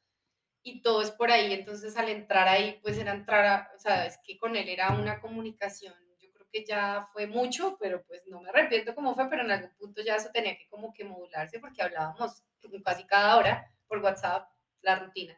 Y 0.63 0.81
todo 0.81 1.03
es 1.03 1.11
por 1.11 1.29
ahí, 1.29 1.53
entonces 1.53 1.95
al 1.95 2.09
entrar 2.09 2.47
ahí, 2.47 2.79
pues 2.81 2.97
era 2.97 3.13
entrar 3.13 3.45
a, 3.45 3.71
o 3.75 3.79
sea, 3.79 4.07
es 4.07 4.17
que 4.25 4.39
con 4.39 4.55
él 4.55 4.69
era 4.69 4.89
una 4.89 5.21
comunicación, 5.21 5.93
yo 6.19 6.31
creo 6.33 6.47
que 6.51 6.65
ya 6.65 7.07
fue 7.13 7.27
mucho, 7.27 7.77
pero 7.79 8.03
pues 8.07 8.23
no 8.25 8.41
me 8.41 8.49
arrepiento 8.49 8.95
cómo 8.95 9.13
fue, 9.13 9.29
pero 9.29 9.43
en 9.43 9.51
algún 9.51 9.75
punto 9.77 10.01
ya 10.01 10.15
eso 10.15 10.31
tenía 10.33 10.57
que 10.57 10.67
como 10.67 10.91
que 10.91 11.03
modularse 11.03 11.59
porque 11.59 11.83
hablábamos 11.83 12.43
casi 12.83 13.05
cada 13.05 13.37
hora 13.37 13.71
por 13.91 13.99
WhatsApp, 13.99 14.49
la 14.79 14.95
rutina. 14.95 15.37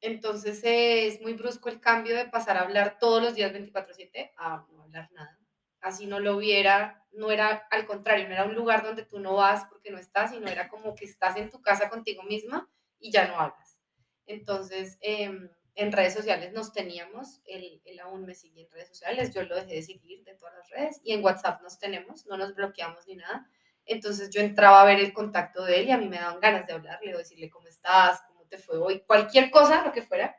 Entonces 0.00 0.60
es 0.64 1.20
muy 1.20 1.34
brusco 1.34 1.68
el 1.68 1.80
cambio 1.80 2.16
de 2.16 2.24
pasar 2.24 2.56
a 2.56 2.62
hablar 2.62 2.98
todos 2.98 3.22
los 3.22 3.36
días 3.36 3.52
24/7 3.52 4.32
a 4.36 4.66
no 4.72 4.82
hablar 4.82 5.08
nada. 5.12 5.38
Así 5.80 6.06
no 6.06 6.18
lo 6.18 6.38
viera, 6.38 7.06
no 7.12 7.30
era 7.30 7.68
al 7.70 7.86
contrario, 7.86 8.26
no 8.26 8.34
era 8.34 8.46
un 8.46 8.56
lugar 8.56 8.82
donde 8.82 9.04
tú 9.04 9.20
no 9.20 9.34
vas 9.34 9.66
porque 9.70 9.92
no 9.92 9.98
estás, 9.98 10.32
sino 10.32 10.48
era 10.48 10.68
como 10.68 10.96
que 10.96 11.04
estás 11.04 11.36
en 11.36 11.50
tu 11.50 11.62
casa 11.62 11.88
contigo 11.88 12.24
misma 12.24 12.68
y 12.98 13.12
ya 13.12 13.28
no 13.28 13.38
hablas. 13.38 13.78
Entonces, 14.26 14.98
em, 15.00 15.48
en 15.76 15.92
redes 15.92 16.14
sociales 16.14 16.52
nos 16.52 16.72
teníamos, 16.72 17.40
él, 17.44 17.80
él 17.84 18.00
aún 18.00 18.26
me 18.26 18.34
sigue 18.34 18.62
en 18.62 18.70
redes 18.72 18.88
sociales, 18.88 19.32
yo 19.32 19.44
lo 19.44 19.54
dejé 19.54 19.74
de 19.74 19.82
seguir 19.82 20.24
de 20.24 20.34
todas 20.34 20.54
las 20.54 20.68
redes 20.70 21.00
y 21.04 21.12
en 21.12 21.22
WhatsApp 21.22 21.62
nos 21.62 21.78
tenemos, 21.78 22.26
no 22.26 22.36
nos 22.36 22.56
bloqueamos 22.56 23.06
ni 23.06 23.14
nada. 23.14 23.48
Entonces 23.88 24.30
yo 24.30 24.40
entraba 24.40 24.82
a 24.82 24.84
ver 24.84 25.00
el 25.00 25.12
contacto 25.12 25.64
de 25.64 25.80
él 25.80 25.88
y 25.88 25.90
a 25.92 25.98
mí 25.98 26.08
me 26.08 26.18
daban 26.18 26.40
ganas 26.40 26.66
de 26.66 26.74
hablarle 26.74 27.14
o 27.14 27.18
decirle 27.18 27.48
cómo 27.50 27.66
estás, 27.68 28.20
cómo 28.28 28.44
te 28.44 28.58
fue 28.58 28.76
hoy, 28.78 29.00
cualquier 29.06 29.50
cosa, 29.50 29.82
lo 29.84 29.92
que 29.92 30.02
fuera. 30.02 30.36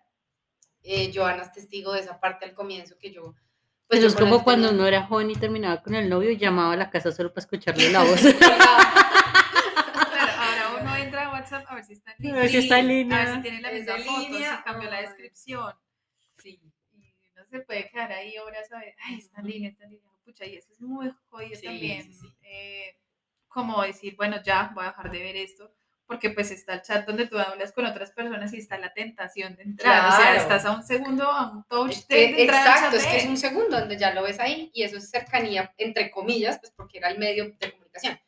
Eh, 0.83 1.11
Joana 1.13 1.43
es 1.43 1.51
testigo 1.51 1.91
de 1.93 1.99
esa 2.01 2.19
parte 2.19 2.45
al 2.45 2.53
comienzo 2.53 2.97
que 2.97 3.11
yo... 3.11 3.33
Pues 3.87 4.01
yo 4.01 4.07
es 4.07 4.15
como 4.15 4.43
cuando 4.43 4.67
tenía- 4.67 4.79
uno 4.81 4.87
era 4.87 5.03
joven 5.07 5.31
y 5.31 5.35
terminaba 5.35 5.81
con 5.81 5.95
el 5.95 6.07
novio 6.09 6.29
y 6.29 6.37
llamaba 6.37 6.73
a 6.73 6.77
la 6.77 6.89
casa 6.91 7.11
solo 7.11 7.33
para 7.33 7.41
escucharle 7.43 7.89
la 7.91 8.03
voz. 8.03 8.21
Claro, 9.49 10.31
ahora 10.37 10.81
uno 10.81 10.95
entra 10.95 11.25
a 11.27 11.31
WhatsApp 11.31 11.65
a 11.67 11.75
ver 11.75 11.83
si 11.83 11.93
está 11.93 12.11
en 12.11 12.17
A 12.17 12.21
línea. 12.21 12.41
ver 12.41 12.49
si 12.49 12.57
está 12.57 12.79
en 12.79 12.85
A 12.85 12.87
ver 12.87 12.95
línea. 12.97 13.35
si 13.35 13.41
tiene 13.41 13.61
la 13.61 13.71
misma 13.71 13.97
foto, 13.97 14.19
línea, 14.19 14.57
si 14.57 14.63
cambió 14.63 14.89
la 14.89 15.01
descripción. 15.01 15.73
Sí. 16.37 16.61
Y 16.93 17.51
se 17.51 17.59
puede 17.61 17.89
quedar 17.89 18.11
ahí 18.11 18.37
horas 18.37 18.71
a 18.71 18.79
ver, 18.79 18.95
ay, 19.05 19.17
esta 19.17 19.41
línea, 19.41 19.69
esta 19.69 19.85
línea, 19.85 20.09
pucha, 20.23 20.45
y 20.45 20.55
eso 20.55 20.71
es 20.71 20.81
muy 20.81 21.11
jodido 21.29 21.55
Sí, 21.59 21.65
también. 21.65 22.03
sí, 22.03 22.13
sí. 22.13 22.35
eh, 22.43 22.95
como 23.49 23.81
decir, 23.83 24.15
bueno, 24.15 24.41
ya 24.41 24.71
voy 24.73 24.85
a 24.85 24.89
dejar 24.89 25.11
de 25.11 25.19
ver 25.21 25.35
esto, 25.35 25.73
porque 26.05 26.29
pues 26.31 26.49
está 26.51 26.73
el 26.75 26.81
chat 26.81 27.05
donde 27.05 27.27
tú 27.27 27.37
hablas 27.37 27.71
con 27.71 27.85
otras 27.85 28.11
personas 28.11 28.53
y 28.53 28.57
está 28.57 28.77
la 28.79 28.93
tentación 28.93 29.55
de 29.57 29.63
entrar. 29.63 30.07
O 30.07 30.11
sea, 30.11 30.19
Claro. 30.21 30.39
estás 30.41 30.65
a 30.65 30.71
un 30.71 30.83
segundo, 30.83 31.23
a 31.29 31.51
un 31.51 31.63
touch 31.65 31.91
Es 31.91 32.05
que- 32.05 32.15
de 32.15 32.41
entrar 32.43 32.67
exacto, 32.67 32.97
es 32.97 33.05
que 33.05 33.17
es 33.17 33.25
un 33.25 33.37
segundo 33.37 33.77
donde 33.79 33.97
ya 33.97 34.13
lo 34.13 34.23
ves 34.23 34.39
ahí 34.39 34.71
y 34.73 34.83
eso 34.83 34.97
es 34.97 35.09
cercanía, 35.09 35.73
entre 35.77 36.09
comillas, 36.09 36.57
pues 36.59 36.71
porque 36.75 36.97
era 36.99 37.09
el 37.09 37.19
medio 37.19 37.55
de 37.59 37.71
comunicación. 37.71 38.19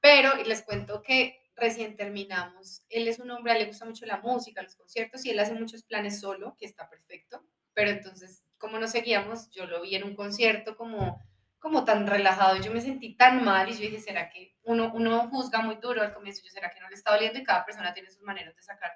Pero 0.00 0.34
les 0.44 0.62
cuento 0.62 1.02
que 1.02 1.40
recién 1.56 1.96
terminamos. 1.96 2.82
Él 2.90 3.08
es 3.08 3.18
un 3.18 3.30
hombre, 3.30 3.52
a 3.52 3.56
él 3.56 3.62
le 3.62 3.68
gusta 3.68 3.86
mucho 3.86 4.04
la 4.04 4.18
música, 4.18 4.62
los 4.62 4.76
conciertos 4.76 5.24
y 5.24 5.30
él 5.30 5.38
hace 5.40 5.54
muchos 5.54 5.84
planes 5.84 6.20
solo, 6.20 6.54
que 6.58 6.66
está 6.66 6.88
perfecto. 6.88 7.42
Pero 7.72 7.90
entonces, 7.90 8.44
como 8.58 8.78
nos 8.78 8.90
seguíamos, 8.90 9.50
yo 9.50 9.66
lo 9.66 9.80
vi 9.80 9.94
en 9.96 10.04
un 10.04 10.14
concierto 10.14 10.76
como, 10.76 11.18
como 11.66 11.84
tan 11.84 12.06
relajado 12.06 12.58
yo 12.58 12.70
me 12.70 12.80
sentí 12.80 13.16
tan 13.16 13.42
mal 13.42 13.68
y 13.68 13.72
yo 13.72 13.80
dije, 13.80 13.98
¿será 13.98 14.30
que 14.30 14.54
uno, 14.62 14.92
uno 14.94 15.28
juzga 15.28 15.62
muy 15.62 15.74
duro 15.74 16.00
al 16.00 16.12
comienzo? 16.12 16.42
Yo, 16.44 16.50
¿será 16.52 16.70
que 16.70 16.78
no 16.78 16.88
le 16.88 16.94
está 16.94 17.10
doliendo? 17.10 17.40
Y 17.40 17.42
cada 17.42 17.64
persona 17.64 17.92
tiene 17.92 18.08
sus 18.08 18.22
maneras 18.22 18.54
de 18.54 18.62
sacar. 18.62 18.92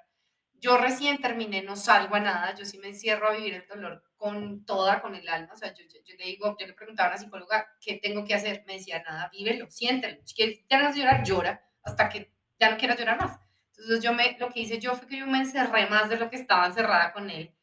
Yo 0.53 0.77
recién 0.77 1.19
terminé, 1.19 1.63
no 1.63 1.75
salgo 1.75 2.15
a 2.15 2.21
nada, 2.21 2.55
yo 2.55 2.63
sí 2.63 2.77
me 2.77 2.87
encierro 2.87 3.27
a 3.27 3.33
vivir 3.33 3.55
el 3.55 3.67
dolor 3.67 4.01
con 4.15 4.63
toda, 4.63 5.01
con 5.01 5.15
el 5.15 5.27
alma. 5.27 5.51
O 5.51 5.57
sea, 5.57 5.73
yo, 5.73 5.83
yo, 5.83 5.99
yo 6.05 6.15
le 6.17 6.23
digo, 6.27 6.55
yo 6.57 6.65
le 6.65 6.71
preguntaba 6.71 7.09
a 7.09 7.11
una 7.11 7.21
psicóloga, 7.21 7.75
¿qué 7.81 7.99
tengo 8.01 8.23
que 8.23 8.35
hacer? 8.35 8.63
Me 8.65 8.75
decía, 8.75 9.03
nada, 9.03 9.29
vívelo, 9.33 9.69
siéntelo. 9.69 10.21
Si 10.23 10.33
quieres 10.33 10.63
ya 10.69 10.81
no 10.81 10.95
llorar, 10.95 11.25
llora, 11.25 11.61
hasta 11.83 12.07
que 12.07 12.31
ya 12.57 12.69
no 12.71 12.77
quieras 12.77 12.97
llorar 12.97 13.19
más. 13.19 13.37
Entonces 13.71 14.01
yo 14.01 14.13
me, 14.13 14.37
lo 14.39 14.49
que 14.49 14.61
hice 14.61 14.79
yo 14.79 14.95
fue 14.95 15.09
que 15.09 15.17
yo 15.17 15.27
me 15.27 15.39
encerré 15.39 15.87
más 15.87 16.07
de 16.07 16.15
lo 16.15 16.29
que 16.29 16.37
estaba 16.37 16.67
encerrada 16.67 17.11
con 17.11 17.29
él, 17.29 17.53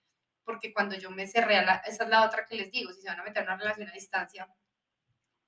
porque 0.44 0.74
cuando 0.74 0.96
yo 0.96 1.10
me 1.10 1.26
cerré, 1.26 1.56
a 1.56 1.62
la, 1.62 1.76
esa 1.86 2.04
es 2.04 2.10
la 2.10 2.26
otra 2.26 2.44
que 2.44 2.56
les 2.56 2.70
digo, 2.70 2.92
si 2.92 3.00
se 3.00 3.08
van 3.08 3.20
a 3.20 3.24
meter 3.24 3.44
en 3.44 3.48
una 3.48 3.56
relación 3.56 3.88
a 3.88 3.92
distancia, 3.92 4.46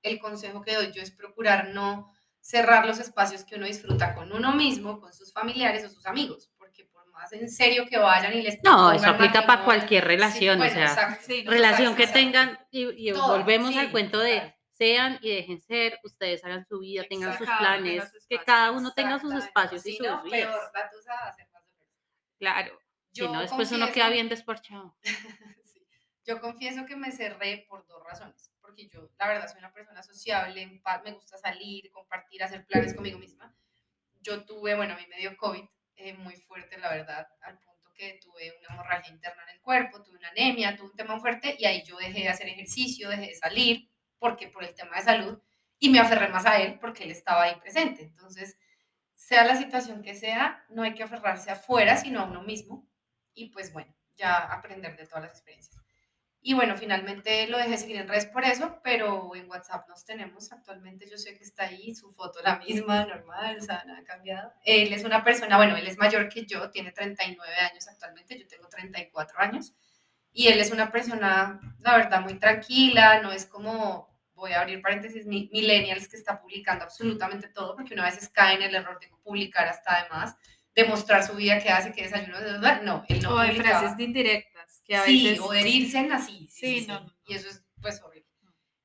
el 0.03 0.19
consejo 0.19 0.61
que 0.61 0.75
doy 0.75 0.91
yo 0.91 1.01
es 1.01 1.11
procurar 1.11 1.69
no 1.69 2.13
cerrar 2.41 2.85
los 2.85 2.99
espacios 2.99 3.43
que 3.43 3.55
uno 3.55 3.67
disfruta 3.67 4.15
con 4.15 4.31
uno 4.33 4.53
mismo, 4.53 4.99
con 4.99 5.13
sus 5.13 5.31
familiares 5.31 5.85
o 5.85 5.89
sus 5.89 6.05
amigos, 6.07 6.51
porque 6.57 6.85
por 6.85 7.05
más 7.11 7.31
en 7.33 7.49
serio 7.49 7.85
que 7.87 7.99
vayan 7.99 8.33
y 8.33 8.41
les 8.41 8.63
No, 8.63 8.91
eso 8.91 9.07
aplica 9.07 9.45
para 9.45 9.63
cualquier 9.63 10.03
sí, 10.03 10.07
relación, 10.07 10.61
o 10.61 10.69
sea, 10.69 10.85
exacto. 10.85 11.23
Sí, 11.27 11.43
no, 11.43 11.51
relación 11.51 11.95
que 11.95 12.07
tengan 12.07 12.59
y, 12.71 13.11
volvemos 13.11 13.69
sí, 13.73 13.77
al 13.77 13.91
cuento 13.91 14.19
de 14.19 14.55
sean 14.73 15.19
y 15.21 15.35
dejen 15.35 15.61
ser, 15.61 15.99
ustedes 16.03 16.43
hagan 16.43 16.65
su 16.65 16.79
vida, 16.79 17.03
tengan 17.07 17.37
sus 17.37 17.47
planes, 17.47 18.03
que 18.27 18.39
cada 18.39 18.71
uno 18.71 18.91
tenga 18.93 19.19
sus 19.19 19.33
espacios 19.35 19.85
y 19.85 19.95
sus 19.97 20.07
no, 20.07 20.23
vidas. 20.23 20.39
peor, 20.39 20.71
la 20.73 20.89
tusa 20.89 21.13
va 21.13 21.29
a 21.29 21.33
ser 21.33 21.47
más 21.53 21.63
dolorosa. 21.67 21.99
Claro, 22.39 22.79
si 23.11 23.27
no 23.27 23.41
después 23.41 23.71
uno 23.71 23.91
queda 23.91 24.09
bien 24.09 24.27
desparchado. 24.27 24.95
Yo 26.25 26.39
confieso 26.39 26.85
que 26.85 26.95
me 26.95 27.11
cerré 27.11 27.65
por 27.69 27.85
dos 27.85 28.03
razones, 28.03 28.50
porque 28.71 28.87
yo, 28.87 29.09
la 29.19 29.27
verdad, 29.27 29.47
soy 29.49 29.59
una 29.59 29.73
persona 29.73 30.01
sociable, 30.01 30.65
me 31.03 31.11
gusta 31.11 31.37
salir, 31.37 31.91
compartir, 31.91 32.41
hacer 32.41 32.65
planes 32.65 32.93
conmigo 32.93 33.19
misma. 33.19 33.53
Yo 34.21 34.45
tuve, 34.45 34.75
bueno, 34.75 34.93
a 34.93 34.97
mí 34.97 35.05
me 35.07 35.17
dio 35.17 35.35
COVID 35.35 35.63
eh, 35.97 36.13
muy 36.13 36.35
fuerte, 36.35 36.77
la 36.77 36.89
verdad, 36.89 37.27
al 37.41 37.59
punto 37.59 37.91
que 37.93 38.17
tuve 38.21 38.53
una 38.59 38.75
hemorragia 38.75 39.13
interna 39.13 39.43
en 39.43 39.55
el 39.55 39.61
cuerpo, 39.61 40.01
tuve 40.01 40.17
una 40.17 40.29
anemia, 40.29 40.77
tuve 40.77 40.89
un 40.89 40.95
tema 40.95 41.19
fuerte 41.19 41.55
y 41.59 41.65
ahí 41.65 41.83
yo 41.83 41.97
dejé 41.97 42.21
de 42.21 42.29
hacer 42.29 42.47
ejercicio, 42.47 43.09
dejé 43.09 43.27
de 43.27 43.35
salir, 43.35 43.89
porque 44.17 44.47
por 44.47 44.63
el 44.63 44.73
tema 44.73 44.95
de 44.95 45.03
salud, 45.03 45.41
y 45.77 45.89
me 45.89 45.99
aferré 45.99 46.29
más 46.29 46.45
a 46.45 46.61
él 46.61 46.79
porque 46.79 47.03
él 47.03 47.11
estaba 47.11 47.43
ahí 47.43 47.59
presente. 47.59 48.03
Entonces, 48.03 48.57
sea 49.15 49.43
la 49.43 49.57
situación 49.57 50.01
que 50.01 50.15
sea, 50.15 50.63
no 50.69 50.83
hay 50.83 50.93
que 50.93 51.03
aferrarse 51.03 51.51
afuera, 51.51 51.97
sino 51.97 52.21
a 52.21 52.25
uno 52.25 52.41
mismo. 52.41 52.87
Y 53.33 53.49
pues 53.49 53.73
bueno, 53.73 53.93
ya 54.15 54.37
aprender 54.37 54.95
de 54.95 55.07
todas 55.07 55.23
las 55.23 55.31
experiencias. 55.31 55.80
Y 56.43 56.55
bueno, 56.55 56.75
finalmente 56.75 57.45
lo 57.47 57.57
dejé 57.59 57.77
seguir 57.77 57.97
en 57.97 58.07
redes 58.07 58.25
por 58.25 58.43
eso, 58.43 58.79
pero 58.83 59.35
en 59.35 59.47
WhatsApp 59.47 59.87
nos 59.87 60.03
tenemos 60.05 60.51
actualmente. 60.51 61.07
Yo 61.09 61.17
sé 61.17 61.37
que 61.37 61.43
está 61.43 61.63
ahí, 61.65 61.93
su 61.93 62.11
foto 62.11 62.39
la 62.43 62.57
misma, 62.57 63.05
normal, 63.05 63.57
o 63.59 63.61
sea, 63.63 63.83
nada 63.85 63.99
ha 63.99 64.03
cambiado. 64.03 64.51
Él 64.65 64.91
es 64.91 65.03
una 65.03 65.23
persona, 65.23 65.57
bueno, 65.57 65.77
él 65.77 65.85
es 65.87 65.97
mayor 65.99 66.29
que 66.29 66.45
yo, 66.47 66.71
tiene 66.71 66.91
39 66.91 67.53
años 67.71 67.87
actualmente, 67.87 68.39
yo 68.39 68.47
tengo 68.47 68.67
34 68.69 69.39
años. 69.39 69.73
Y 70.33 70.47
él 70.47 70.59
es 70.59 70.71
una 70.71 70.91
persona, 70.91 71.59
la 71.79 71.97
verdad, 71.97 72.21
muy 72.21 72.39
tranquila, 72.39 73.21
no 73.21 73.31
es 73.31 73.45
como, 73.45 74.09
voy 74.33 74.53
a 74.53 74.61
abrir 74.61 74.81
paréntesis, 74.81 75.25
mi- 75.27 75.49
millennials 75.51 76.07
que 76.07 76.15
está 76.17 76.41
publicando 76.41 76.85
absolutamente 76.85 77.49
todo, 77.49 77.75
porque 77.75 77.93
una 77.93 78.05
veces 78.05 78.29
cae 78.29 78.55
en 78.55 78.63
el 78.63 78.73
error 78.73 78.99
de 78.99 79.09
publicar 79.23 79.67
hasta 79.67 79.99
además, 79.99 80.35
de 80.73 80.85
mostrar 80.85 81.23
su 81.23 81.35
vida, 81.35 81.59
que 81.59 81.69
hace, 81.69 81.91
que 81.91 82.03
desayuno, 82.03 82.39
no, 82.81 83.05
él 83.09 83.21
no 83.21 83.35
o 83.35 83.39
de 83.41 83.51
frases 83.51 83.97
de 83.97 84.03
indirectas, 84.03 84.50
que 84.91 84.97
a 84.97 85.03
sí, 85.05 85.23
veces... 85.23 85.39
o 85.39 85.53
herirse 85.53 85.99
en 85.99 86.11
así. 86.11 86.47
Sí, 86.49 86.85
no, 86.85 86.99
no, 86.99 87.13
Y 87.25 87.35
eso 87.35 87.47
es 87.47 87.63
pues 87.81 88.01
horrible. 88.01 88.27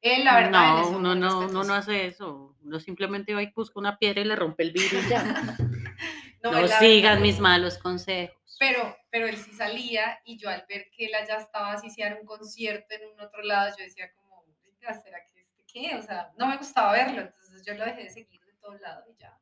Él, 0.00 0.24
la 0.24 0.36
verdad, 0.36 0.50
No, 0.82 0.88
un 0.90 0.94
uno 0.96 1.14
no, 1.16 1.40
uno 1.40 1.64
no 1.64 1.74
hace 1.74 2.06
eso. 2.06 2.56
Uno 2.62 2.78
simplemente 2.78 3.34
va 3.34 3.42
y 3.42 3.50
busca 3.50 3.80
una 3.80 3.98
piedra 3.98 4.20
y 4.20 4.24
le 4.24 4.36
rompe 4.36 4.62
el 4.62 4.70
vidrio 4.70 5.00
y 5.00 5.08
ya. 5.08 5.24
No, 6.44 6.52
No 6.52 6.68
sigan 6.68 7.22
mis 7.22 7.40
malos 7.40 7.76
consejos. 7.78 8.56
Pero, 8.60 8.96
pero 9.10 9.26
él 9.26 9.36
sí 9.36 9.52
salía 9.52 10.20
y 10.24 10.38
yo 10.38 10.48
al 10.48 10.64
ver 10.68 10.88
que 10.96 11.06
él 11.06 11.14
allá 11.16 11.38
estaba 11.38 11.72
así, 11.72 11.90
si 11.90 12.02
era 12.02 12.14
un 12.14 12.24
concierto 12.24 12.94
en 12.94 13.08
un 13.12 13.20
otro 13.20 13.42
lado, 13.42 13.74
yo 13.76 13.82
decía 13.82 14.12
como, 14.12 14.44
"Oiga, 14.62 14.94
¿será 15.02 15.18
que 15.24 15.40
este 15.40 15.64
qué? 15.66 15.96
O 15.96 16.02
sea, 16.02 16.30
no 16.38 16.46
me 16.46 16.56
gustaba 16.56 16.92
verlo, 16.92 17.22
entonces 17.22 17.64
yo 17.66 17.74
lo 17.74 17.84
dejé 17.84 18.04
de 18.04 18.10
seguir 18.10 18.40
de 18.44 18.52
todos 18.60 18.80
lados 18.80 19.04
y 19.08 19.20
ya. 19.20 19.36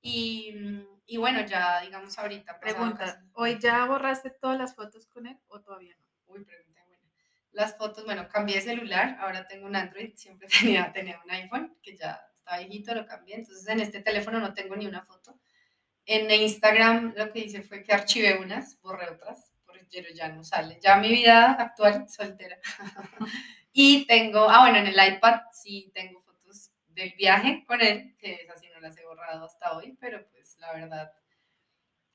Y, 0.00 0.52
mm, 0.52 0.86
y 1.06 1.16
bueno, 1.16 1.44
ya 1.44 1.80
digamos 1.80 2.18
ahorita. 2.18 2.60
pasaron 2.60 2.94
Pregunta, 2.96 3.24
¿hoy 3.32 3.58
ya 3.60 3.84
borraste 3.84 4.30
todas 4.30 4.58
las 4.58 4.74
fotos 4.74 5.06
con 5.06 5.26
él 5.26 5.38
o 5.48 5.60
todavía 5.60 5.94
no? 5.96 6.06
Uy, 6.26 6.44
pregunta 6.44 6.80
buena. 6.86 7.04
Las 7.52 7.76
fotos, 7.76 8.04
bueno, 8.04 8.28
cambié 8.28 8.56
de 8.56 8.62
celular, 8.62 9.16
ahora 9.20 9.46
tengo 9.46 9.66
un 9.66 9.76
Android, 9.76 10.14
siempre 10.14 10.48
tenía, 10.60 10.92
tenía 10.92 11.20
un 11.24 11.30
iPhone, 11.30 11.76
que 11.82 11.96
ya 11.96 12.20
está 12.34 12.58
viejito, 12.58 12.94
lo 12.94 13.06
cambié, 13.06 13.36
entonces 13.36 13.66
en 13.68 13.80
este 13.80 14.00
teléfono 14.00 14.40
no 14.40 14.54
tengo 14.54 14.76
ni 14.76 14.86
una 14.86 15.02
foto. 15.02 15.38
En 16.06 16.30
Instagram 16.30 17.14
lo 17.16 17.32
que 17.32 17.40
hice 17.40 17.62
fue 17.62 17.82
que 17.82 17.92
archivé 17.92 18.38
unas, 18.38 18.80
borré 18.80 19.10
otras, 19.10 19.52
pero 19.92 20.08
ya 20.14 20.28
no 20.28 20.44
sale. 20.44 20.78
Ya 20.80 20.96
mi 20.96 21.08
vida 21.08 21.52
actual, 21.52 22.08
soltera. 22.08 22.58
y 23.72 24.06
tengo, 24.06 24.48
ah, 24.48 24.60
bueno, 24.60 24.78
en 24.78 24.86
el 24.86 25.14
iPad 25.14 25.40
sí 25.52 25.90
tengo 25.94 26.22
fotos 26.22 26.70
del 26.88 27.12
viaje 27.16 27.64
con 27.66 27.80
él, 27.80 28.16
que 28.18 28.34
esas 28.34 28.60
sí 28.60 28.69
no 28.80 28.88
las 28.88 28.96
he 28.96 29.04
borrado 29.04 29.44
hasta 29.44 29.72
hoy, 29.76 29.96
pero 30.00 30.26
pues 30.30 30.56
la 30.58 30.72
verdad 30.72 31.12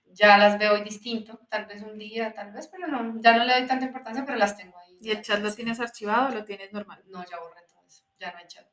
ya 0.07 0.37
las 0.37 0.57
veo 0.59 0.73
hoy 0.73 0.81
distinto, 0.83 1.39
tal 1.49 1.65
vez 1.65 1.81
un 1.81 1.97
día, 1.97 2.33
tal 2.33 2.51
vez, 2.51 2.67
pero 2.67 2.87
no, 2.87 3.19
ya 3.21 3.35
no 3.37 3.43
le 3.43 3.53
doy 3.53 3.67
tanta 3.67 3.85
importancia, 3.85 4.23
pero 4.25 4.37
las 4.37 4.55
tengo 4.55 4.77
ahí. 4.77 4.97
¿Y 5.01 5.11
el 5.11 5.21
chat 5.21 5.39
lo 5.41 5.49
Sí. 5.49 5.57
tienes 5.57 5.79
archivado 5.79 6.27
o 6.29 6.31
lo 6.31 6.45
tienes 6.45 6.71
normal? 6.73 7.03
No, 7.07 7.23
ya 7.25 7.39
borré 7.39 7.61
todo 7.67 7.81
eso, 7.87 8.03
ya 8.19 8.31
no 8.31 8.37
hay 8.37 8.47
chat. 8.47 8.65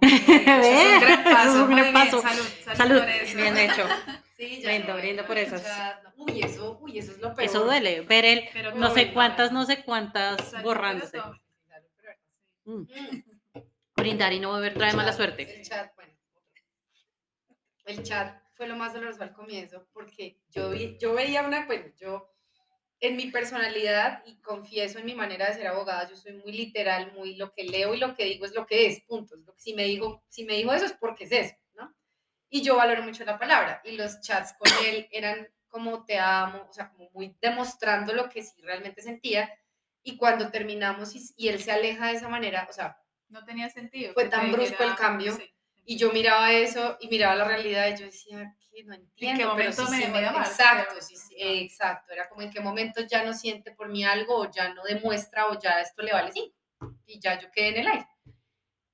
Eso 0.00 0.14
es 0.22 0.94
un 0.94 1.00
gran 1.00 1.20
Eso 1.20 1.28
es 1.28 1.34
paso. 1.34 1.64
un 1.64 1.70
gran 1.70 1.82
bien, 1.82 1.92
paso. 1.92 2.22
Salud, 2.22 2.46
salud, 2.64 2.76
Salud, 2.78 2.98
por 3.00 3.08
eso. 3.08 3.36
bien 3.36 3.56
hecho. 3.58 3.84
Sí, 4.40 4.62
Brindo, 4.64 4.94
no, 4.94 4.98
brindo 4.98 5.20
no 5.20 5.28
por 5.28 5.36
esas. 5.36 5.62
no. 6.02 6.12
Uy, 6.24 6.40
eso, 6.40 6.78
uy, 6.80 6.98
eso 6.98 7.12
es 7.12 7.18
lo 7.18 7.34
peor. 7.34 7.46
Eso 7.46 7.62
duele, 7.62 8.00
ver 8.00 8.24
el 8.24 8.48
Pero 8.54 8.74
no 8.74 8.88
sé 8.88 9.12
cuántas, 9.12 9.52
no. 9.52 9.66
sé 9.66 9.84
cuántas 9.84 10.62
borrándose. 10.62 11.20
Mm. 12.64 12.84
Brindar 13.96 14.32
y 14.32 14.40
no 14.40 14.54
beber 14.54 14.72
trae 14.72 14.94
mala 14.94 15.12
suerte. 15.12 15.58
El 15.58 15.62
chat. 15.62 15.92
El 17.90 18.02
chat 18.02 18.40
fue 18.52 18.66
lo 18.66 18.76
más 18.76 18.94
doloroso 18.94 19.22
al 19.22 19.32
comienzo 19.32 19.88
porque 19.92 20.38
yo, 20.50 20.70
vi, 20.70 20.96
yo 20.98 21.14
veía 21.14 21.42
una, 21.42 21.66
bueno, 21.66 21.86
yo 21.96 22.30
en 23.00 23.16
mi 23.16 23.30
personalidad 23.30 24.22
y 24.26 24.40
confieso 24.40 24.98
en 24.98 25.06
mi 25.06 25.14
manera 25.14 25.48
de 25.48 25.54
ser 25.54 25.66
abogada, 25.66 26.08
yo 26.08 26.16
soy 26.16 26.34
muy 26.34 26.52
literal, 26.52 27.12
muy 27.14 27.34
lo 27.36 27.52
que 27.52 27.64
leo 27.64 27.94
y 27.94 27.98
lo 27.98 28.14
que 28.14 28.26
digo 28.26 28.44
es 28.44 28.54
lo 28.54 28.66
que 28.66 28.86
es, 28.86 29.00
punto. 29.02 29.36
Si 29.56 29.74
me 29.74 29.84
digo, 29.84 30.22
si 30.28 30.44
me 30.44 30.54
dijo 30.54 30.72
eso 30.72 30.84
es 30.84 30.92
porque 30.92 31.24
es 31.24 31.32
eso, 31.32 31.54
¿no? 31.74 31.94
Y 32.50 32.62
yo 32.62 32.76
valoro 32.76 33.02
mucho 33.02 33.24
la 33.24 33.38
palabra 33.38 33.80
y 33.84 33.92
los 33.92 34.20
chats 34.20 34.54
con 34.58 34.70
él 34.84 35.08
eran 35.10 35.48
como 35.66 36.04
te 36.04 36.18
amo, 36.18 36.66
o 36.68 36.72
sea, 36.72 36.90
como 36.90 37.08
muy 37.14 37.34
demostrando 37.40 38.12
lo 38.12 38.28
que 38.28 38.42
sí 38.42 38.60
realmente 38.60 39.02
sentía. 39.02 39.50
Y 40.02 40.16
cuando 40.16 40.50
terminamos 40.50 41.14
y, 41.14 41.22
y 41.36 41.48
él 41.48 41.60
se 41.60 41.72
aleja 41.72 42.08
de 42.08 42.14
esa 42.14 42.28
manera, 42.28 42.66
o 42.68 42.72
sea, 42.72 42.98
No 43.28 43.44
tenía 43.44 43.70
sentido. 43.70 44.12
Fue 44.12 44.28
tan 44.28 44.52
brusco 44.52 44.82
el 44.82 44.94
cambio. 44.96 45.36
sí. 45.36 45.54
Y 45.84 45.96
yo 45.96 46.12
miraba 46.12 46.52
eso 46.52 46.96
y 47.00 47.08
miraba 47.08 47.34
la 47.36 47.44
realidad 47.44 47.88
y 47.88 47.98
yo 47.98 48.06
decía, 48.06 48.54
que 48.72 48.84
no 48.84 48.94
entiendo. 48.94 49.38
pero 49.38 49.48
momento 49.50 49.84
sí 49.86 49.90
me 49.90 49.98
dejó 49.98 50.18
de 50.18 50.26
amar? 50.26 50.46
Exacto, 50.46 50.86
Pero- 50.94 51.04
sí, 51.06 51.16
sí, 51.16 51.34
exacto. 51.38 52.12
Era 52.12 52.28
como 52.28 52.42
en 52.42 52.50
qué 52.50 52.60
momento 52.60 53.00
ya 53.02 53.24
no 53.24 53.32
siente 53.34 53.72
por 53.72 53.88
mí 53.88 54.04
algo 54.04 54.36
o 54.36 54.50
ya 54.50 54.72
no 54.74 54.84
demuestra 54.84 55.48
o 55.48 55.58
ya 55.58 55.80
esto 55.80 56.02
le 56.02 56.12
vale 56.12 56.30
cinco. 56.32 56.54
Y 57.06 57.18
ya 57.20 57.38
yo 57.40 57.50
quedé 57.50 57.68
en 57.68 57.76
el 57.78 57.86
aire. 57.88 58.06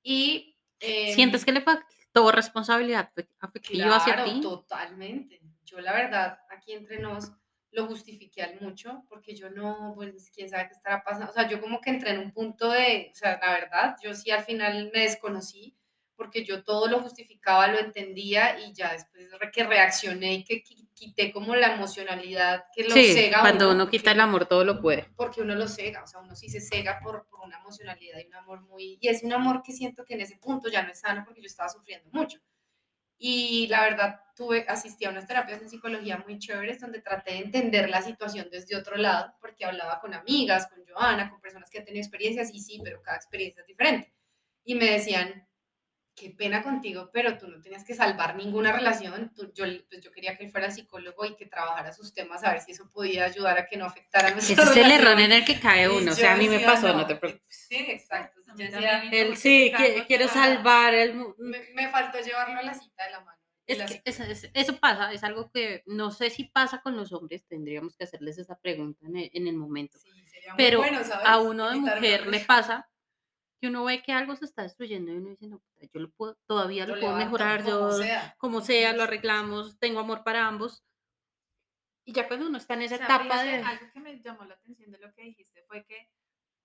Y... 0.02 0.56
eh, 0.80 1.14
¿Sientes 1.14 1.44
que 1.44 1.52
le 1.52 1.60
faltó 1.60 2.32
responsabilidad 2.32 3.10
afec- 3.14 3.28
afectiva 3.40 3.96
hacia 3.96 4.14
Claro, 4.14 4.32
ti? 4.32 4.40
totalmente. 4.40 5.40
Yo 5.64 5.80
la 5.80 5.92
verdad, 5.92 6.38
aquí 6.50 6.72
entre 6.72 6.98
nos, 6.98 7.32
lo 7.72 7.86
justifiqué 7.86 8.42
al 8.42 8.60
mucho, 8.60 9.04
porque 9.08 9.34
yo 9.36 9.50
no, 9.50 9.92
pues, 9.94 10.30
quién 10.34 10.48
sabe 10.48 10.68
qué 10.68 10.74
estará 10.74 11.02
pasando. 11.04 11.30
O 11.30 11.34
sea, 11.34 11.46
yo 11.48 11.60
como 11.60 11.80
que 11.80 11.90
entré 11.90 12.12
en 12.12 12.20
un 12.20 12.32
punto 12.32 12.70
de, 12.70 13.10
o 13.12 13.14
sea, 13.14 13.38
la 13.42 13.52
verdad, 13.52 13.96
yo 14.02 14.14
sí 14.14 14.30
al 14.30 14.44
final 14.44 14.90
me 14.94 15.00
desconocí, 15.00 15.76
porque 16.16 16.44
yo 16.44 16.64
todo 16.64 16.88
lo 16.88 17.00
justificaba, 17.00 17.68
lo 17.68 17.78
entendía 17.78 18.58
y 18.58 18.72
ya 18.72 18.92
después 18.92 19.28
que 19.52 19.64
reaccioné 19.64 20.34
y 20.34 20.44
que 20.44 20.62
quité 20.94 21.30
como 21.32 21.54
la 21.54 21.74
emocionalidad 21.74 22.64
que 22.74 22.84
lo 22.84 22.90
Sí, 22.90 23.12
cega. 23.12 23.40
cuando 23.40 23.66
uno, 23.66 23.82
uno 23.82 23.90
quita 23.90 24.12
el 24.12 24.20
amor, 24.20 24.46
todo 24.46 24.64
lo 24.64 24.80
puede. 24.80 25.08
porque 25.14 25.42
uno 25.42 25.54
lo 25.54 25.68
cega, 25.68 26.02
o 26.02 26.06
sea, 26.06 26.20
uno 26.20 26.34
sí 26.34 26.48
se 26.48 26.60
cega 26.60 27.00
por, 27.02 27.26
por 27.28 27.40
una 27.40 27.58
emocionalidad 27.58 28.18
y 28.18 28.26
un 28.26 28.34
amor 28.34 28.62
muy, 28.62 28.98
y 29.00 29.08
es 29.08 29.22
un 29.22 29.32
amor 29.32 29.62
que 29.62 29.72
siento 29.72 30.04
que 30.04 30.14
en 30.14 30.22
ese 30.22 30.36
punto 30.38 30.68
ya 30.70 30.82
no 30.82 30.90
es 30.90 31.00
sano 31.00 31.22
porque 31.24 31.40
yo 31.42 31.46
estaba 31.46 31.68
sufriendo 31.68 32.08
mucho. 32.12 32.38
Y 33.18 33.66
la 33.68 33.80
verdad, 33.82 34.20
tuve, 34.34 34.66
asistí 34.68 35.06
a 35.06 35.10
unas 35.10 35.26
terapias 35.26 35.62
en 35.62 35.70
psicología 35.70 36.18
muy 36.18 36.38
chéveres 36.38 36.80
donde 36.80 37.00
traté 37.00 37.32
de 37.32 37.38
entender 37.38 37.88
la 37.88 38.02
situación 38.02 38.48
desde 38.50 38.76
otro 38.76 38.96
lado, 38.96 39.32
porque 39.40 39.64
hablaba 39.64 40.00
con 40.00 40.12
amigas, 40.12 40.66
con 40.66 40.84
Joana, 40.86 41.30
con 41.30 41.40
personas 41.40 41.70
que 41.70 41.78
han 41.78 41.86
tenido 41.86 42.02
experiencias, 42.02 42.52
y 42.52 42.60
sí, 42.60 42.78
pero 42.84 43.00
cada 43.00 43.16
experiencia 43.16 43.62
es 43.62 43.66
diferente. 43.66 44.12
Y 44.64 44.74
me 44.74 44.90
decían, 44.90 45.48
qué 46.16 46.30
pena 46.30 46.62
contigo, 46.62 47.10
pero 47.12 47.36
tú 47.36 47.46
no 47.46 47.60
tenías 47.60 47.84
que 47.84 47.94
salvar 47.94 48.34
ninguna 48.36 48.72
relación. 48.72 49.32
Tú- 49.36 49.52
yo, 49.54 49.64
pues 49.88 50.00
yo 50.02 50.10
quería 50.10 50.36
que 50.36 50.44
él 50.44 50.50
fuera 50.50 50.70
psicólogo 50.70 51.26
y 51.26 51.36
que 51.36 51.44
trabajara 51.46 51.92
sus 51.92 52.14
temas 52.14 52.42
a 52.42 52.52
ver 52.52 52.62
si 52.62 52.72
eso 52.72 52.90
podía 52.90 53.26
ayudar 53.26 53.58
a 53.58 53.66
que 53.66 53.76
no 53.76 53.84
afectara 53.84 54.28
Ese 54.28 54.54
nuestra 54.56 54.64
es 54.64 54.76
el 54.86 54.90
error 54.92 55.14
relación. 55.16 55.20
en 55.20 55.32
el 55.32 55.44
que 55.44 55.60
cae 55.60 55.84
Y 55.84 55.88
uno. 55.88 56.12
O 56.12 56.14
sea, 56.14 56.32
a 56.32 56.36
mí 56.36 56.48
me 56.48 56.60
pasó, 56.60 56.92
no 56.94 57.06
te 57.06 57.16
preocupes. 57.16 57.66
Sí, 57.68 57.76
exacto. 57.88 58.40
A 58.48 58.56
Yo 58.56 58.64
decía, 58.64 59.04
¿no? 59.04 59.10
Él 59.12 59.36
sí, 59.36 59.70
quiero 60.06 60.26
toda- 60.26 60.34
salvar 60.46 60.94
el... 60.94 61.14
me, 61.38 61.60
me 61.74 61.88
faltó 61.90 62.18
llevarlo 62.20 62.58
a 62.58 62.62
la 62.62 62.72
cita 62.74 63.04
de 63.04 63.10
la 63.10 63.20
mano. 63.20 63.36
Es 63.66 63.78
la 63.78 63.86
que 63.86 64.00
eso, 64.04 64.22
es- 64.22 64.48
eso 64.54 64.78
pasa, 64.78 65.12
es 65.12 65.22
algo 65.24 65.50
que 65.50 65.82
no 65.86 66.12
sé 66.12 66.30
si 66.30 66.44
pasa 66.44 66.80
con 66.80 66.96
los 66.96 67.12
hombres, 67.12 67.44
tendríamos 67.46 67.96
que 67.96 68.04
hacerles 68.04 68.38
esa 68.38 68.56
pregunta 68.58 69.04
en 69.06 69.16
el, 69.16 69.30
en 69.34 69.48
el 69.48 69.56
momento. 69.56 69.98
Sí, 69.98 70.08
sería 70.30 70.54
muy 70.54 70.56
Pero 70.56 70.78
bueno, 70.78 71.02
¿sabes? 71.04 71.26
a 71.26 71.38
uno 71.40 71.68
de 71.68 71.76
mujer 71.76 72.26
le 72.28 72.40
pasa 72.40 72.88
que 73.60 73.68
uno 73.68 73.84
ve 73.84 74.02
que 74.02 74.12
algo 74.12 74.36
se 74.36 74.44
está 74.44 74.62
destruyendo 74.62 75.12
y 75.12 75.16
uno 75.16 75.30
dice, 75.30 75.46
no, 75.46 75.62
yo 75.80 76.00
lo 76.00 76.10
puedo, 76.10 76.36
todavía 76.46 76.86
lo, 76.86 76.98
puedo 77.00 77.16
mejorar, 77.16 77.62
como 77.62 77.90
yo 77.90 77.92
sea. 77.92 78.34
como 78.38 78.60
sea, 78.60 78.92
lo 78.92 79.04
arreglamos, 79.04 79.78
tengo 79.78 80.00
amor 80.00 80.24
para 80.24 80.46
ambos. 80.46 80.84
Y 82.04 82.12
ya 82.12 82.28
cuando 82.28 82.46
uno 82.46 82.58
está 82.58 82.74
en 82.74 82.82
esa 82.82 82.96
etapa 82.96 83.24
fíjate, 83.24 83.48
de... 83.48 83.62
Algo 83.62 83.92
que 83.92 84.00
me 84.00 84.20
llamó 84.20 84.44
la 84.44 84.54
atención 84.54 84.92
de 84.92 84.98
lo 84.98 85.12
que 85.12 85.22
dijiste 85.22 85.62
fue 85.64 85.84
que 85.84 86.08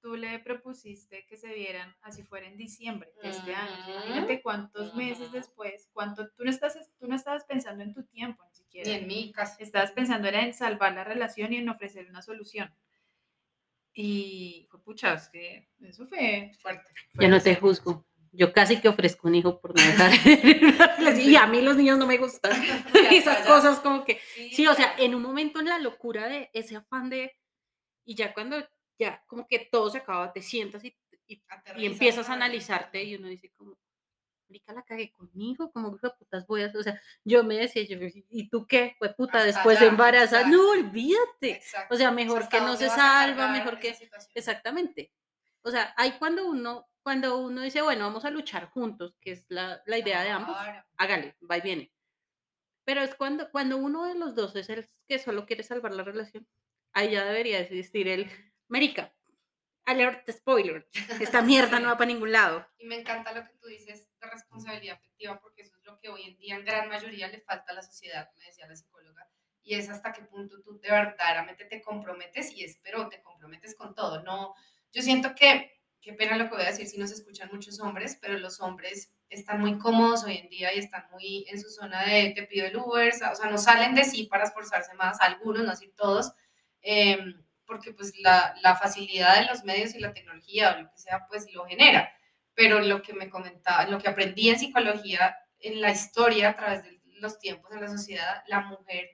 tú 0.02 0.16
le 0.16 0.40
propusiste 0.40 1.26
que 1.28 1.38
se 1.38 1.54
vieran 1.54 1.96
así 2.02 2.24
fuera 2.24 2.48
en 2.48 2.58
diciembre 2.58 3.14
de 3.22 3.30
este 3.30 3.56
año. 3.56 3.74
Ujú. 3.82 3.92
Imagínate 3.92 4.42
cuántos 4.42 4.94
meses 4.96 5.28
Ujú. 5.28 5.38
después, 5.38 5.90
cuánto 5.94 6.30
tú 6.32 6.44
no 6.44 6.50
estás, 6.50 6.78
tú 7.00 7.08
no 7.08 7.16
estabas 7.16 7.46
pensando 7.46 7.84
en 7.84 7.94
tu 7.94 8.04
tiempo 8.04 8.44
ni 8.46 8.56
siquiera. 8.56 8.90
Ni 8.90 8.96
en 8.98 9.08
mí, 9.08 9.32
casi. 9.32 9.64
Estabas 9.64 9.92
pensando 9.92 10.28
era 10.28 10.42
en 10.42 10.54
salvar 10.54 10.94
la 10.94 11.04
relación 11.04 11.54
y 11.54 11.58
en 11.58 11.70
ofrecer 11.70 12.10
una 12.10 12.22
solución. 12.22 12.74
Y 13.94 14.68
fue 14.70 14.82
pucha, 14.82 15.14
es 15.14 15.30
que 15.30 15.70
eso 15.82 16.08
fue. 16.08 16.52
Fuerte. 16.62 16.90
Yo 17.14 17.28
no 17.28 17.42
te 17.42 17.56
juzgo. 17.56 18.06
Yo 18.34 18.54
casi 18.54 18.80
que 18.80 18.88
ofrezco 18.88 19.28
un 19.28 19.36
hijo 19.36 19.60
por 19.60 19.76
no 19.76 19.86
dejar. 19.86 20.12
y 21.20 21.36
a 21.36 21.48
mí 21.48 21.62
los 21.62 21.76
niños 21.76 21.98
no 21.98 22.08
me 22.08 22.18
gustan. 22.18 22.54
Esas 23.12 23.40
ya. 23.40 23.46
cosas 23.46 23.80
como 23.82 24.06
que... 24.06 24.20
Sí, 24.52 24.66
o 24.68 24.74
sea, 24.74 24.96
en 24.98 25.16
un 25.16 25.22
momento 25.22 25.60
en 25.60 25.68
la 25.68 25.80
locura 25.80 26.28
de 26.28 26.50
ese 26.54 26.78
afán 26.78 27.10
de... 27.10 27.36
Y 28.06 28.16
ya 28.16 28.34
cuando 28.34 28.58
ya 28.98 29.24
como 29.28 29.48
que 29.48 29.68
todo 29.72 29.90
se 29.90 29.98
acaba, 29.98 30.32
te 30.32 30.42
sientas 30.42 30.84
y, 30.86 30.96
y, 31.28 31.42
y 31.76 31.86
empiezas 31.86 32.30
a 32.30 32.34
analizarte 32.34 33.04
y 33.04 33.16
uno 33.16 33.28
dice 33.28 33.52
como, 33.58 33.78
marica, 34.52 34.74
la 34.74 34.84
cagué 34.84 35.14
conmigo, 35.14 35.72
como 35.72 35.98
que 35.98 36.10
putas 36.10 36.46
voy 36.46 36.64
a... 36.64 36.72
O 36.78 36.84
sea, 36.84 37.02
yo 37.24 37.44
me 37.44 37.56
decía, 37.56 37.84
yo, 37.84 37.98
¿y 38.30 38.50
tú 38.50 38.68
qué? 38.68 38.96
Pues 39.00 39.14
puta, 39.16 39.38
Hasta 39.38 39.48
después 39.48 39.82
embarazada. 39.82 40.42
exacto. 40.42 40.58
No, 40.58 40.72
olvídate. 40.72 41.52
Exacto. 41.52 41.96
O 41.96 41.98
sea, 41.98 42.12
mejor 42.12 42.44
¿hasta 42.44 42.58
que 42.58 42.64
no 42.66 42.76
se 42.76 42.90
salva, 42.90 43.48
mejor 43.48 43.80
que... 43.80 43.96
Exactamente. 44.36 45.14
O 45.64 45.72
sea, 45.72 45.94
hay 45.96 46.14
cuando 46.14 46.48
uno, 46.48 46.90
cuando 47.02 47.38
uno 47.38 47.62
dice, 47.62 47.82
bueno, 47.82 48.06
vamos 48.06 48.26
a 48.26 48.32
luchar 48.32 48.70
juntos, 48.72 49.16
que 49.22 49.32
es 49.32 49.46
la, 49.48 49.82
la 49.86 49.98
idea 49.98 50.22
de 50.22 50.32
ambos, 50.32 50.58
hágale, 50.98 51.38
va 51.50 51.58
y 51.58 51.62
viene. 51.62 51.94
Pero 52.84 53.02
es 53.02 53.16
cuando, 53.16 53.50
cuando 53.52 53.78
uno 53.78 54.06
de 54.06 54.16
los 54.16 54.36
dos 54.36 54.56
es 54.56 54.70
el 54.70 54.86
que 55.08 55.20
solo 55.20 55.46
quiere 55.46 55.64
salvar 55.64 55.94
la 55.94 56.04
relación, 56.04 56.46
ahí 56.94 57.12
ya 57.12 57.24
debería 57.24 57.60
existir 57.60 58.08
el, 58.08 58.30
Marica, 58.68 59.14
alert 59.86 60.30
spoiler, 60.32 60.88
esta 61.20 61.42
mierda 61.42 61.80
no 61.80 61.88
va 61.88 61.98
para 61.98 62.08
ningún 62.08 62.32
lado. 62.32 62.68
Y 62.78 62.86
me 62.86 63.00
encanta 63.00 63.34
lo 63.34 63.44
que 63.46 63.54
tú 63.62 63.68
dices 63.68 64.08
de 64.22 64.32
responsabilidad 64.32 64.98
afectiva, 64.98 65.40
porque 65.40 65.64
eso 65.64 65.76
es 65.78 65.84
lo 65.84 66.00
que 66.00 66.10
hoy 66.10 66.24
en 66.24 66.38
día 66.38 66.56
en 66.56 66.66
gran 66.66 66.88
mayoría 66.90 67.28
le 67.28 67.42
falta 67.42 67.72
a 67.72 67.76
la 67.76 67.82
sociedad, 67.82 68.30
me 68.38 68.46
decía 68.46 68.68
la 68.68 68.76
psicóloga, 68.76 69.28
y 69.64 69.76
es 69.76 69.90
hasta 69.90 70.12
qué 70.12 70.24
punto 70.24 70.62
tú 70.62 70.80
de 70.80 70.90
verdaderamente 70.90 71.66
te 71.66 71.82
comprometes 71.82 72.52
y 72.56 72.64
es, 72.64 72.80
pero 72.84 73.08
te 73.10 73.22
comprometes 73.22 73.76
con 73.76 73.94
todo. 73.94 74.24
No, 74.24 74.56
yo 74.92 75.02
siento 75.02 75.36
que, 75.36 75.80
qué 76.02 76.14
pena 76.14 76.38
lo 76.38 76.46
que 76.46 76.56
voy 76.56 76.64
a 76.64 76.70
decir 76.70 76.88
si 76.88 76.98
nos 76.98 77.12
escuchan 77.12 77.50
muchos 77.52 77.80
hombres, 77.80 78.18
pero 78.20 78.38
los 78.38 78.60
hombres 78.60 79.14
están 79.30 79.62
muy 79.62 79.78
cómodos 79.78 80.24
hoy 80.24 80.38
en 80.38 80.50
día 80.50 80.74
y 80.74 80.80
están 80.80 81.06
muy 81.12 81.46
en 81.48 81.60
su 81.60 81.70
zona 81.70 82.04
de 82.06 82.34
te 82.36 82.44
pido 82.44 82.66
el 82.66 82.78
Uber, 82.78 83.14
o 83.14 83.36
sea, 83.36 83.50
no 83.50 83.58
salen 83.58 83.96
de 83.96 84.04
sí 84.04 84.24
para 84.24 84.44
esforzarse 84.44 84.94
más, 84.96 85.22
algunos, 85.22 85.64
no 85.64 85.72
decir 85.72 85.94
todos, 85.96 86.34
em, 86.82 87.46
porque 87.66 87.94
pues 87.94 88.18
la, 88.20 88.56
la 88.62 88.76
facilidad 88.76 89.40
de 89.40 89.46
los 89.46 89.64
medios 89.64 89.96
y 89.96 90.00
la 90.00 90.12
tecnología 90.12 90.74
o 90.74 90.82
lo 90.82 90.92
que 90.92 90.98
sea, 90.98 91.26
pues 91.30 91.52
lo 91.54 91.66
genera. 91.66 92.12
Pero 92.54 92.80
lo 92.80 93.02
que 93.02 93.14
me 93.14 93.30
comentaba, 93.30 93.88
lo 93.88 94.00
que 94.00 94.10
aprendí 94.10 94.50
en 94.50 94.60
psicología, 94.60 95.36
en 95.60 95.82
la 95.82 95.92
historia, 95.92 96.50
a 96.50 96.56
través 96.56 96.84
de 96.84 97.02
los 97.20 97.40
tiempos 97.40 97.72
en 97.72 97.82
la 97.82 97.88
sociedad, 97.88 98.44
la 98.48 98.62
mujer 98.62 99.10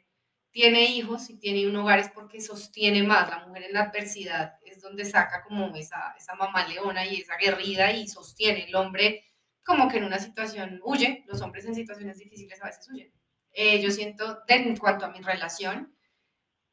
tiene 0.51 0.85
hijos 0.85 1.29
y 1.29 1.37
tiene 1.37 1.67
un 1.67 1.75
hogar 1.75 1.99
es 1.99 2.09
porque 2.09 2.41
sostiene 2.41 3.03
más. 3.03 3.29
La 3.29 3.45
mujer 3.45 3.63
en 3.63 3.73
la 3.73 3.83
adversidad 3.83 4.55
es 4.65 4.81
donde 4.81 5.05
saca 5.05 5.43
como 5.43 5.75
esa, 5.75 6.15
esa 6.17 6.33
mamá 6.35 6.67
leona 6.67 7.05
y 7.05 7.21
esa 7.21 7.37
guerrida 7.37 7.91
y 7.91 8.07
sostiene. 8.07 8.65
El 8.65 8.75
hombre 8.75 9.23
como 9.63 9.89
que 9.89 9.97
en 9.97 10.05
una 10.05 10.17
situación 10.17 10.79
huye, 10.83 11.25
los 11.27 11.41
hombres 11.41 11.65
en 11.65 11.75
situaciones 11.75 12.17
difíciles 12.17 12.61
a 12.61 12.67
veces 12.67 12.87
huyen. 12.89 13.13
Eh, 13.51 13.81
yo 13.81 13.91
siento, 13.91 14.43
en 14.47 14.77
cuanto 14.77 15.05
a 15.05 15.09
mi 15.11 15.19
relación, 15.19 15.93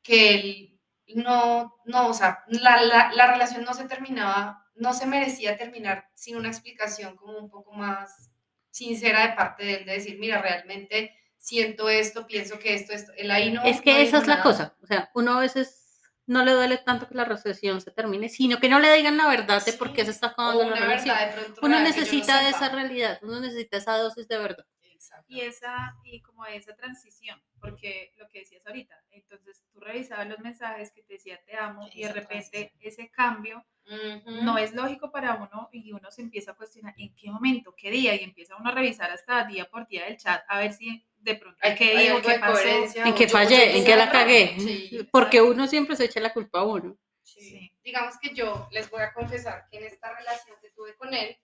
que 0.02 0.78
no, 1.08 1.74
no, 1.86 2.08
o 2.08 2.14
sea, 2.14 2.44
la, 2.46 2.80
la, 2.82 3.12
la 3.12 3.32
relación 3.32 3.64
no 3.64 3.74
se 3.74 3.88
terminaba, 3.88 4.63
no 4.74 4.92
se 4.94 5.06
merecía 5.06 5.56
terminar 5.56 6.08
sin 6.14 6.36
una 6.36 6.48
explicación 6.48 7.16
como 7.16 7.38
un 7.38 7.50
poco 7.50 7.72
más 7.72 8.30
sincera 8.70 9.28
de 9.28 9.34
parte 9.34 9.64
de 9.64 9.74
él, 9.74 9.84
de 9.86 9.92
decir, 9.92 10.18
mira, 10.18 10.42
realmente 10.42 11.14
siento 11.38 11.88
esto, 11.88 12.26
pienso 12.26 12.58
que 12.58 12.74
esto, 12.74 12.92
esto, 12.92 13.12
él 13.16 13.30
ahí 13.30 13.52
no. 13.52 13.62
Es 13.64 13.80
que 13.80 13.92
no 13.92 13.98
esa 13.98 14.18
es 14.18 14.26
la 14.26 14.34
nada. 14.36 14.42
cosa, 14.42 14.76
o 14.82 14.86
sea, 14.86 15.10
uno 15.14 15.38
a 15.38 15.40
veces 15.40 15.80
no 16.26 16.42
le 16.44 16.52
duele 16.52 16.78
tanto 16.78 17.06
que 17.06 17.14
la 17.14 17.24
recesión 17.26 17.80
se 17.82 17.90
termine, 17.90 18.28
sino 18.30 18.58
que 18.58 18.68
no 18.68 18.78
le 18.80 18.92
digan 18.94 19.16
la 19.18 19.28
verdad 19.28 19.64
de 19.64 19.74
por 19.74 19.92
qué 19.92 20.04
se 20.04 20.10
está 20.10 20.28
acabando 20.28 20.68
la 20.70 20.76
relación. 20.76 21.14
verdad 21.16 21.36
de 21.36 21.42
pronto 21.42 21.60
Uno 21.62 21.78
no 21.78 21.84
necesita 21.84 22.38
de 22.40 22.46
sepa. 22.46 22.56
esa 22.66 22.68
realidad, 22.70 23.18
uno 23.22 23.40
necesita 23.40 23.76
esa 23.76 23.98
dosis 23.98 24.26
de 24.26 24.38
verdad. 24.38 24.64
Exacto. 24.82 25.26
Y 25.28 25.40
esa, 25.42 25.94
y 26.02 26.22
como 26.22 26.46
esa 26.46 26.74
transición, 26.74 27.40
porque 27.70 28.12
lo 28.16 28.28
que 28.28 28.40
decías 28.40 28.66
ahorita, 28.66 28.94
entonces 29.10 29.64
tú 29.72 29.80
revisabas 29.80 30.28
los 30.28 30.38
mensajes 30.40 30.92
que 30.92 31.02
te 31.02 31.14
decía 31.14 31.40
te 31.44 31.56
amo 31.56 31.88
y 31.92 32.02
de 32.02 32.12
repente 32.12 32.72
ese 32.80 33.10
cambio 33.10 33.64
Ujú. 33.86 34.42
no 34.42 34.58
es 34.58 34.72
lógico 34.74 35.10
para 35.10 35.34
uno 35.34 35.68
y 35.72 35.92
uno 35.92 36.10
se 36.10 36.22
empieza 36.22 36.52
a 36.52 36.54
cuestionar 36.54 36.94
en 36.98 37.14
qué 37.14 37.30
momento, 37.30 37.74
qué 37.76 37.90
día 37.90 38.14
y 38.14 38.24
empieza 38.24 38.56
uno 38.56 38.70
a 38.70 38.74
revisar 38.74 39.10
hasta 39.10 39.44
día 39.44 39.64
por 39.66 39.86
día 39.88 40.04
del 40.04 40.16
chat 40.16 40.42
a 40.48 40.58
ver 40.58 40.72
si 40.72 41.06
de 41.16 41.34
pronto 41.36 41.58
Hay- 41.62 41.74
qué 41.74 41.96
digo, 41.98 42.20
qué 42.20 42.38
pasó. 42.38 42.66
En 42.66 43.14
yo- 43.14 43.28
fallé, 43.28 43.78
en 43.78 43.84
que 43.84 43.96
la 43.96 44.10
cagué. 44.10 44.54
Sí, 44.58 45.08
Porque 45.12 45.40
uno 45.40 45.66
siempre 45.66 45.96
se 45.96 46.04
echa 46.04 46.20
la 46.20 46.32
culpa 46.34 46.60
a 46.60 46.64
uno. 46.64 46.96
Sí. 47.22 47.40
Sí. 47.40 47.72
Digamos 47.82 48.18
que 48.20 48.34
yo 48.34 48.68
les 48.72 48.90
voy 48.90 49.00
a 49.02 49.12
confesar 49.14 49.66
que 49.70 49.78
en 49.78 49.84
esta 49.84 50.14
relación 50.14 50.56
que 50.60 50.70
tuve 50.70 50.94
con 50.96 51.12
él, 51.14 51.36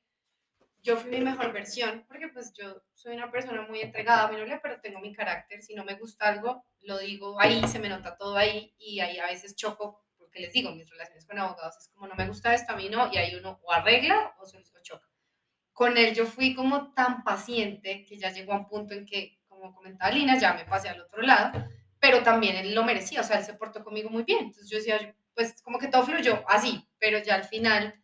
yo 0.82 0.96
fui 0.96 1.10
mi 1.10 1.20
mejor 1.20 1.52
versión, 1.52 2.04
porque 2.08 2.28
pues 2.28 2.52
yo 2.54 2.82
soy 2.94 3.14
una 3.14 3.30
persona 3.30 3.62
muy 3.62 3.80
entregada 3.80 4.30
mi 4.30 4.36
novia, 4.36 4.60
pero 4.62 4.80
tengo 4.80 5.00
mi 5.00 5.12
carácter. 5.12 5.62
Si 5.62 5.74
no 5.74 5.84
me 5.84 5.94
gusta 5.94 6.28
algo, 6.28 6.64
lo 6.82 6.98
digo 6.98 7.40
ahí, 7.40 7.66
se 7.68 7.78
me 7.78 7.88
nota 7.88 8.16
todo 8.16 8.36
ahí, 8.36 8.74
y 8.78 9.00
ahí 9.00 9.18
a 9.18 9.26
veces 9.26 9.56
choco, 9.56 10.04
porque 10.16 10.40
les 10.40 10.52
digo, 10.52 10.72
mis 10.72 10.88
relaciones 10.88 11.26
con 11.26 11.38
abogados 11.38 11.76
es 11.78 11.88
como 11.88 12.06
no 12.06 12.14
me 12.14 12.26
gusta 12.26 12.54
esto, 12.54 12.72
a 12.72 12.76
mí 12.76 12.88
no, 12.88 13.10
y 13.12 13.18
ahí 13.18 13.34
uno 13.34 13.60
o 13.62 13.72
arregla 13.72 14.34
o 14.40 14.46
se 14.46 14.58
choca. 14.82 15.06
Con 15.72 15.96
él 15.96 16.14
yo 16.14 16.26
fui 16.26 16.54
como 16.54 16.92
tan 16.92 17.24
paciente 17.24 18.04
que 18.04 18.18
ya 18.18 18.30
llegó 18.30 18.52
a 18.52 18.58
un 18.58 18.68
punto 18.68 18.94
en 18.94 19.06
que, 19.06 19.40
como 19.48 19.74
comentaba 19.74 20.12
Lina, 20.12 20.38
ya 20.38 20.54
me 20.54 20.64
pasé 20.64 20.88
al 20.88 21.00
otro 21.00 21.22
lado, 21.22 21.68
pero 21.98 22.22
también 22.22 22.56
él 22.56 22.74
lo 22.74 22.84
merecía, 22.84 23.20
o 23.20 23.24
sea, 23.24 23.38
él 23.38 23.44
se 23.44 23.54
portó 23.54 23.84
conmigo 23.84 24.08
muy 24.08 24.22
bien. 24.24 24.46
Entonces 24.46 24.70
yo 24.70 24.78
decía, 24.78 25.14
pues 25.34 25.60
como 25.62 25.78
que 25.78 25.88
todo 25.88 26.04
fluyó 26.04 26.42
así, 26.48 26.88
pero 26.98 27.18
ya 27.18 27.34
al 27.34 27.44
final 27.44 27.99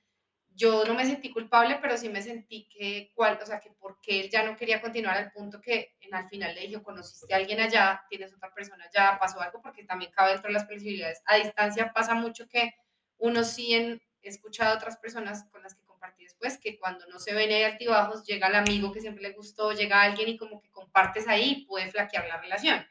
yo 0.56 0.86
no 0.86 0.94
me 0.94 1.04
sentí 1.04 1.30
culpable, 1.30 1.78
pero 1.82 1.98
sí 1.98 2.08
me 2.08 2.22
sentí 2.22 2.66
que, 2.68 3.12
cual, 3.14 3.38
o 3.42 3.46
sea, 3.46 3.60
que 3.60 3.70
porque 3.78 4.20
él 4.20 4.30
ya 4.30 4.42
no 4.42 4.56
quería 4.56 4.80
continuar 4.80 5.16
al 5.18 5.30
punto 5.30 5.60
que 5.60 5.94
en, 6.00 6.14
al 6.14 6.28
final 6.30 6.54
le 6.54 6.62
dije, 6.62 6.82
conociste 6.82 7.34
a 7.34 7.36
alguien 7.36 7.60
allá, 7.60 8.02
tienes 8.08 8.32
otra 8.32 8.52
persona 8.54 8.86
allá, 8.86 9.18
pasó 9.18 9.38
algo, 9.40 9.60
porque 9.60 9.84
también 9.84 10.10
cabe 10.12 10.32
dentro 10.32 10.48
de 10.48 10.54
las 10.54 10.64
posibilidades. 10.64 11.20
A 11.26 11.36
distancia 11.36 11.92
pasa 11.92 12.14
mucho 12.14 12.48
que 12.48 12.74
uno 13.18 13.44
sí 13.44 13.74
en, 13.74 14.02
he 14.22 14.28
escuchado 14.28 14.72
a 14.72 14.76
otras 14.76 14.96
personas 14.96 15.44
con 15.50 15.62
las 15.62 15.74
que 15.74 15.84
compartí 15.84 16.24
después, 16.24 16.58
que 16.58 16.78
cuando 16.78 17.06
no 17.08 17.18
se 17.18 17.34
ven 17.34 17.50
ahí 17.50 17.62
altibajos, 17.62 18.24
llega 18.24 18.48
el 18.48 18.54
amigo 18.54 18.92
que 18.92 19.02
siempre 19.02 19.22
le 19.22 19.32
gustó, 19.34 19.72
llega 19.72 20.00
alguien 20.00 20.30
y 20.30 20.38
como 20.38 20.62
que 20.62 20.70
compartes 20.70 21.28
ahí 21.28 21.66
puede 21.68 21.90
flaquear 21.90 22.26
la 22.28 22.40
relación. 22.40 22.86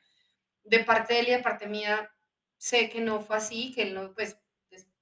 De 0.64 0.84
parte 0.84 1.16
de 1.16 1.20
él 1.22 1.28
y 1.30 1.32
de 1.32 1.40
parte 1.40 1.68
mía, 1.68 2.12
sé 2.58 2.90
que 2.90 3.02
no 3.02 3.22
fue 3.22 3.38
así, 3.38 3.74
que 3.74 3.82
él 3.82 3.96
no, 3.96 4.14
pues, 4.14 4.40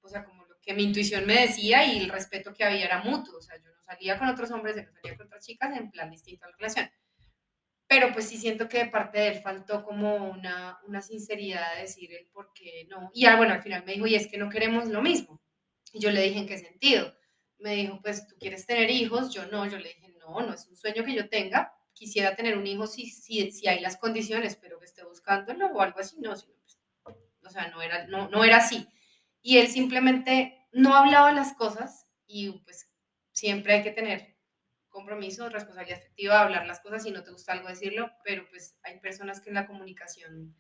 o 0.02 0.08
sea, 0.08 0.24
como 0.24 0.43
que 0.64 0.74
mi 0.74 0.84
intuición 0.84 1.26
me 1.26 1.42
decía 1.42 1.86
y 1.86 1.98
el 1.98 2.10
respeto 2.10 2.54
que 2.54 2.64
había 2.64 2.86
era 2.86 3.04
mutuo, 3.04 3.38
o 3.38 3.42
sea, 3.42 3.58
yo 3.58 3.70
no 3.70 3.82
salía 3.84 4.18
con 4.18 4.30
otros 4.30 4.50
hombres, 4.52 4.78
él 4.78 4.86
no 4.86 4.94
salía 4.94 5.18
con 5.18 5.28
otras 5.28 5.46
chicas, 5.46 5.76
en 5.76 5.92
plan 5.92 6.10
distinto 6.10 6.46
a 6.46 6.50
la 6.50 6.56
relación. 6.58 6.90
Pero 7.88 8.12
pues 8.14 8.28
sí 8.28 8.38
siento 8.38 8.70
que 8.70 8.80
de 8.80 8.86
parte 8.90 9.20
de 9.20 9.28
él 9.28 9.42
faltó 9.42 9.84
como 9.84 10.16
una, 10.16 10.80
una 10.88 11.02
sinceridad 11.02 11.76
de 11.76 11.82
decir 11.82 12.12
el 12.14 12.28
por 12.28 12.54
qué 12.54 12.88
no. 12.90 13.12
Y 13.14 13.26
ah, 13.26 13.36
bueno, 13.36 13.54
al 13.54 13.62
final 13.62 13.84
me 13.86 13.94
dijo, 13.94 14.08
y 14.08 14.16
es 14.16 14.28
que 14.28 14.38
no 14.38 14.50
queremos 14.50 14.88
lo 14.88 15.02
mismo. 15.02 15.42
Y 15.92 16.00
yo 16.00 16.10
le 16.10 16.22
dije, 16.22 16.40
¿en 16.40 16.48
qué 16.48 16.58
sentido? 16.58 17.14
Me 17.60 17.76
dijo, 17.76 18.00
pues 18.02 18.26
tú 18.26 18.36
quieres 18.40 18.66
tener 18.66 18.90
hijos, 18.90 19.34
yo 19.34 19.46
no, 19.48 19.66
yo 19.70 19.78
le 19.78 19.90
dije, 19.90 20.14
no, 20.20 20.42
no 20.42 20.54
es 20.54 20.66
un 20.68 20.76
sueño 20.76 21.04
que 21.04 21.14
yo 21.14 21.30
tenga, 21.30 21.74
quisiera 21.94 22.36
tener 22.36 22.58
un 22.58 22.66
hijo 22.66 22.88
si, 22.88 23.10
si, 23.10 23.52
si 23.52 23.68
hay 23.68 23.80
las 23.80 23.98
condiciones, 23.98 24.56
pero 24.56 24.80
que 24.80 24.86
esté 24.86 25.04
buscándolo 25.04 25.68
o 25.68 25.82
algo 25.82 26.00
así, 26.00 26.18
no, 26.20 26.36
sino 26.36 26.54
pues, 27.04 27.18
o 27.46 27.50
sea, 27.50 27.68
no 27.68 27.82
era, 27.82 28.08
no, 28.08 28.30
no 28.30 28.44
era 28.44 28.58
así. 28.58 28.88
Y 29.44 29.60
él 29.60 29.68
simplemente 29.68 30.68
no 30.72 30.96
hablaba 30.96 31.32
las 31.32 31.54
cosas 31.54 32.08
y 32.26 32.50
pues 32.64 32.90
siempre 33.32 33.76
hay 33.76 33.84
que 33.84 33.92
tener 33.92 34.34
compromiso, 34.90 35.50
responsabilidad 35.50 36.00
efectiva, 36.00 36.42
hablar 36.42 36.66
las 36.66 36.80
cosas, 36.80 37.04
si 37.04 37.12
no 37.12 37.24
te 37.24 37.32
gusta 37.32 37.52
algo 37.52 37.68
decirlo, 37.68 38.10
pero 38.24 38.48
pues 38.50 38.78
hay 38.84 39.00
personas 39.00 39.42
que 39.42 39.50
en 39.50 39.56
la 39.56 39.68
comunicación 39.68 40.56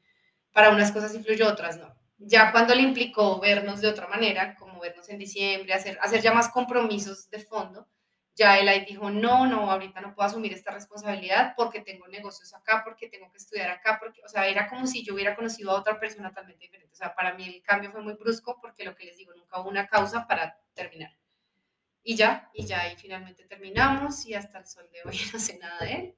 para 0.52 0.70
unas 0.72 0.92
cosas 0.92 1.16
influye, 1.16 1.44
otras 1.44 1.78
no. 1.78 1.96
Ya 2.18 2.52
cuando 2.52 2.76
le 2.76 2.82
implicó 2.82 3.40
vernos 3.40 3.82
de 3.82 3.88
otra 3.88 4.08
manera, 4.08 4.56
como 4.56 4.80
vernos 4.80 5.10
en 5.10 5.18
diciembre, 5.18 5.74
hacer, 5.74 5.98
hacer 6.02 6.22
ya 6.22 6.34
más 6.34 6.50
compromisos 6.50 7.30
de 7.30 7.40
fondo, 7.40 7.88
ya 8.36 8.58
él 8.58 8.68
ahí 8.68 8.86
dijo, 8.86 9.12
no, 9.12 9.46
no, 9.46 9.70
ahorita 9.70 10.02
no 10.02 10.16
puedo 10.16 10.28
asumir 10.28 10.54
esta 10.54 10.72
responsabilidad 10.72 11.54
porque 11.56 11.82
tengo 11.82 12.08
negocios 12.08 12.54
acá, 12.54 12.82
porque 12.84 13.08
tengo 13.08 13.30
que 13.32 13.38
estudiar 13.38 13.70
acá, 13.70 14.00
porque, 14.00 14.22
o 14.24 14.28
sea, 14.28 14.48
era 14.48 14.68
como 14.68 14.88
si 14.88 15.04
yo 15.04 15.14
hubiera 15.14 15.36
conocido 15.36 15.72
a 15.72 15.80
otra 15.80 16.00
persona 16.00 16.30
totalmente 16.30 16.66
diferente. 16.66 16.92
O 16.94 16.96
sea, 16.96 17.14
para 17.14 17.34
mí 17.36 17.46
el 17.46 17.62
cambio 17.62 17.92
fue 17.92 18.02
muy 18.02 18.14
brusco 18.14 18.60
porque 18.60 18.84
lo 18.84 18.96
que 18.96 19.06
les 19.06 19.18
digo, 19.18 19.34
nunca 19.36 19.60
hubo 19.60 19.70
una 19.70 19.88
causa 19.88 20.26
para 20.28 20.58
terminar. 20.74 21.16
Y 22.02 22.16
ya, 22.16 22.50
y 22.54 22.66
ya, 22.66 22.92
y 22.92 22.98
finalmente 22.98 23.46
terminamos 23.46 24.26
y 24.26 24.34
hasta 24.34 24.58
el 24.58 24.68
sol 24.68 24.90
de 24.92 25.02
hoy 25.06 25.18
no 25.34 25.40
sé 25.40 25.58
nada 25.60 25.86
de 25.86 25.94
él. 25.94 26.16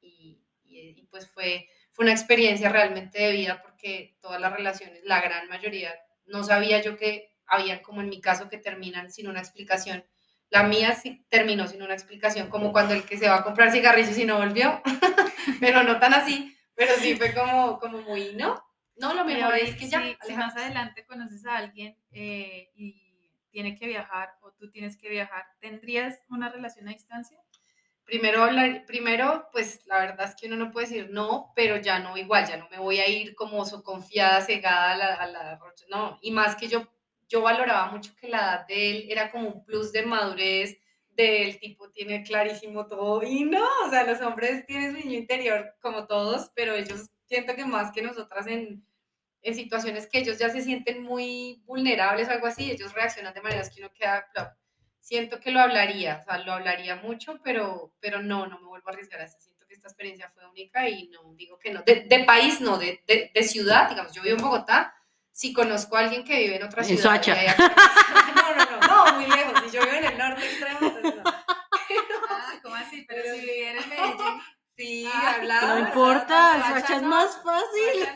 Y, 0.00 0.42
y, 0.64 1.02
pues 1.10 1.28
fue, 1.28 1.68
fue 1.90 2.04
una 2.04 2.12
experiencia 2.12 2.70
realmente 2.70 3.20
de 3.20 3.32
vida 3.32 3.60
porque 3.60 4.16
todas 4.20 4.40
las 4.40 4.52
relaciones, 4.52 5.02
la 5.04 5.20
gran 5.20 5.48
mayoría, 5.48 5.94
no 6.24 6.42
sabía 6.42 6.80
yo 6.80 6.96
que 6.96 7.36
habían 7.46 7.80
como 7.80 8.00
en 8.00 8.08
mi 8.08 8.20
caso 8.20 8.48
que 8.48 8.56
terminan 8.56 9.10
sin 9.10 9.28
una 9.28 9.40
explicación 9.40 10.04
la 10.50 10.64
mía 10.64 10.94
sí 10.94 11.24
terminó 11.28 11.66
sin 11.66 11.82
una 11.82 11.94
explicación, 11.94 12.48
como 12.48 12.72
cuando 12.72 12.94
el 12.94 13.04
que 13.04 13.16
se 13.16 13.28
va 13.28 13.36
a 13.36 13.44
comprar 13.44 13.72
cigarrillos 13.72 14.18
y 14.18 14.24
no 14.24 14.38
volvió, 14.38 14.82
pero 15.60 15.82
no 15.84 15.98
tan 15.98 16.12
así, 16.12 16.56
pero 16.74 16.94
sí 16.94 17.16
fue 17.16 17.32
como, 17.32 17.78
como 17.78 18.02
muy, 18.02 18.34
¿no? 18.34 18.62
No, 18.96 19.14
lo 19.14 19.24
mejor 19.24 19.54
es 19.54 19.76
que 19.76 19.88
ya. 19.88 20.02
Si, 20.22 20.34
más 20.34 20.56
adelante 20.56 21.06
conoces 21.06 21.46
a 21.46 21.56
alguien 21.56 21.96
eh, 22.10 22.70
y 22.74 23.32
tiene 23.50 23.74
que 23.74 23.86
viajar 23.86 24.34
o 24.42 24.52
tú 24.52 24.70
tienes 24.70 24.96
que 24.96 25.08
viajar, 25.08 25.46
¿tendrías 25.60 26.20
una 26.28 26.50
relación 26.50 26.88
a 26.88 26.92
distancia? 26.92 27.38
Primero, 28.04 28.46
primero, 28.86 29.48
pues 29.52 29.86
la 29.86 30.00
verdad 30.00 30.28
es 30.28 30.34
que 30.34 30.48
uno 30.48 30.56
no 30.56 30.72
puede 30.72 30.88
decir 30.88 31.10
no, 31.10 31.52
pero 31.54 31.76
ya 31.76 32.00
no 32.00 32.16
igual, 32.16 32.44
ya 32.46 32.56
no 32.56 32.68
me 32.68 32.78
voy 32.78 32.98
a 32.98 33.08
ir 33.08 33.36
como 33.36 33.64
so 33.64 33.84
confiada, 33.84 34.40
cegada 34.40 34.92
a 34.92 34.96
la, 34.96 35.14
a 35.14 35.26
la 35.28 35.60
no, 35.88 36.18
y 36.20 36.32
más 36.32 36.56
que 36.56 36.66
yo 36.66 36.88
yo 37.30 37.40
valoraba 37.40 37.90
mucho 37.90 38.14
que 38.16 38.28
la 38.28 38.38
edad 38.38 38.66
de 38.66 38.90
él 38.90 39.06
era 39.08 39.30
como 39.30 39.48
un 39.48 39.64
plus 39.64 39.92
de 39.92 40.04
madurez, 40.04 40.76
del 41.10 41.58
tipo 41.58 41.90
tiene 41.90 42.22
clarísimo 42.22 42.86
todo 42.86 43.22
y 43.22 43.44
no, 43.44 43.64
o 43.86 43.90
sea, 43.90 44.04
los 44.04 44.20
hombres 44.20 44.66
tienen 44.66 44.92
su 44.92 44.98
niño 44.98 45.18
interior 45.18 45.74
como 45.80 46.06
todos, 46.06 46.50
pero 46.54 46.74
ellos 46.74 47.08
siento 47.26 47.54
que 47.54 47.64
más 47.64 47.92
que 47.92 48.02
nosotras 48.02 48.46
en, 48.46 48.84
en 49.42 49.54
situaciones 49.54 50.08
que 50.08 50.18
ellos 50.18 50.38
ya 50.38 50.50
se 50.50 50.62
sienten 50.62 51.02
muy 51.02 51.62
vulnerables 51.64 52.28
o 52.28 52.32
algo 52.32 52.46
así, 52.46 52.70
ellos 52.70 52.94
reaccionan 52.94 53.32
de 53.32 53.42
maneras 53.42 53.70
que 53.70 53.80
uno 53.80 53.92
queda, 53.92 54.26
siento 55.00 55.40
que 55.40 55.50
lo 55.50 55.60
hablaría, 55.60 56.20
o 56.20 56.24
sea, 56.24 56.38
lo 56.38 56.52
hablaría 56.52 56.96
mucho, 56.96 57.40
pero, 57.42 57.92
pero 58.00 58.22
no, 58.22 58.46
no 58.46 58.60
me 58.60 58.66
vuelvo 58.66 58.88
a 58.88 58.92
arriesgar 58.92 59.20
a 59.20 59.24
eso. 59.24 59.38
Siento 59.40 59.66
que 59.66 59.74
esta 59.74 59.88
experiencia 59.88 60.30
fue 60.30 60.46
única 60.46 60.88
y 60.88 61.08
no 61.08 61.34
digo 61.34 61.58
que 61.58 61.72
no. 61.72 61.82
De, 61.82 62.02
de 62.02 62.24
país, 62.24 62.60
no, 62.60 62.78
de, 62.78 63.02
de, 63.06 63.30
de, 63.34 63.42
ciudad, 63.42 63.88
digamos, 63.88 64.12
yo 64.12 64.22
vivo 64.22 64.36
en 64.36 64.42
Bogotá, 64.42 64.94
si 65.40 65.54
conozco 65.54 65.96
a 65.96 66.00
alguien 66.00 66.22
que 66.22 66.36
vive 66.36 66.56
en 66.56 66.64
otra 66.64 66.84
ciudad. 66.84 66.98
En 66.98 67.02
Soacha. 67.02 67.34
No, 68.36 68.54
no, 68.54 68.78
no, 68.78 69.06
no, 69.06 69.12
muy 69.14 69.26
lejos. 69.26 69.54
Si 69.64 69.70
yo 69.70 69.80
vivo 69.80 69.96
en 69.96 70.04
el 70.04 70.18
norte 70.18 70.44
extremo, 70.44 70.78
entonces 70.82 71.14
no. 71.16 71.22
Ah, 72.30 72.60
¿cómo 72.62 72.74
así? 72.74 73.06
Pero, 73.08 73.34
si 73.34 73.40
viviera 73.40 73.80
en 73.80 73.88
Medellín. 73.88 74.40
Sí, 74.76 75.10
ah, 75.10 75.36
hablaba. 75.36 75.66
No 75.66 75.78
importa, 75.78 76.56
en 76.56 76.62
Soacha 76.62 76.96
es 76.96 77.02
más 77.02 77.42
fácil. 77.42 78.06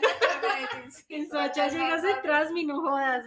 En 1.09 1.29
Soacha 1.29 1.67
llegas 1.67 2.03
detrás, 2.03 2.51
mi 2.51 2.63
no 2.63 2.79
jodas. 2.79 3.25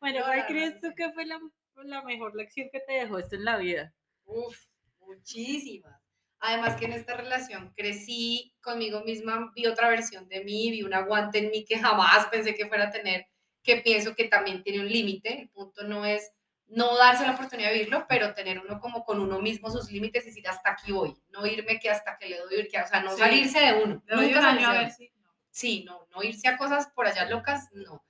Bueno, 0.00 0.24
¿cuál 0.24 0.46
crees 0.46 0.80
tú 0.80 0.94
que 0.96 1.12
fue 1.12 1.26
la, 1.26 1.38
la 1.84 2.02
mejor 2.04 2.34
lección 2.34 2.70
que 2.72 2.80
te 2.80 2.94
dejó 2.94 3.18
esto 3.18 3.36
en 3.36 3.44
la 3.44 3.58
vida? 3.58 3.92
Uf, 4.24 4.56
muchísimas. 5.00 6.05
Además 6.46 6.76
que 6.76 6.84
en 6.84 6.92
esta 6.92 7.14
relación 7.14 7.72
crecí 7.76 8.54
conmigo 8.60 9.02
misma, 9.02 9.50
vi 9.56 9.66
otra 9.66 9.88
versión 9.88 10.28
de 10.28 10.44
mí, 10.44 10.70
vi 10.70 10.84
un 10.84 10.94
aguante 10.94 11.38
en 11.38 11.50
mí 11.50 11.64
que 11.64 11.76
jamás 11.76 12.28
pensé 12.28 12.54
que 12.54 12.68
fuera 12.68 12.84
a 12.84 12.90
tener, 12.92 13.26
que 13.64 13.78
pienso 13.78 14.14
que 14.14 14.28
también 14.28 14.62
tiene 14.62 14.78
un 14.78 14.88
límite. 14.88 15.40
El 15.40 15.48
punto 15.48 15.82
no 15.82 16.04
es 16.04 16.30
no 16.68 16.96
darse 16.96 17.26
la 17.26 17.32
oportunidad 17.32 17.70
de 17.70 17.78
vivirlo, 17.78 18.06
pero 18.08 18.32
tener 18.32 18.60
uno 18.60 18.78
como 18.78 19.04
con 19.04 19.18
uno 19.18 19.40
mismo 19.40 19.72
sus 19.72 19.90
límites 19.90 20.22
y 20.22 20.26
decir 20.28 20.46
hasta 20.46 20.70
aquí 20.70 20.92
voy, 20.92 21.16
no 21.30 21.44
irme 21.44 21.80
que 21.80 21.90
hasta 21.90 22.16
que 22.16 22.28
le 22.28 22.38
doy, 22.38 22.68
que, 22.68 22.80
o 22.80 22.86
sea, 22.86 23.00
no 23.00 23.16
salirse 23.16 23.58
de 23.58 23.82
uno. 23.82 24.04
Nunca 24.06 24.40
salirse 24.40 24.66
a 24.66 24.72
ver 24.72 24.92
si... 24.92 25.10
Sí, 25.50 25.82
no, 25.84 26.06
no 26.14 26.22
irse 26.22 26.46
a 26.46 26.56
cosas 26.56 26.86
por 26.94 27.08
allá 27.08 27.28
locas, 27.28 27.70
no. 27.72 28.04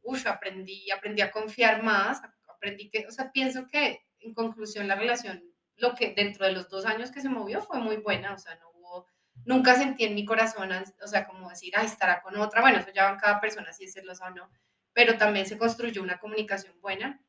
Uf, 0.00 0.26
aprendí, 0.26 0.90
aprendí 0.90 1.20
a 1.20 1.30
confiar 1.30 1.82
más, 1.82 2.22
aprendí 2.48 2.88
que, 2.88 3.06
o 3.06 3.10
sea, 3.10 3.30
pienso 3.30 3.66
que 3.66 4.00
en 4.20 4.32
conclusión 4.32 4.88
la 4.88 4.94
relación 4.94 5.51
lo 5.82 5.96
que 5.96 6.14
dentro 6.14 6.46
de 6.46 6.52
los 6.52 6.68
dos 6.70 6.86
años 6.86 7.10
que 7.10 7.20
se 7.20 7.28
movió 7.28 7.60
fue 7.60 7.80
muy 7.80 7.96
buena, 7.96 8.32
o 8.32 8.38
sea, 8.38 8.54
no 8.54 8.70
hubo, 8.70 9.08
nunca 9.44 9.74
sentí 9.74 10.04
en 10.04 10.14
mi 10.14 10.24
corazón, 10.24 10.70
o 11.02 11.06
sea, 11.08 11.26
como 11.26 11.50
decir, 11.50 11.74
ay, 11.76 11.86
estará 11.86 12.22
con 12.22 12.36
otra, 12.36 12.60
bueno, 12.60 12.78
eso 12.78 12.92
ya 12.94 13.10
van 13.10 13.18
cada 13.18 13.40
persona 13.40 13.72
si 13.72 13.84
es 13.84 13.92
celosa 13.92 14.26
o 14.26 14.30
no, 14.30 14.48
pero 14.92 15.18
también 15.18 15.44
se 15.44 15.58
construyó 15.58 16.00
una 16.00 16.20
comunicación 16.20 16.80
buena, 16.80 17.20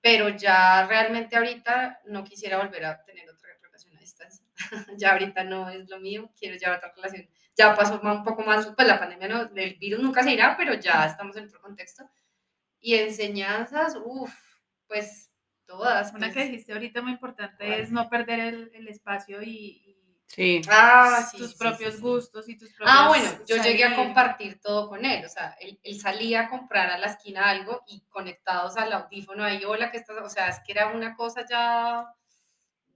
pero 0.00 0.30
ya 0.30 0.86
realmente 0.86 1.36
ahorita 1.36 2.00
no 2.06 2.24
quisiera 2.24 2.56
volver 2.56 2.86
a 2.86 3.04
tener 3.04 3.28
otra 3.28 3.50
relación 3.60 3.94
a 3.94 4.00
distancia, 4.00 4.46
ya 4.96 5.12
ahorita 5.12 5.44
no 5.44 5.68
es 5.68 5.86
lo 5.90 6.00
mío, 6.00 6.30
quiero 6.34 6.56
llevar 6.56 6.78
otra 6.78 6.94
relación, 6.96 7.28
ya 7.54 7.76
pasó 7.76 8.00
un 8.02 8.24
poco 8.24 8.42
más, 8.42 8.66
pues 8.74 8.88
la 8.88 8.98
pandemia, 8.98 9.28
no, 9.28 9.50
el 9.54 9.74
virus 9.74 10.00
nunca 10.00 10.22
se 10.22 10.32
irá, 10.32 10.56
pero 10.56 10.72
ya 10.72 11.04
estamos 11.04 11.36
en 11.36 11.44
otro 11.44 11.60
contexto, 11.60 12.08
y 12.80 12.94
enseñanzas, 12.94 13.98
uff, 14.02 14.34
pues 14.86 15.27
todas. 15.68 16.12
Una 16.12 16.28
que 16.28 16.34
pues. 16.34 16.46
dijiste 16.46 16.72
ahorita 16.72 17.02
muy 17.02 17.12
importante 17.12 17.80
es 17.80 17.92
no 17.92 18.08
perder 18.08 18.40
el, 18.40 18.70
el 18.74 18.88
espacio 18.88 19.40
y, 19.42 19.94
Sí. 20.28 20.60
Ah, 20.68 21.26
tus 21.36 21.54
propios 21.54 22.00
gustos 22.02 22.50
y 22.50 22.58
tus 22.58 22.68
propios. 22.74 22.96
Ah, 22.96 23.08
bueno, 23.08 23.30
yo 23.46 23.56
llegué 23.56 23.84
a 23.84 23.96
compartir 23.96 24.60
todo 24.60 24.88
con 24.90 25.04
él. 25.06 25.24
O 25.24 25.28
sea, 25.28 25.56
él, 25.58 25.80
él, 25.82 25.98
salía 25.98 26.42
a 26.42 26.48
comprar 26.50 26.90
a 26.90 26.98
la 26.98 27.06
esquina 27.06 27.48
algo 27.48 27.82
y 27.86 28.02
conectados 28.10 28.76
al 28.76 28.92
audífono 28.92 29.42
ahí, 29.42 29.64
hola, 29.64 29.90
que 29.90 29.96
estás? 29.96 30.18
O 30.22 30.28
sea, 30.28 30.48
es 30.48 30.60
que 30.60 30.72
era 30.72 30.88
una 30.88 31.16
cosa 31.16 31.46
ya, 31.48 32.12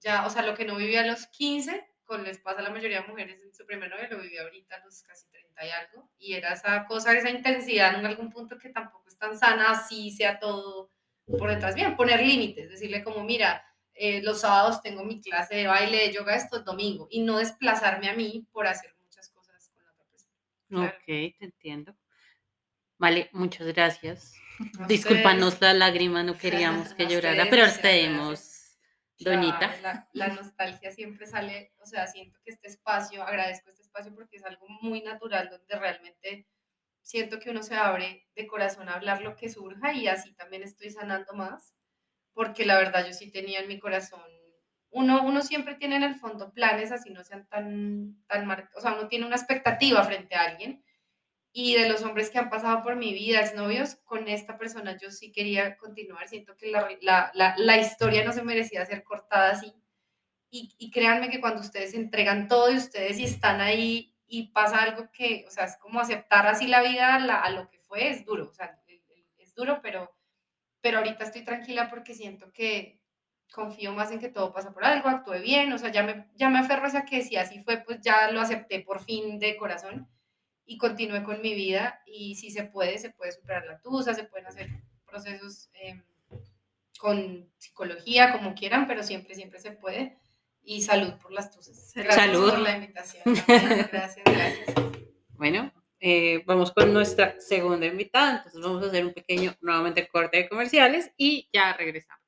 ya, 0.01 0.27
o 0.27 0.31
sea, 0.31 0.43
lo 0.43 0.55
que 0.55 0.67
no 0.67 0.77
vivía 0.77 1.01
a 1.01 1.07
los 1.07 1.27
15, 1.29 1.89
con 2.05 2.23
les 2.23 2.39
pasa 2.39 2.61
a 2.61 2.65
la 2.65 2.71
mayoría 2.71 3.01
de 3.01 3.09
mujeres 3.09 3.43
en 3.43 3.55
su 3.55 3.65
primer 3.65 3.89
novio, 3.89 4.09
lo 4.11 4.21
vivía 4.21 4.43
ahorita 4.43 4.77
a 4.77 4.85
los 4.85 5.03
casi 5.03 5.27
30 5.31 5.67
y 5.67 5.71
algo. 5.71 6.11
Y 6.19 6.35
era 6.35 6.53
esa 6.53 6.85
cosa, 6.85 7.15
esa 7.15 7.31
intensidad 7.31 7.99
en 7.99 8.05
algún 8.05 8.29
punto 8.29 8.59
que 8.59 8.69
tampoco 8.69 9.09
es 9.09 9.17
tan 9.17 9.39
sana, 9.39 9.71
así 9.71 10.11
sea 10.11 10.39
todo 10.39 10.91
por 11.39 11.51
detrás 11.51 11.75
bien, 11.75 11.97
poner 11.97 12.21
límites, 12.21 12.71
decirle 12.71 13.03
como, 13.03 13.25
mira, 13.25 13.65
eh, 13.95 14.23
los 14.23 14.41
sábados 14.41 14.83
tengo 14.83 15.05
mi 15.05 15.21
clase 15.21 15.55
de 15.55 15.67
baile, 15.67 15.99
de 15.99 16.13
yoga, 16.13 16.35
esto 16.35 16.59
es 16.59 16.65
domingo, 16.65 17.09
y 17.11 17.23
no 17.23 17.39
desplazarme 17.39 18.09
a 18.09 18.15
mí 18.15 18.47
por 18.53 18.67
hacer 18.67 18.95
muchas 19.03 19.29
cosas 19.31 19.71
con 19.75 19.85
la 19.85 19.93
otra 19.93 20.05
persona. 20.11 20.87
Ok, 20.87 21.05
te 21.07 21.45
entiendo. 21.45 21.97
Vale, 22.99 23.29
muchas 23.33 23.67
gracias. 23.69 24.35
Discúlpanos 24.87 25.61
la 25.61 25.75
lágrima, 25.75 26.23
no 26.23 26.39
queríamos 26.39 26.95
que 26.95 27.07
llorara, 27.09 27.47
pero 27.51 27.67
tenemos, 27.81 28.79
doñita. 29.19 29.77
La, 29.83 30.09
la, 30.13 30.29
nostalgia 30.29 30.93
siempre 30.93 31.27
sale, 31.27 31.73
o 31.81 31.87
sea, 31.87 32.07
siento 32.07 32.39
que 32.45 32.53
este 32.53 32.69
espacio, 32.69 33.23
agradezco 33.25 33.71
este 33.71 33.83
espacio 33.83 34.15
porque 34.15 34.37
es 34.37 34.45
algo 34.45 34.67
muy 34.83 35.03
natural 35.03 35.49
donde 35.51 35.79
realmente 35.79 36.47
siento 37.03 37.39
que 37.39 37.51
uno 37.51 37.63
se 37.63 37.75
abre 37.77 38.27
de 38.35 38.47
corazón 38.47 38.89
a 38.89 38.95
hablar 38.95 39.23
lo 39.23 39.37
que 39.37 39.49
surja 39.51 39.93
y 39.93 40.09
así 40.09 40.33
también 40.35 40.63
estoy 40.63 40.91
sanando 40.91 41.35
más, 41.35 41.75
porque 42.33 42.65
la 42.65 42.77
verdad 42.79 43.07
yo 43.07 43.13
sí 43.13 43.31
tenía 43.31 43.61
en 43.61 43.69
mi 43.69 43.79
corazón, 43.79 44.23
uno, 44.91 45.23
uno 45.25 45.43
siempre 45.43 45.75
tiene 45.75 45.97
en 45.97 46.03
el 46.03 46.15
fondo 46.17 46.53
planes 46.53 46.93
así 46.93 47.11
no 47.11 47.25
sean 47.25 47.49
tan, 47.49 48.23
tan 48.27 48.51
o 48.77 48.81
sea, 48.81 48.95
uno 48.95 49.09
tiene 49.09 49.27
una 49.27 49.37
expectativa 49.37 50.05
frente 50.05 50.35
a 50.35 50.43
alguien 50.45 50.85
y 51.53 51.75
de 51.75 51.89
los 51.89 52.03
hombres 52.03 52.31
que 52.31 52.39
han 52.39 52.49
pasado 52.51 52.83
por 52.83 52.97
mi 52.97 53.13
vida, 53.13 53.41
exnovios, 53.41 53.97
con 54.05 54.27
esta 54.29 54.57
persona 54.57 54.97
yo 54.99 55.11
sí 55.11 55.33
quería 55.33 55.77
continuar, 55.77 56.29
siento 56.29 56.57
que 56.57 56.71
la, 56.71 56.89
la, 57.03 57.31
la, 57.35 57.55
la 57.59 57.77
historia 57.79 58.25
no 58.25 58.33
se 58.33 58.43
merecía 58.43 58.87
ser 58.87 59.03
cortada 59.03 59.51
así. 59.51 59.75
Y, 60.51 60.75
y 60.79 60.91
créanme 60.91 61.31
que 61.31 61.41
cuando 61.41 61.61
ustedes 61.61 61.95
entregan 61.95 62.49
todo 62.49 62.71
y 62.71 62.77
ustedes 62.77 63.19
y 63.19 63.25
están 63.25 63.61
ahí 63.61 64.12
y 64.35 64.45
pasa 64.45 64.83
algo 64.83 65.11
que, 65.13 65.45
o 65.47 65.51
sea, 65.51 65.67
es 65.67 65.77
como 65.77 66.01
aceptar 66.01 66.47
así 66.47 66.67
la 66.67 66.81
vida 66.81 67.17
a 67.17 67.51
lo 67.51 67.69
que 67.69 67.79
fue, 67.81 68.09
es 68.09 68.25
duro, 68.25 68.49
o 68.49 68.55
sea, 68.55 68.81
es 69.37 69.55
duro, 69.55 69.81
pero, 69.83 70.11
pero 70.81 70.99
ahorita 70.99 71.25
estoy 71.25 71.45
tranquila 71.45 71.91
porque 71.91 72.15
siento 72.15 72.51
que, 72.51 72.99
confío 73.53 73.93
más 73.93 74.11
en 74.11 74.21
que 74.21 74.31
todo 74.31 74.51
pasa 74.51 74.73
por 74.73 74.87
algo, 74.87 75.11
actué 75.11 75.41
bien, 75.41 75.71
o 75.75 75.77
sea, 75.77 75.93
ya 75.93 76.03
me, 76.03 76.31
ya 76.35 76.49
me 76.49 76.61
aferro 76.61 76.87
a 76.87 77.05
que 77.05 77.21
si 77.21 77.37
así 77.37 77.63
fue, 77.63 77.85
pues 77.85 78.01
ya 78.01 78.31
lo 78.31 78.41
acepté 78.41 78.81
por 78.81 79.05
fin 79.05 79.39
de 79.39 79.55
corazón 79.59 80.09
y 80.65 80.79
continué 80.79 81.23
con 81.25 81.43
mi 81.43 81.53
vida 81.53 82.03
y 82.07 82.35
si 82.37 82.51
se 82.51 82.65
puede, 82.65 82.97
se 82.97 83.11
puede 83.11 83.33
superar 83.33 83.67
la 83.67 83.83
tusa, 83.83 84.15
se 84.15 84.25
pueden 84.25 84.47
hacer 84.47 84.71
procesos 85.05 85.69
eh, 85.75 86.01
con 86.99 87.53
psicología, 87.59 88.33
como 88.33 88.55
quieran, 88.55 88.87
pero 88.87 89.03
siempre, 89.03 89.35
siempre 89.35 89.61
se 89.61 89.73
puede. 89.73 90.22
Y 90.65 90.83
salud 90.83 91.15
por 91.21 91.33
las 91.33 91.51
tusas. 91.51 91.93
Gracias 91.95 92.27
Salud. 92.27 92.51
por 92.51 92.59
la 92.61 92.77
invitación. 92.77 93.23
Gracias, 93.27 94.25
gracias. 94.25 94.75
Bueno, 95.31 95.73
eh, 95.99 96.43
vamos 96.47 96.73
con 96.73 96.93
nuestra 96.93 97.41
segunda 97.41 97.87
invitada. 97.87 98.37
Entonces 98.39 98.61
vamos 98.61 98.85
a 98.85 98.87
hacer 98.87 99.05
un 99.05 99.13
pequeño, 99.13 99.55
nuevamente, 99.61 100.09
corte 100.09 100.37
de 100.39 100.49
comerciales 100.49 101.11
y 101.17 101.49
ya 101.53 101.73
regresamos. 101.73 102.22